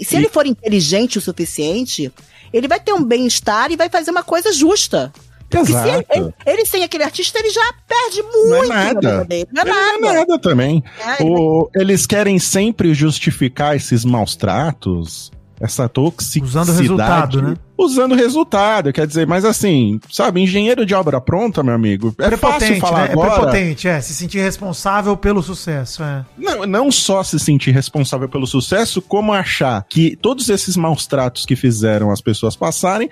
[0.00, 2.12] se ele for inteligente o suficiente,
[2.56, 5.12] ele vai ter um bem-estar e vai fazer uma coisa justa.
[5.50, 6.06] Porque se ele, Exato.
[6.10, 9.24] ele, ele sem aquele artista, ele já perde Não muito é na nada.
[9.24, 9.48] dele.
[9.52, 10.12] Não é Não é nada.
[10.20, 10.82] nada também.
[10.98, 15.30] É, ele O- eles querem sempre justificar esses maus tratos,
[15.64, 16.44] essa toxicidade.
[16.44, 17.54] Usando o resultado, né?
[17.76, 22.78] Usando resultado, quer dizer, mas assim, sabe, engenheiro de obra pronta, meu amigo, é fácil
[22.78, 23.12] falar né?
[23.12, 23.30] agora.
[23.30, 24.00] É prepotente, é.
[24.00, 26.24] Se sentir responsável pelo sucesso, é.
[26.36, 31.46] Não, não só se sentir responsável pelo sucesso, como achar que todos esses maus tratos
[31.46, 33.08] que fizeram as pessoas passarem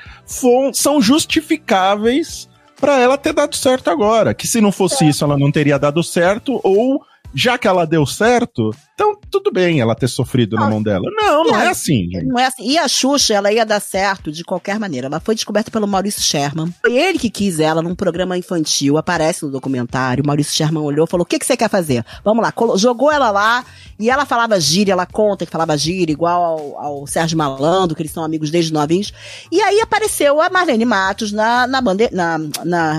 [0.75, 2.49] são justificáveis
[2.81, 4.35] pra ela ter dado certo agora.
[4.35, 7.03] Que se não fosse isso, ela não teria dado certo, ou
[7.35, 11.05] já que ela deu certo, então tudo bem ela ter sofrido na mão dela.
[11.17, 11.67] Não, não É.
[11.67, 12.27] é assim, gente.
[12.27, 12.69] Não é assim.
[12.69, 15.07] E a Xuxa, ela ia dar certo de qualquer maneira.
[15.07, 16.73] Ela foi descoberta pelo Maurício Sherman.
[16.81, 20.23] Foi ele que quis ela num programa infantil, aparece no documentário.
[20.23, 22.05] O Maurício Sherman olhou e falou: O que, que você quer fazer?
[22.25, 22.53] Vamos lá.
[22.77, 23.65] Jogou ela lá
[23.99, 28.03] e ela falava gíria, ela conta que falava gíria, igual ao, ao Sérgio Malandro, que
[28.03, 29.13] eles são amigos desde novinhos.
[29.51, 32.09] E aí apareceu a Marlene Matos na, na, bande...
[32.13, 32.93] na, na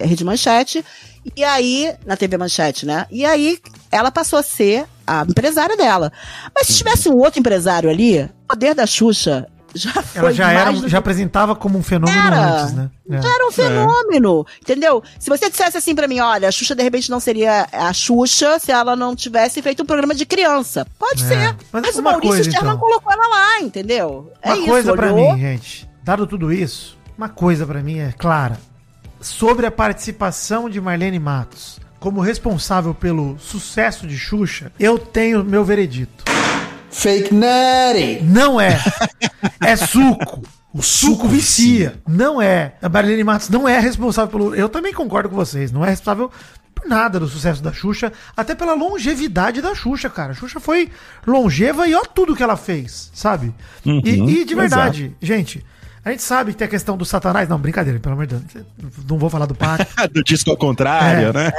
[0.00, 0.84] Rede Manchete.
[1.36, 3.06] E aí, na TV Manchete, né?
[3.10, 3.58] E aí
[3.90, 6.12] ela passou a ser a empresária dela.
[6.54, 10.50] Mas se tivesse um outro empresário ali, o poder da Xuxa já foi Ela já,
[10.50, 12.62] era, do já apresentava como um fenômeno Era.
[12.62, 12.90] antes, né?
[13.10, 13.16] É.
[13.16, 15.02] era um fenômeno, entendeu?
[15.18, 18.58] Se você dissesse assim pra mim, olha, a Xuxa de repente não seria a Xuxa
[18.58, 20.86] se ela não tivesse feito um programa de criança.
[20.98, 21.28] Pode É.
[21.28, 21.56] ser.
[21.70, 22.78] Mas Mas, o Maurício coisa, Sherman então.
[22.78, 24.32] colocou ela lá, entendeu?
[24.42, 25.34] É Uma coisa pra olhou.
[25.34, 28.58] mim, gente, dado tudo isso, uma coisa pra mim é clara.
[29.20, 35.64] Sobre a participação de Marlene Matos como responsável pelo sucesso de Xuxa, eu tenho meu
[35.64, 36.24] veredito.
[36.90, 38.22] Fake Nutty.
[38.22, 38.78] Não é.
[39.60, 40.42] É suco.
[40.72, 42.00] O suco vicia.
[42.06, 42.74] Não é.
[42.80, 44.54] A Marlene Matos não é responsável pelo.
[44.54, 45.72] Eu também concordo com vocês.
[45.72, 46.30] Não é responsável
[46.74, 48.12] por nada do sucesso da Xuxa.
[48.36, 50.32] Até pela longevidade da Xuxa, cara.
[50.32, 50.90] A Xuxa foi
[51.26, 53.54] longeva e olha tudo que ela fez, sabe?
[53.84, 55.64] Uhum, e, e de verdade, gente.
[56.04, 57.48] A gente sabe que tem a questão do Satanás.
[57.48, 58.64] Não, brincadeira, pelo amor de Deus.
[59.08, 59.86] Não vou falar do pacto.
[60.12, 61.32] Do disco ao contrário, É.
[61.32, 61.52] né?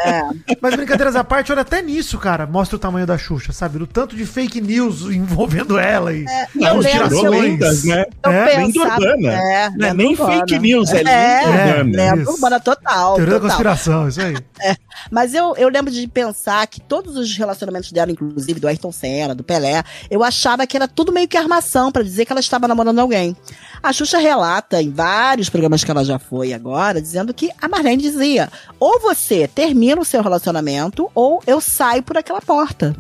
[0.62, 2.48] Mas brincadeiras à parte, olha até nisso, cara.
[2.48, 3.78] Mostra o tamanho da Xuxa, sabe?
[3.78, 6.26] Do tanto de fake news envolvendo ela e.
[6.56, 8.06] eu Não, tirou lendas, né?
[8.24, 9.32] Eu É, lenda pensava- urbana.
[9.34, 10.32] É, Não é lenda nem urbana.
[10.40, 11.84] fake news, é lenda É, urbana.
[11.98, 12.32] lenda Isso.
[12.32, 13.16] urbana total.
[13.16, 13.50] Teoria da total.
[13.50, 14.38] conspiração, isso aí.
[15.12, 19.34] Mas eu, eu lembro de pensar que todos os relacionamentos dela, inclusive do Ayrton Senna,
[19.36, 22.68] do Pelé, eu achava que era tudo meio que armação pra dizer que ela estava
[22.68, 23.36] namorando alguém.
[23.82, 28.02] A Xuxa relata em vários programas que ela já foi agora, dizendo que a Marlene
[28.02, 32.96] dizia: ou você termina o seu relacionamento, ou eu saio por aquela porta.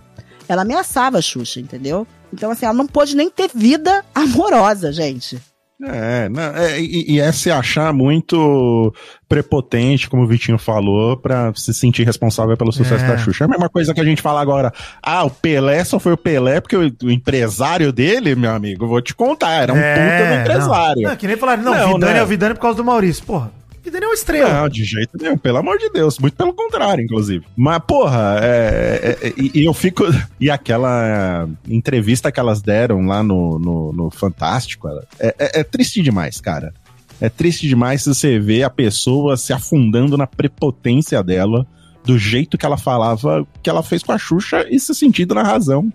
[0.47, 2.07] Ela ameaçava a Xuxa, entendeu?
[2.33, 5.39] Então, assim, ela não pôde nem ter vida amorosa, gente.
[5.81, 8.93] É, não, é, e, e é se achar muito
[9.29, 13.07] prepotente, como o Vitinho falou, pra se sentir responsável pelo sucesso É.
[13.07, 13.43] da Xuxa.
[13.43, 14.73] É a mesma coisa que a gente fala agora.
[15.01, 19.01] Ah, o Pelé só foi o Pelé porque o, o empresário dele, meu amigo, vou
[19.01, 21.01] te contar, era um puta do empresário.
[21.03, 22.19] Não, não, que nem falaram, não, Não, Vidani né?
[22.19, 23.23] é o Vidani por causa do Maurício.
[23.23, 23.51] Porra,
[23.83, 24.61] Vidani é uma estrela.
[24.61, 26.19] Não, de jeito nenhum, pelo amor de Deus.
[26.19, 27.45] Muito pelo contrário, inclusive.
[27.55, 30.03] Mas, porra, é, é, é, e e eu fico.
[30.39, 35.63] E aquela entrevista que elas deram lá no, no, no Fantástico, ela- é, é- é
[35.63, 36.73] triste demais, cara.
[37.21, 41.67] É triste demais você ver a pessoa se afundando na prepotência dela,
[42.05, 45.43] do jeito que ela falava, que ela fez com a Xuxa e se sentindo na
[45.43, 45.91] razão.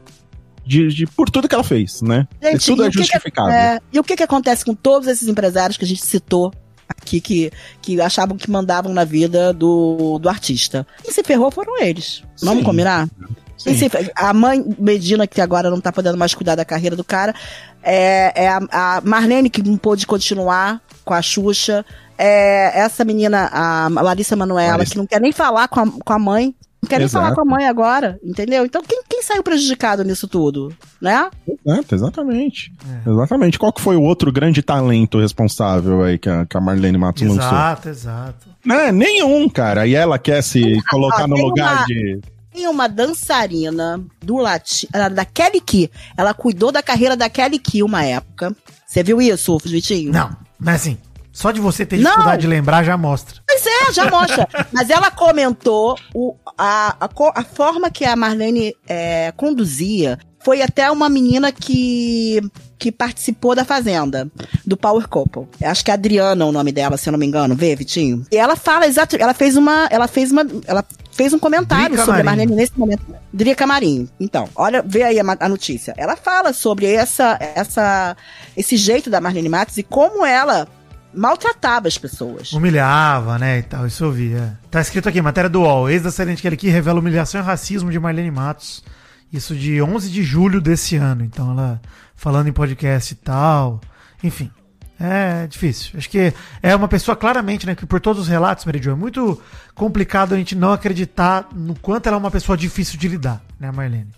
[0.66, 2.26] De, de- por tudo que ela fez, né?
[2.42, 3.52] Gente, tudo e é o que que- justificável.
[3.52, 6.50] É, e o que que acontece com todos esses empresários que a gente citou
[6.88, 10.86] aqui, que, que achavam que mandavam na vida do, do artista?
[11.02, 12.22] Quem se ferrou foram eles.
[12.40, 12.64] Vamos Sim.
[12.64, 13.08] combinar?
[13.66, 17.34] Enfim, a mãe Medina, que agora não tá podendo mais cuidar da carreira do cara,
[17.82, 21.84] é, é a, a Marlene, que não pôde continuar com a Xuxa.
[22.16, 24.92] É essa menina, a Larissa Manoela, Larissa.
[24.92, 26.54] que não quer nem falar com a, com a mãe.
[26.84, 27.24] Não quer nem Exato.
[27.24, 28.64] falar com a mãe agora, entendeu?
[28.64, 30.70] Então quem, quem saiu prejudicado nisso tudo?
[31.00, 31.30] Né?
[31.66, 32.70] Exato, exatamente.
[33.06, 33.58] Exatamente.
[33.58, 37.22] Qual que foi o outro grande talento responsável aí que a, que a Marlene Matos
[37.22, 37.36] lançou?
[37.36, 38.48] Exato, exato.
[38.64, 39.86] Não é nenhum, cara.
[39.86, 42.20] E ela quer se colocar ó, no lugar uma- de.
[42.52, 45.90] Tem uma dançarina do lati ah, da Kelly Key.
[46.16, 48.54] Ela cuidou da carreira da Kelly Key uma época.
[48.86, 50.12] Você viu isso, Vitinho?
[50.12, 50.98] Não, mas assim,
[51.32, 52.04] só de você ter Não.
[52.04, 53.40] dificuldade de lembrar já mostra.
[53.44, 54.48] Pois é, já mostra.
[54.72, 60.18] Mas ela comentou o, a, a, a forma que a Marlene é, conduzia.
[60.42, 62.38] Foi até uma menina que,
[62.78, 64.30] que participou da Fazenda,
[64.66, 65.48] do Power Couple.
[65.62, 67.54] Acho que é Adriana o nome dela, se eu não me engano.
[67.54, 68.26] Vê, Vitinho?
[68.30, 69.16] E ela fala exato.
[69.16, 69.88] Ela fez uma.
[69.90, 70.46] Ela fez uma.
[70.66, 72.24] Ela fez um comentário sobre a.
[72.24, 73.06] Marlene nesse momento.
[73.32, 74.06] Drica Camarim.
[74.20, 75.94] Então, olha, vê aí a, a notícia.
[75.96, 78.14] Ela fala sobre essa, essa,
[78.54, 80.68] esse jeito da Marlene Matos e como ela
[81.16, 82.52] maltratava as pessoas.
[82.52, 84.52] Humilhava, né, e tal, isso eu vi, é.
[84.70, 87.98] Tá escrito aqui, matéria do UOL, ex da Silent Kelly revela humilhação e racismo de
[87.98, 88.82] Marlene Matos,
[89.32, 91.80] isso de 11 de julho desse ano, então ela
[92.14, 93.80] falando em podcast e tal,
[94.22, 94.50] enfim,
[94.98, 96.32] é difícil, acho que
[96.62, 99.40] é uma pessoa claramente, né, que por todos os relatos, Meridio, é muito
[99.74, 103.70] complicado a gente não acreditar no quanto ela é uma pessoa difícil de lidar, né,
[103.72, 104.08] Marlene.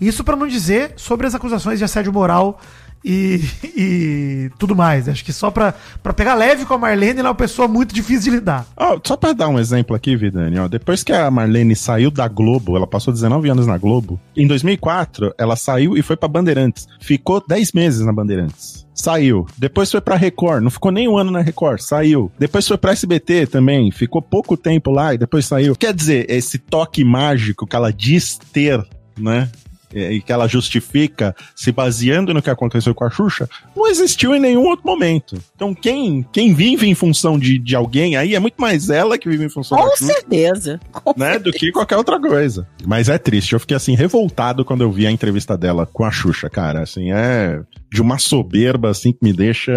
[0.00, 2.60] Isso pra não dizer sobre as acusações de assédio moral
[3.04, 5.08] e, e tudo mais.
[5.08, 7.94] Acho que só pra, pra pegar leve com a Marlene, ela é uma pessoa muito
[7.94, 8.66] difícil de lidar.
[8.76, 12.28] Ó, só pra dar um exemplo aqui, Vidani, ó, depois que a Marlene saiu da
[12.28, 16.86] Globo, ela passou 19 anos na Globo, em 2004 ela saiu e foi pra Bandeirantes.
[17.00, 18.86] Ficou 10 meses na Bandeirantes.
[18.94, 19.46] Saiu.
[19.58, 22.32] Depois foi pra Record, não ficou nem um ano na Record, saiu.
[22.38, 25.76] Depois foi pra SBT também, ficou pouco tempo lá e depois saiu.
[25.76, 28.82] Quer dizer, esse toque mágico que ela diz ter,
[29.18, 29.50] né?
[29.96, 34.34] E e que ela justifica se baseando no que aconteceu com a Xuxa, não existiu
[34.34, 35.36] em nenhum outro momento.
[35.54, 39.28] Então, quem, quem vive em função de, de alguém aí é muito mais ela que
[39.28, 40.80] vive em função Com da Xuxa, certeza.
[40.92, 41.38] Com né?
[41.38, 42.66] Do que qualquer outra coisa.
[42.84, 43.52] Mas é triste.
[43.52, 46.82] Eu fiquei assim, revoltado quando eu vi a entrevista dela com a Xuxa, cara.
[46.82, 47.60] Assim, é
[47.92, 49.72] de uma soberba assim que me deixa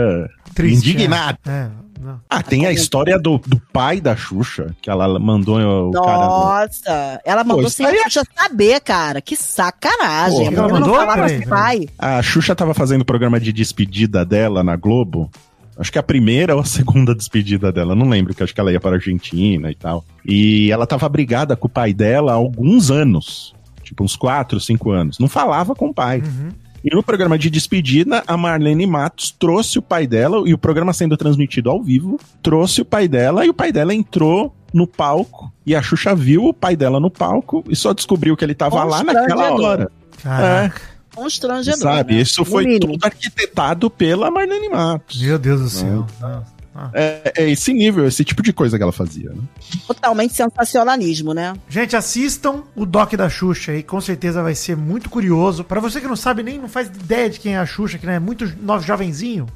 [0.53, 0.89] Triste.
[0.89, 1.37] indignado.
[1.47, 1.69] É, É,
[1.99, 2.21] não.
[2.29, 6.25] Ah, tem a história do, do pai da Xuxa, que ela mandou o cara.
[6.25, 9.21] Nossa, ela mandou sem a Xuxa saber, cara.
[9.21, 10.51] Que sacanagem.
[10.51, 10.87] Pô, ela mandou?
[10.87, 11.89] não falava Peraí, com o pai.
[11.97, 15.29] A Xuxa tava fazendo o programa de despedida dela na Globo.
[15.77, 18.71] Acho que a primeira ou a segunda despedida dela, não lembro, que acho que ela
[18.71, 20.05] ia para a Argentina e tal.
[20.25, 23.53] E ela tava brigada com o pai dela há alguns anos.
[23.83, 25.19] Tipo, uns 4, 5 anos.
[25.19, 26.19] Não falava com o pai.
[26.19, 26.49] Uhum.
[26.83, 30.93] E no programa de despedida, a Marlene Matos trouxe o pai dela, e o programa
[30.93, 35.51] sendo transmitido ao vivo, trouxe o pai dela, e o pai dela entrou no palco,
[35.65, 38.83] e a Xuxa viu o pai dela no palco, e só descobriu que ele tava
[38.83, 39.91] lá naquela hora.
[40.21, 40.81] Caraca.
[41.15, 41.79] Constrangedor.
[41.79, 42.15] Sabe?
[42.15, 42.21] né?
[42.21, 45.21] Isso foi tudo arquitetado pela Marlene Matos.
[45.21, 46.05] Meu Deus do céu.
[46.21, 46.58] Nossa.
[46.73, 46.89] Ah.
[46.93, 49.41] É, é esse nível, esse tipo de coisa que ela fazia, né?
[49.87, 51.53] Totalmente sensacionalismo, né?
[51.67, 55.63] Gente, assistam o doc da Xuxa aí, com certeza vai ser muito curioso.
[55.63, 58.05] Pra você que não sabe nem, não faz ideia de quem é a Xuxa, que
[58.05, 59.47] não é muito novo jovenzinho,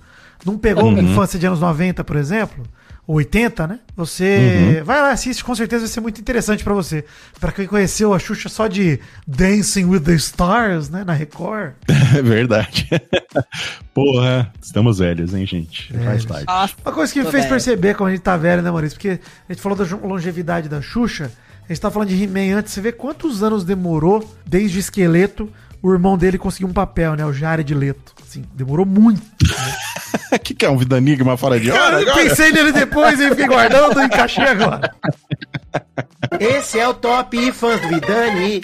[0.45, 0.99] não pegou Uhum.
[1.01, 2.63] infância de anos 90, por exemplo,
[3.05, 3.79] 80, né?
[3.95, 4.83] Você Uhum.
[4.85, 7.03] vai lá, assiste, com certeza vai ser muito interessante pra você.
[7.39, 11.73] Pra quem conheceu a Xuxa só de Dancing with the Stars, né, na Record.
[12.17, 12.87] É verdade.
[13.93, 15.91] Porra, estamos velhos, hein, gente?
[15.93, 16.25] Faz Velhos.
[16.25, 16.45] parte.
[16.47, 17.49] Nossa, Uma coisa que me fez velho.
[17.49, 18.97] perceber como a gente tá velho, né, Maurício?
[18.97, 19.19] Porque
[19.49, 21.31] a gente falou da longevidade da Xuxa,
[21.63, 25.49] a gente tá falando de He-Man antes, você vê quantos anos demorou desde o esqueleto
[25.81, 27.25] o irmão dele conseguir um papel, né?
[27.25, 28.13] O Jared Leto.
[28.33, 29.21] Assim, demorou muito.
[30.31, 31.79] O que, que é um vida enigma fora de hora?
[31.79, 34.91] Cara, eu pensei nele depois e fiquei guardando e encaixei agora.
[36.39, 38.61] Esse é o Top Fãs do Vidani.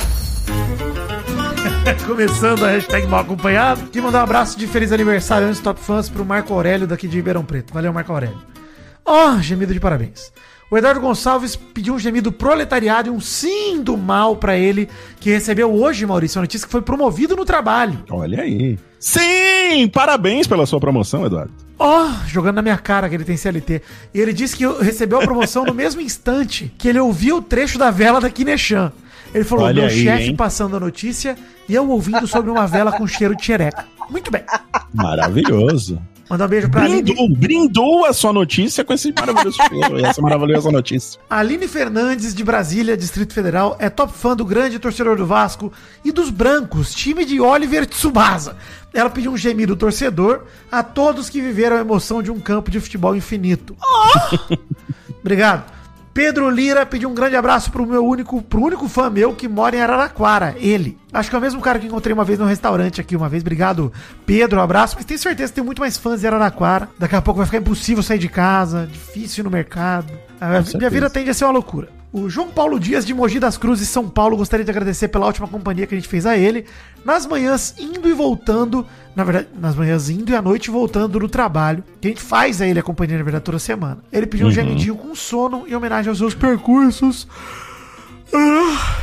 [2.08, 3.88] Começando a hashtag mal acompanhado.
[3.94, 7.08] E mandar um abraço de feliz aniversário antes do Top Fãs pro Marco Aurélio daqui
[7.08, 7.72] de Ribeirão Preto.
[7.72, 8.42] Valeu, Marco Aurélio.
[9.06, 10.32] Ó, gemido de parabéns.
[10.72, 14.88] O Eduardo Gonçalves pediu um gemido proletariado e um sim do mal pra ele,
[15.20, 18.04] que recebeu hoje, Maurício, a notícia que foi promovido no trabalho.
[18.10, 18.78] Olha aí.
[19.00, 19.88] Sim!
[19.92, 21.52] Parabéns pela sua promoção, Eduardo.
[21.80, 23.82] Ó, jogando na minha cara que ele tem CLT.
[24.14, 27.80] E ele disse que recebeu a promoção no mesmo instante que ele ouviu o trecho
[27.80, 28.92] da vela da Kineshan.
[29.34, 30.36] Ele falou, Olha meu aí, chefe hein?
[30.36, 31.36] passando a notícia
[31.68, 33.86] e eu ouvindo sobre uma vela com cheiro de xereca.
[34.10, 34.44] Muito bem.
[34.94, 36.00] Maravilhoso.
[36.30, 39.58] Mandar um beijo pra Aline, brindou, brindou a sua notícia com esse maravilhoso
[40.06, 41.20] essa maravilhosa notícia.
[41.28, 45.74] Aline Fernandes, de Brasília, Distrito Federal, é top fã do grande torcedor do Vasco
[46.06, 48.58] e dos brancos, time de Oliver Tsubasa.
[48.94, 52.80] Ela pediu um gemido torcedor a todos que viveram a emoção de um campo de
[52.80, 53.76] futebol infinito.
[55.20, 55.79] Obrigado.
[56.20, 59.78] Pedro Lira pediu um grande abraço pro meu único, pro único fã meu que mora
[59.78, 60.98] em Araraquara, ele.
[61.14, 63.42] Acho que é o mesmo cara que encontrei uma vez no restaurante aqui uma vez.
[63.42, 63.90] Obrigado,
[64.26, 64.98] Pedro, um abraço.
[64.98, 66.90] Mas tenho certeza que tem muito mais fãs em Araraquara.
[67.00, 70.12] Daqui a pouco vai ficar impossível sair de casa, difícil ir no mercado.
[70.42, 71.88] A minha vida tende a ser uma loucura.
[72.12, 75.48] O João Paulo Dias de Mogi das Cruzes, São Paulo, gostaria de agradecer pela ótima
[75.48, 76.66] companhia que a gente fez a ele.
[77.06, 78.84] Nas manhãs indo e voltando,
[79.16, 82.62] na verdade, nas manhãs indo e à noite voltando no trabalho, que a gente faz
[82.62, 84.00] a ele a companhia, na verdade, toda semana.
[84.12, 84.56] Ele pediu um Uhum.
[84.56, 87.28] gemidinho com sono em homenagem aos seus percursos.
[88.34, 88.98] Ah.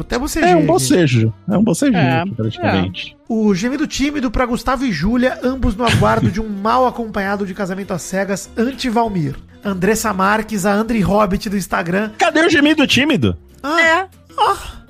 [0.00, 1.32] Até você, É um bocejo.
[1.48, 3.16] É um bocejinho, É, aqui, praticamente.
[3.28, 7.54] o gemido tímido pra Gustavo e Júlia, ambos no aguardo de um mal acompanhado de
[7.54, 9.36] casamento às cegas anti-Valmir.
[9.64, 12.10] Andressa Marques, a Andri Hobbit do Instagram.
[12.18, 13.36] Cadê o gemido tímido?
[13.62, 14.06] É,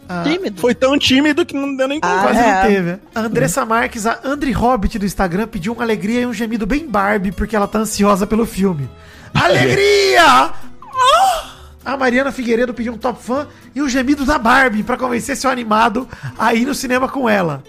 [0.08, 0.60] Ah, tímido.
[0.60, 2.54] Foi tão tímido que não deu nem Ah, quase é.
[2.54, 2.98] não teve.
[3.14, 6.86] A Andressa Marques, a Andri Hobbit do Instagram, pediu uma alegria e um gemido bem
[6.86, 8.88] Barbie, porque ela tá ansiosa pelo filme.
[9.32, 10.22] Alegria!
[10.24, 11.50] Ah!
[11.84, 15.50] A Mariana Figueiredo pediu um top fã e um gemido da Barbie pra convencer seu
[15.50, 17.62] animado a ir no cinema com ela.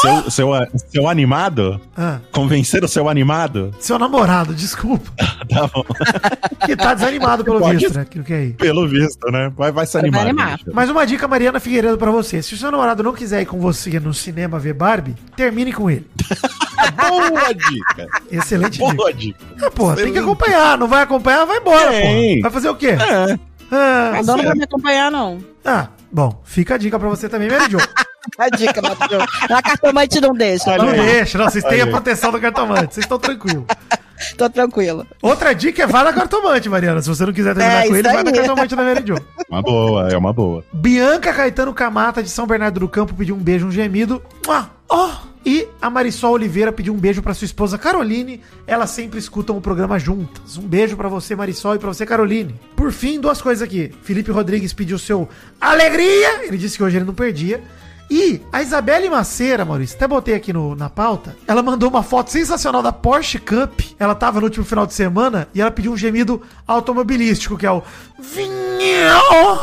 [0.00, 0.48] Seu, seu,
[0.90, 1.80] seu animado?
[1.96, 3.74] Ah, Convencer o seu animado?
[3.78, 5.10] seu namorado, desculpa.
[5.48, 5.84] Tá bom.
[6.64, 8.06] Que tá desanimado pelo Pode- visto, né?
[8.08, 8.52] Que, que é aí.
[8.52, 9.52] Pelo visto, né?
[9.56, 10.20] Vai, vai se Vai animar.
[10.22, 10.58] animar.
[10.58, 10.70] gente.
[10.72, 12.40] Mas uma dica, Mariana Figueiredo, pra você.
[12.40, 15.90] Se o seu namorado não quiser ir com você no cinema ver Barbie, termine com
[15.90, 16.08] ele.
[16.96, 18.06] Boa dica.
[18.30, 18.94] Excelente dica.
[18.94, 19.38] Boa dica.
[19.60, 20.18] Ah, porra, tem que Excelente.
[20.30, 20.78] acompanhar.
[20.78, 22.28] Não vai acompanhar, vai embora, Tem.
[22.36, 22.42] porra.
[22.42, 22.88] Vai fazer o quê?
[22.90, 23.38] É.
[23.70, 25.38] Ah, A dona não vai me acompanhar, não.
[25.64, 27.78] ah, bom, fica a dica pra você também, Mary Jo.
[28.38, 29.24] A dica, Matheus.
[29.50, 30.76] A cartomante não deixa.
[30.76, 30.92] Não lá.
[30.92, 33.64] deixa, não, vocês têm a proteção do cartomante, vocês estão tranquilos.
[34.38, 35.04] Tô tranquila.
[35.20, 37.02] Outra dica é vá na cartomante, Mariana.
[37.02, 39.16] Se você não quiser terminar É, com ele, vai na cartomante da Mary Jo.
[39.50, 40.64] Uma boa, é uma boa.
[40.72, 44.22] Bianca Caetano Camata, de São Bernardo do Campo, pediu um beijo, um gemido.
[44.88, 45.10] Oh!
[45.44, 48.40] E a Marisol Oliveira pediu um beijo pra sua esposa Caroline.
[48.64, 50.56] Elas sempre escutam o programa juntas.
[50.56, 52.54] Um beijo pra você, Marisol, e pra você, Caroline.
[52.76, 53.92] Por fim, duas coisas aqui.
[54.04, 55.28] Felipe Rodrigues pediu seu
[55.60, 56.44] alegria.
[56.46, 57.60] Ele disse que hoje ele não perdia.
[58.12, 61.34] E a Isabelle Maceira, Maurício, até botei aqui no, na pauta.
[61.48, 63.80] Ela mandou uma foto sensacional da Porsche Cup.
[63.98, 67.72] Ela tava no último final de semana e ela pediu um gemido automobilístico, que é
[67.72, 67.82] o.
[68.20, 69.62] Vinhão!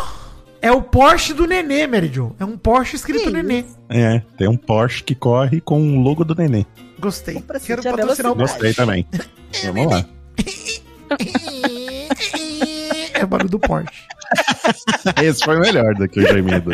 [0.59, 2.35] É o Porsche do Nenê, Mary Jo.
[2.39, 3.65] É um Porsche escrito Nenê.
[3.87, 6.65] É, tem um Porsche que corre com o logo do neném.
[6.99, 7.35] Gostei.
[7.35, 8.35] Quero patrocinar o velocidade.
[8.35, 9.05] Gostei também.
[9.63, 10.05] Vamos lá.
[13.19, 13.89] É o barulho do Porsche.
[15.21, 16.71] Esse foi melhor do que o gemido.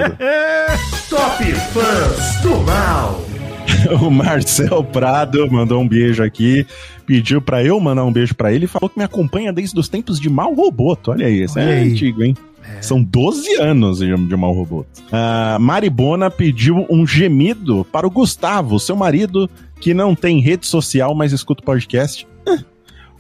[1.10, 3.26] Top Fãs do Mal.
[4.02, 6.66] O Marcel Prado mandou um beijo aqui,
[7.06, 9.88] pediu pra eu mandar um beijo pra ele e falou que me acompanha desde os
[9.88, 11.12] tempos de Mal Roboto.
[11.12, 12.36] Olha aí, esse Olha é antigo, hein?
[12.82, 14.90] São 12 anos de, de Mal Roboto.
[15.12, 19.50] A Maribona pediu um gemido para o Gustavo, seu marido,
[19.80, 22.28] que não tem rede social, mas escuta o podcast.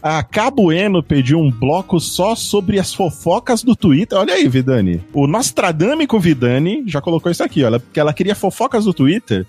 [0.07, 4.15] A Cabueno pediu um bloco só sobre as fofocas do Twitter.
[4.15, 5.01] Olha aí, Vidani.
[5.11, 9.47] O Nostradâmico Vidani já colocou isso aqui, olha, porque ela queria fofocas do Twitter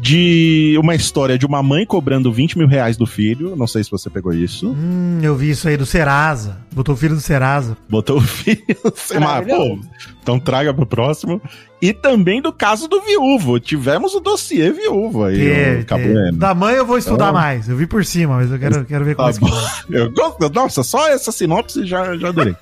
[0.00, 3.54] de uma história de uma mãe cobrando 20 mil reais do filho.
[3.54, 4.70] Não sei se você pegou isso.
[4.70, 6.56] Hum, eu vi isso aí do Serasa.
[6.72, 7.76] Botou o filho do Serasa.
[7.88, 8.62] Botou o filho.
[8.84, 9.80] Mas, pô, Maravilhoso.
[10.22, 11.40] então traga pro próximo.
[11.82, 13.58] E também do caso do viúvo.
[13.58, 16.32] Tivemos o dossiê viúvo aí, Teve.
[16.32, 17.68] Da mãe eu vou estudar Então- mais.
[17.68, 19.46] Eu vi por cima, mas eu quero, quero ver como Tá
[19.90, 19.96] é.
[19.98, 22.54] Eu nossa, só essa sinopse já, já adorei.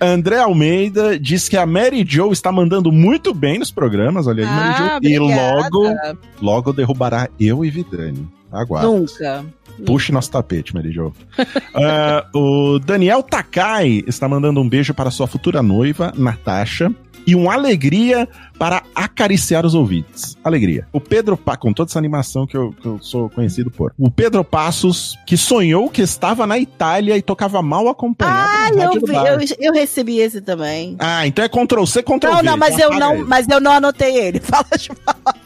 [0.00, 4.50] André Almeida diz que a Mary Jo está mandando muito bem nos programas, olha aí,
[4.50, 4.84] Mary Jo.
[4.84, 5.94] Ah, E logo,
[6.40, 8.26] logo derrubará eu e Vidani.
[8.50, 8.86] Aguarde.
[8.86, 9.44] Nunca.
[9.84, 11.12] Puxe nosso tapete, Mary Jo.
[11.74, 16.92] Ah, o Daniel Takai está mandando um beijo para sua futura noiva, Natasha.
[17.24, 18.28] E uma alegria
[18.58, 20.36] para acariciar os ouvintes.
[20.42, 20.88] Alegria.
[20.92, 23.92] O Pedro Pa, com toda essa animação que eu, que eu sou conhecido por.
[23.96, 28.48] O Pedro Passos, que sonhou que estava na Itália e tocava mal acompanhado.
[28.52, 30.96] Ah, eu, vi, eu, eu recebi esse também.
[30.98, 32.42] Ah, então é Ctrl C, Ctrl Não, V.
[32.42, 33.24] não, mas então eu não, ele.
[33.24, 34.40] mas eu não anotei ele.
[34.42, 34.90] Fala de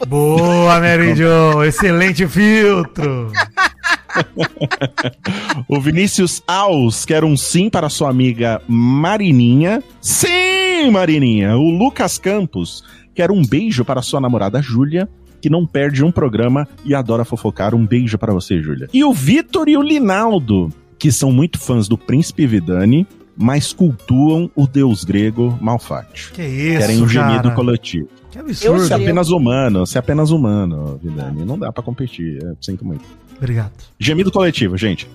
[0.07, 1.63] Boa, Mary Jo.
[1.63, 3.31] Excelente filtro.
[5.67, 9.83] O Vinícius Aus quer um sim para sua amiga Marininha.
[10.01, 11.55] Sim, Marininha.
[11.57, 12.83] O Lucas Campos
[13.13, 15.09] quer um beijo para sua namorada Júlia,
[15.41, 17.73] que não perde um programa e adora fofocar.
[17.75, 18.87] Um beijo para você, Júlia.
[18.93, 24.49] E o Vitor e o Linaldo, que são muito fãs do Príncipe Vidani, mas cultuam
[24.55, 26.31] o deus grego Malfatti.
[26.31, 27.55] Que isso, Querem um gemido cara.
[27.55, 28.07] coletivo.
[28.31, 28.79] Que Eu absurdo.
[28.79, 31.45] Você é apenas humano, você é apenas humano, Vidani.
[31.45, 33.03] Não dá pra competir, eu sinto muito.
[33.37, 33.71] Obrigado.
[33.99, 35.09] Gemido coletivo, gente.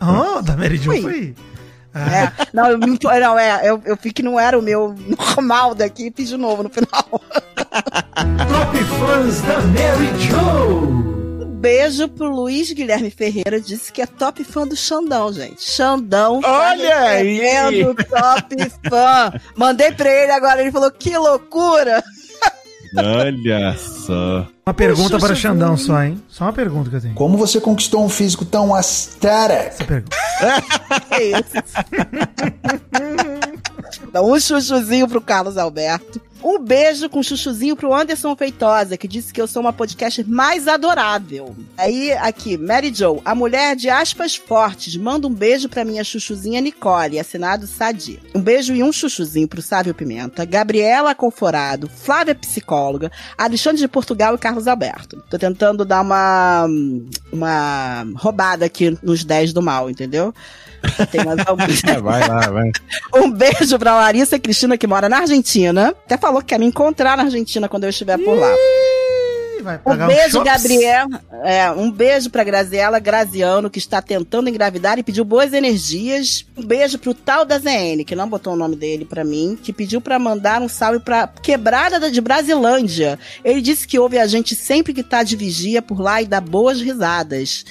[0.00, 1.00] Ah, da Mary Jo Ui.
[1.02, 1.34] foi.
[1.94, 5.74] É, não, eu, me- não, é, eu, eu vi que não era o meu normal
[5.76, 6.88] daqui, fiz de novo no final.
[8.48, 11.44] Top Fãs da Mary Jo.
[11.60, 15.62] beijo pro Luiz Guilherme Ferreira, disse que é top fã do Xandão, gente.
[15.62, 16.40] Xandão.
[16.40, 17.40] tá Olha aí!
[17.94, 18.56] top
[18.90, 19.32] fã.
[19.56, 22.02] Mandei pra ele agora, ele falou, que loucura.
[22.96, 24.46] Olha só.
[24.66, 26.22] Uma pergunta para o Xandão só, hein?
[26.28, 27.14] Só uma pergunta que eu tenho.
[27.14, 29.68] Como você conquistou um físico tão aesthetic?
[29.68, 30.16] Essa pergunta.
[31.10, 31.54] Que isso?
[34.14, 36.20] Dá um chuchuzinho pro Carlos Alberto.
[36.40, 40.68] Um beijo com chuchuzinho pro Anderson Feitosa, que disse que eu sou uma podcast mais
[40.68, 41.56] adorável.
[41.76, 46.60] Aí, aqui, Mary Jo, a mulher de aspas fortes, manda um beijo pra minha chuchuzinha
[46.60, 48.20] Nicole, assinado Sadi.
[48.32, 54.36] Um beijo e um chuchuzinho pro Sávio Pimenta, Gabriela Conforado, Flávia Psicóloga, Alexandre de Portugal
[54.36, 55.24] e Carlos Alberto.
[55.28, 56.68] Tô tentando dar uma,
[57.32, 60.32] uma roubada aqui nos 10 do mal, entendeu?
[61.10, 61.80] Tem mais alguns.
[62.02, 62.70] Vai lá, vai.
[63.14, 65.94] Um beijo pra Larissa Cristina, que mora na Argentina.
[66.04, 68.52] Até falou que quer me encontrar na Argentina quando eu estiver por lá.
[69.86, 70.42] Um beijo.
[70.44, 71.06] Gabriel.
[71.42, 76.44] É, um beijo pra Graziela Graziano, que está tentando engravidar e pediu boas energias.
[76.54, 79.72] Um beijo pro tal da ZN, que não botou o nome dele pra mim, que
[79.72, 83.18] pediu pra mandar um salve pra Quebrada da- de Brasilândia.
[83.42, 86.42] Ele disse que ouve a gente sempre que tá de vigia por lá e dá
[86.42, 87.64] boas risadas.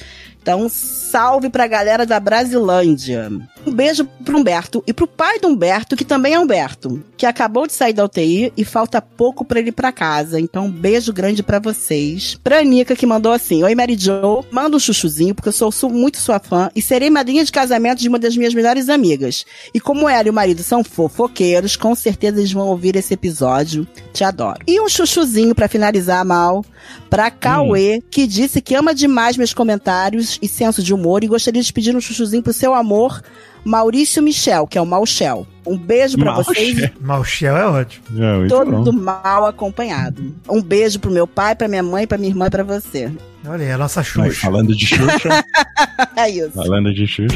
[0.43, 3.31] Então, salve pra galera da Brasilândia.
[3.65, 7.65] Um beijo pro Humberto e pro pai do Humberto, que também é Humberto, que acabou
[7.65, 10.39] de sair da UTI e falta pouco pra ele ir pra casa.
[10.39, 12.37] Então, um beijo grande pra vocês.
[12.43, 15.89] Pra Anica, que mandou assim: Oi, Mary Jo, manda um chuchuzinho, porque eu sou, sou
[15.89, 19.45] muito sua fã e serei madrinha de casamento de uma das minhas melhores amigas.
[19.73, 23.87] E como ela e o marido são fofoqueiros, com certeza eles vão ouvir esse episódio.
[24.11, 24.59] Te adoro.
[24.67, 26.65] E um chuchuzinho pra finalizar, Mal,
[27.09, 31.61] pra Cauê, que disse que ama demais meus comentários e senso de humor e gostaria
[31.61, 33.21] de pedir um chuchuzinho pro seu amor,
[33.63, 35.47] Maurício Michel, que é o Malchel.
[35.65, 36.53] Um beijo pra Malchel.
[36.53, 38.03] vocês, Malchel é ótimo.
[38.09, 38.91] Muito todo bom.
[38.91, 40.33] mal acompanhado.
[40.49, 43.11] Um beijo pro meu pai, pra minha mãe, pra minha irmã e pra você.
[43.45, 44.39] Olha aí, a nossa Xuxa.
[44.41, 45.45] falando de Xuxa,
[46.17, 46.51] É isso.
[46.51, 47.35] falando de Xuxa.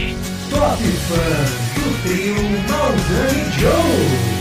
[0.50, 2.36] Top Fãs do trio
[2.70, 4.37] Maldani Joe.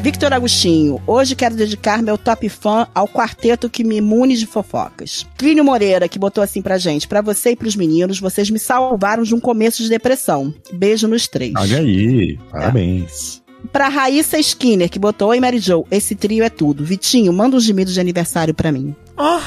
[0.00, 5.26] Victor Agostinho, hoje quero dedicar meu top fã ao quarteto que me imune de fofocas.
[5.36, 9.22] Clínio Moreira, que botou assim pra gente, pra você e pros meninos, vocês me salvaram
[9.22, 10.54] de um começo de depressão.
[10.72, 11.52] Beijo nos três.
[11.56, 13.42] Olha aí, parabéns.
[13.72, 16.84] Pra Raíssa Skinner, que botou, oi Mary Jo, esse trio é tudo.
[16.84, 18.94] Vitinho, manda uns gemidos de aniversário pra mim.
[19.16, 19.40] Ó,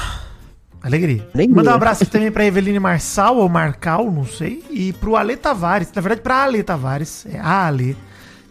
[0.82, 1.26] alegria.
[1.34, 1.56] Alegria.
[1.56, 4.62] Manda um abraço também pra Eveline Marçal, ou Marcal, não sei.
[4.70, 5.88] E pro Ale Tavares.
[5.92, 7.26] Na verdade, pra Ale Tavares.
[7.26, 7.96] É a Ale.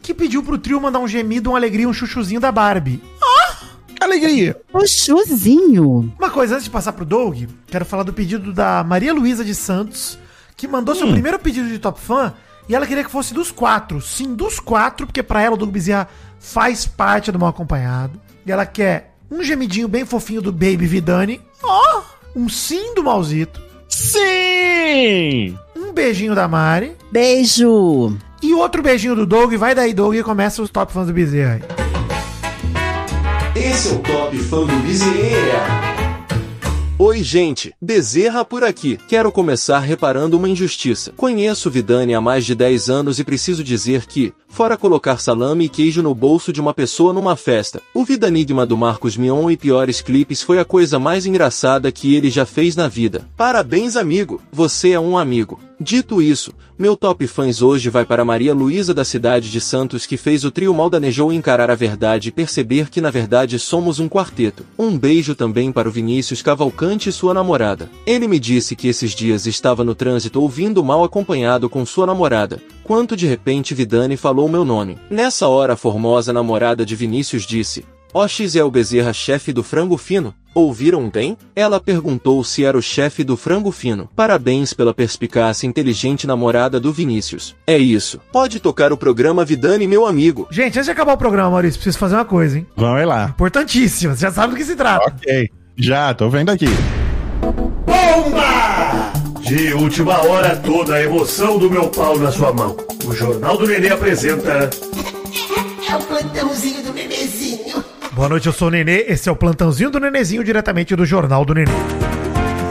[0.02, 3.02] Que pediu pro trio mandar um gemido, uma alegria, um chuchuzinho da Barbie.
[4.02, 4.60] Alegria.
[4.74, 6.12] O chuzinho.
[6.18, 9.54] Uma coisa, antes de passar pro Doug, quero falar do pedido da Maria Luísa de
[9.54, 10.18] Santos,
[10.58, 12.34] que mandou seu primeiro pedido de Top Fã,
[12.68, 14.02] e ela queria que fosse dos quatro.
[14.02, 16.10] Sim, dos quatro, porque pra ela o Doug Bezerra
[16.40, 18.20] faz parte do Mal Acompanhado.
[18.44, 21.40] E ela quer um gemidinho bem fofinho do Baby Vidani.
[21.62, 22.02] Ó!
[22.36, 23.62] um sim do Malzito.
[23.88, 25.58] Sim!
[25.76, 26.96] Um beijinho da Mari.
[27.12, 28.18] Beijo.
[28.42, 29.54] E outro beijinho do Doug.
[29.54, 31.62] Vai daí, Doug, e começa os Top Fãs do Bezerra.
[33.56, 35.92] Esse é o Top Fã do Bezerra.
[36.98, 37.74] Oi, gente.
[37.82, 38.96] Bezerra por aqui.
[39.08, 41.12] Quero começar reparando uma injustiça.
[41.18, 45.70] Conheço Vidani há mais de 10 anos e preciso dizer que, fora colocar salame e
[45.70, 50.00] queijo no bolso de uma pessoa numa festa, o Vidanigma do Marcos Mion e piores
[50.00, 53.28] clipes foi a coisa mais engraçada que ele já fez na vida.
[53.36, 54.40] Parabéns, amigo.
[54.52, 55.60] Você é um amigo.
[55.84, 60.16] Dito isso, meu top fãs hoje vai para Maria Luísa da cidade de Santos que
[60.16, 64.64] fez o trio Maldanejou encarar a verdade e perceber que na verdade somos um quarteto.
[64.78, 67.90] Um beijo também para o Vinícius Cavalcante e sua namorada.
[68.06, 72.62] Ele me disse que esses dias estava no trânsito ouvindo mal acompanhado com sua namorada,
[72.84, 75.00] quando de repente Vidani falou meu nome.
[75.10, 77.84] Nessa hora a formosa namorada de Vinícius disse,
[78.14, 80.34] Ox é o Bezerra chefe do frango fino?
[80.54, 81.38] Ouviram bem?
[81.56, 84.10] Ela perguntou se era o chefe do frango fino.
[84.14, 87.56] Parabéns pela perspicácia inteligente namorada do Vinícius.
[87.66, 88.20] É isso.
[88.30, 90.46] Pode tocar o programa Vidani, meu amigo.
[90.52, 92.68] Gente, antes de acabar o programa, Maurício, preciso fazer uma coisa, hein?
[92.76, 93.30] Vamos lá.
[93.30, 95.06] Importantíssima, você já sabe do que se trata.
[95.08, 95.50] Ok.
[95.78, 96.68] Já, tô vendo aqui.
[97.86, 99.14] Bomba!
[99.42, 102.76] De última hora, toda a emoção do meu pau na sua mão.
[103.06, 104.70] O Jornal do Nenê apresenta.
[105.90, 106.91] É o plantãozinho do.
[108.22, 109.06] Boa noite, eu sou o Nenê.
[109.08, 111.72] Esse é o plantãozinho do Nenezinho, diretamente do Jornal do Nenê.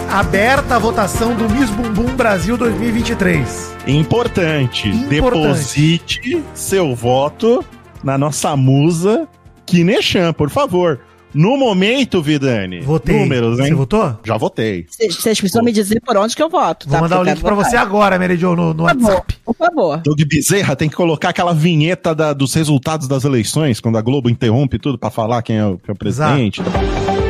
[0.08, 3.76] Aberta a votação do Miss Bumbum Brasil 2023.
[3.84, 4.88] Importante.
[4.88, 5.10] Importante.
[5.10, 7.64] Deposite seu voto
[8.04, 9.26] na nossa musa
[9.66, 11.00] Kineshan, por favor.
[11.32, 12.80] No momento, Vidani.
[12.80, 13.20] Votei.
[13.20, 13.66] Números, hein?
[13.68, 14.18] Você votou?
[14.24, 14.86] Já votei.
[14.88, 17.02] Vocês precisam me dizer por onde que eu voto, Vou tá?
[17.02, 19.38] mandar o link pra você agora, Meridio, no, no por WhatsApp.
[19.44, 19.98] Por favor.
[19.98, 24.28] Doug Bezerra tem que colocar aquela vinheta da, dos resultados das eleições, quando a Globo
[24.28, 26.60] interrompe tudo pra falar quem é o, quem é o presidente.
[26.60, 27.20] Exato.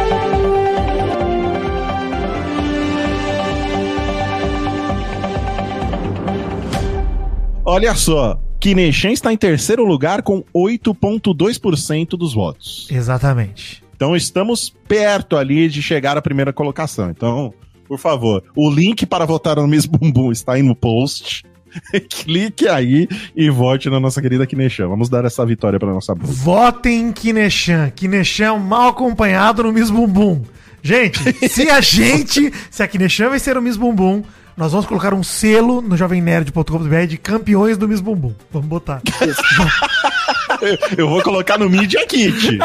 [7.64, 12.88] Olha só, Kineshen está em terceiro lugar com 8,2% dos votos.
[12.90, 13.82] Exatamente.
[14.00, 17.10] Então estamos perto ali de chegar à primeira colocação.
[17.10, 17.52] Então,
[17.86, 21.44] por favor, o link para votar no Miss Bumbum está aí no post.
[22.08, 23.06] Clique aí
[23.36, 24.88] e vote na nossa querida Kineshan.
[24.88, 26.32] Vamos dar essa vitória para nossa Bruna.
[26.32, 27.90] Votem em Kineshan.
[27.90, 30.44] Kineshan mal acompanhado no Miss Bumbum.
[30.82, 31.20] Gente,
[31.50, 34.22] se a gente, se a Kineshan vencer o Miss Bumbum,
[34.56, 38.32] nós vamos colocar um selo no jovemnerd.com.br de campeões do Miss Bumbum.
[38.50, 39.02] Vamos botar.
[40.96, 42.58] Eu vou colocar no Media Kit.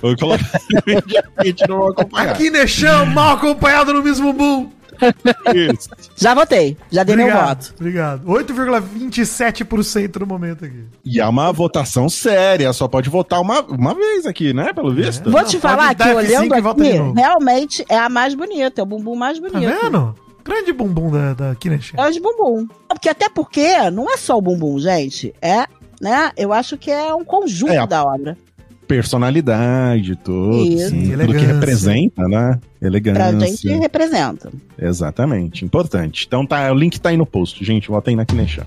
[0.00, 2.36] Vou colocar no Media Kit, não vou A acompanhar.
[2.36, 4.70] Kineshan mal acompanhado no Miss Bumbum.
[5.54, 5.88] Isso.
[6.14, 7.74] Já votei, já dei meu Obrigado, voto.
[7.80, 8.26] obrigado.
[8.26, 10.84] 8,27% no momento aqui.
[11.04, 14.72] E é uma votação séria, só pode votar uma, uma vez aqui, né?
[14.72, 15.30] Pelo visto.
[15.30, 18.84] Vou te Não, falar que dar F5 olhando aqui, realmente é a mais bonita, é
[18.84, 19.70] o bumbum mais Tá bonito.
[19.82, 20.14] vendo?
[20.44, 21.96] Grande bumbum da, da Kineshan.
[21.98, 22.66] É o de bumbum.
[22.88, 25.34] Porque até porque não é só o bumbum, gente.
[25.40, 25.66] É,
[26.00, 26.30] né?
[26.36, 28.36] Eu acho que é um conjunto É, da obra.
[28.90, 30.90] Personalidade, tudo, Isso.
[30.90, 32.58] sim, tudo que representa, né?
[32.80, 33.46] Pra Elegância.
[33.46, 34.50] gente representa.
[34.76, 36.24] Exatamente, importante.
[36.26, 37.86] Então tá, o link tá aí no post, gente.
[37.86, 38.66] Votem na Kineshan.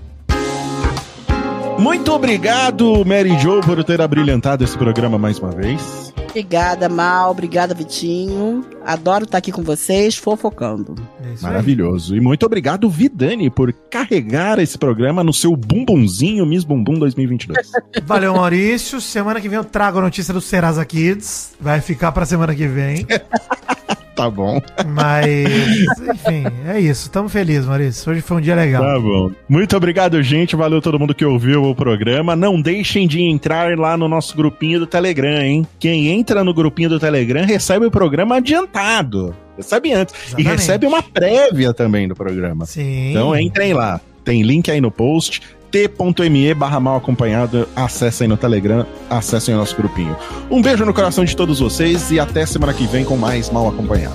[1.78, 6.14] Muito obrigado, Mary Jo, por ter abrilhantado esse programa mais uma vez.
[6.34, 7.30] Obrigada, Mal.
[7.30, 8.66] Obrigada, Vitinho.
[8.84, 10.96] Adoro estar aqui com vocês, fofocando.
[11.22, 11.40] É.
[11.40, 12.16] Maravilhoso.
[12.16, 17.70] E muito obrigado, Vidani, por carregar esse programa no seu bumbumzinho Miss Bumbum 2022.
[18.02, 19.00] Valeu, Maurício.
[19.00, 21.52] Semana que vem eu trago a notícia do Serasa Kids.
[21.60, 23.06] Vai ficar pra semana que vem.
[24.14, 24.60] tá bom.
[24.86, 25.26] Mas,
[25.98, 27.10] enfim, é isso.
[27.10, 28.10] Tamo felizes, Maurício.
[28.10, 28.82] Hoje foi um dia legal.
[28.82, 29.30] Tá bom.
[29.48, 30.56] Muito obrigado, gente.
[30.56, 32.34] Valeu todo mundo que ouviu o programa.
[32.34, 35.66] Não deixem de entrar lá no nosso grupinho do Telegram, hein?
[35.78, 39.34] Quem entra no grupinho do Telegram recebe o programa adiantado.
[39.56, 40.14] Recebe antes.
[40.14, 40.48] E Exatamente.
[40.48, 42.66] recebe uma prévia também do programa.
[42.66, 43.10] Sim.
[43.10, 44.00] Então entrem lá.
[44.24, 45.42] Tem link aí no post.
[45.74, 47.68] t.me barra mal acompanhado.
[47.74, 50.16] Acessem no Telegram, acessem o nosso grupinho.
[50.48, 53.68] Um beijo no coração de todos vocês e até semana que vem com mais mal
[53.68, 54.14] acompanhado.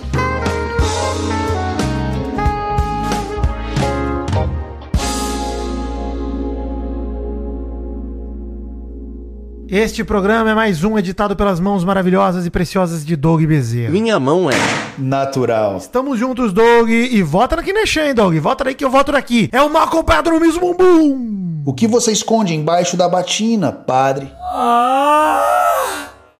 [9.71, 13.91] Este programa é mais um editado pelas mãos maravilhosas e preciosas de Doug Bezerra.
[13.91, 14.55] Minha mão é.
[14.97, 15.77] Natural.
[15.77, 16.89] Estamos juntos, Doug.
[16.89, 18.35] E vota na Kineshan, hein, Doug.
[18.37, 19.47] Vota daí que eu voto daqui.
[19.51, 21.61] É o mal acompanhado no mesmo bumbum.
[21.63, 24.31] O que você esconde embaixo da batina, padre?
[24.41, 26.08] Ah!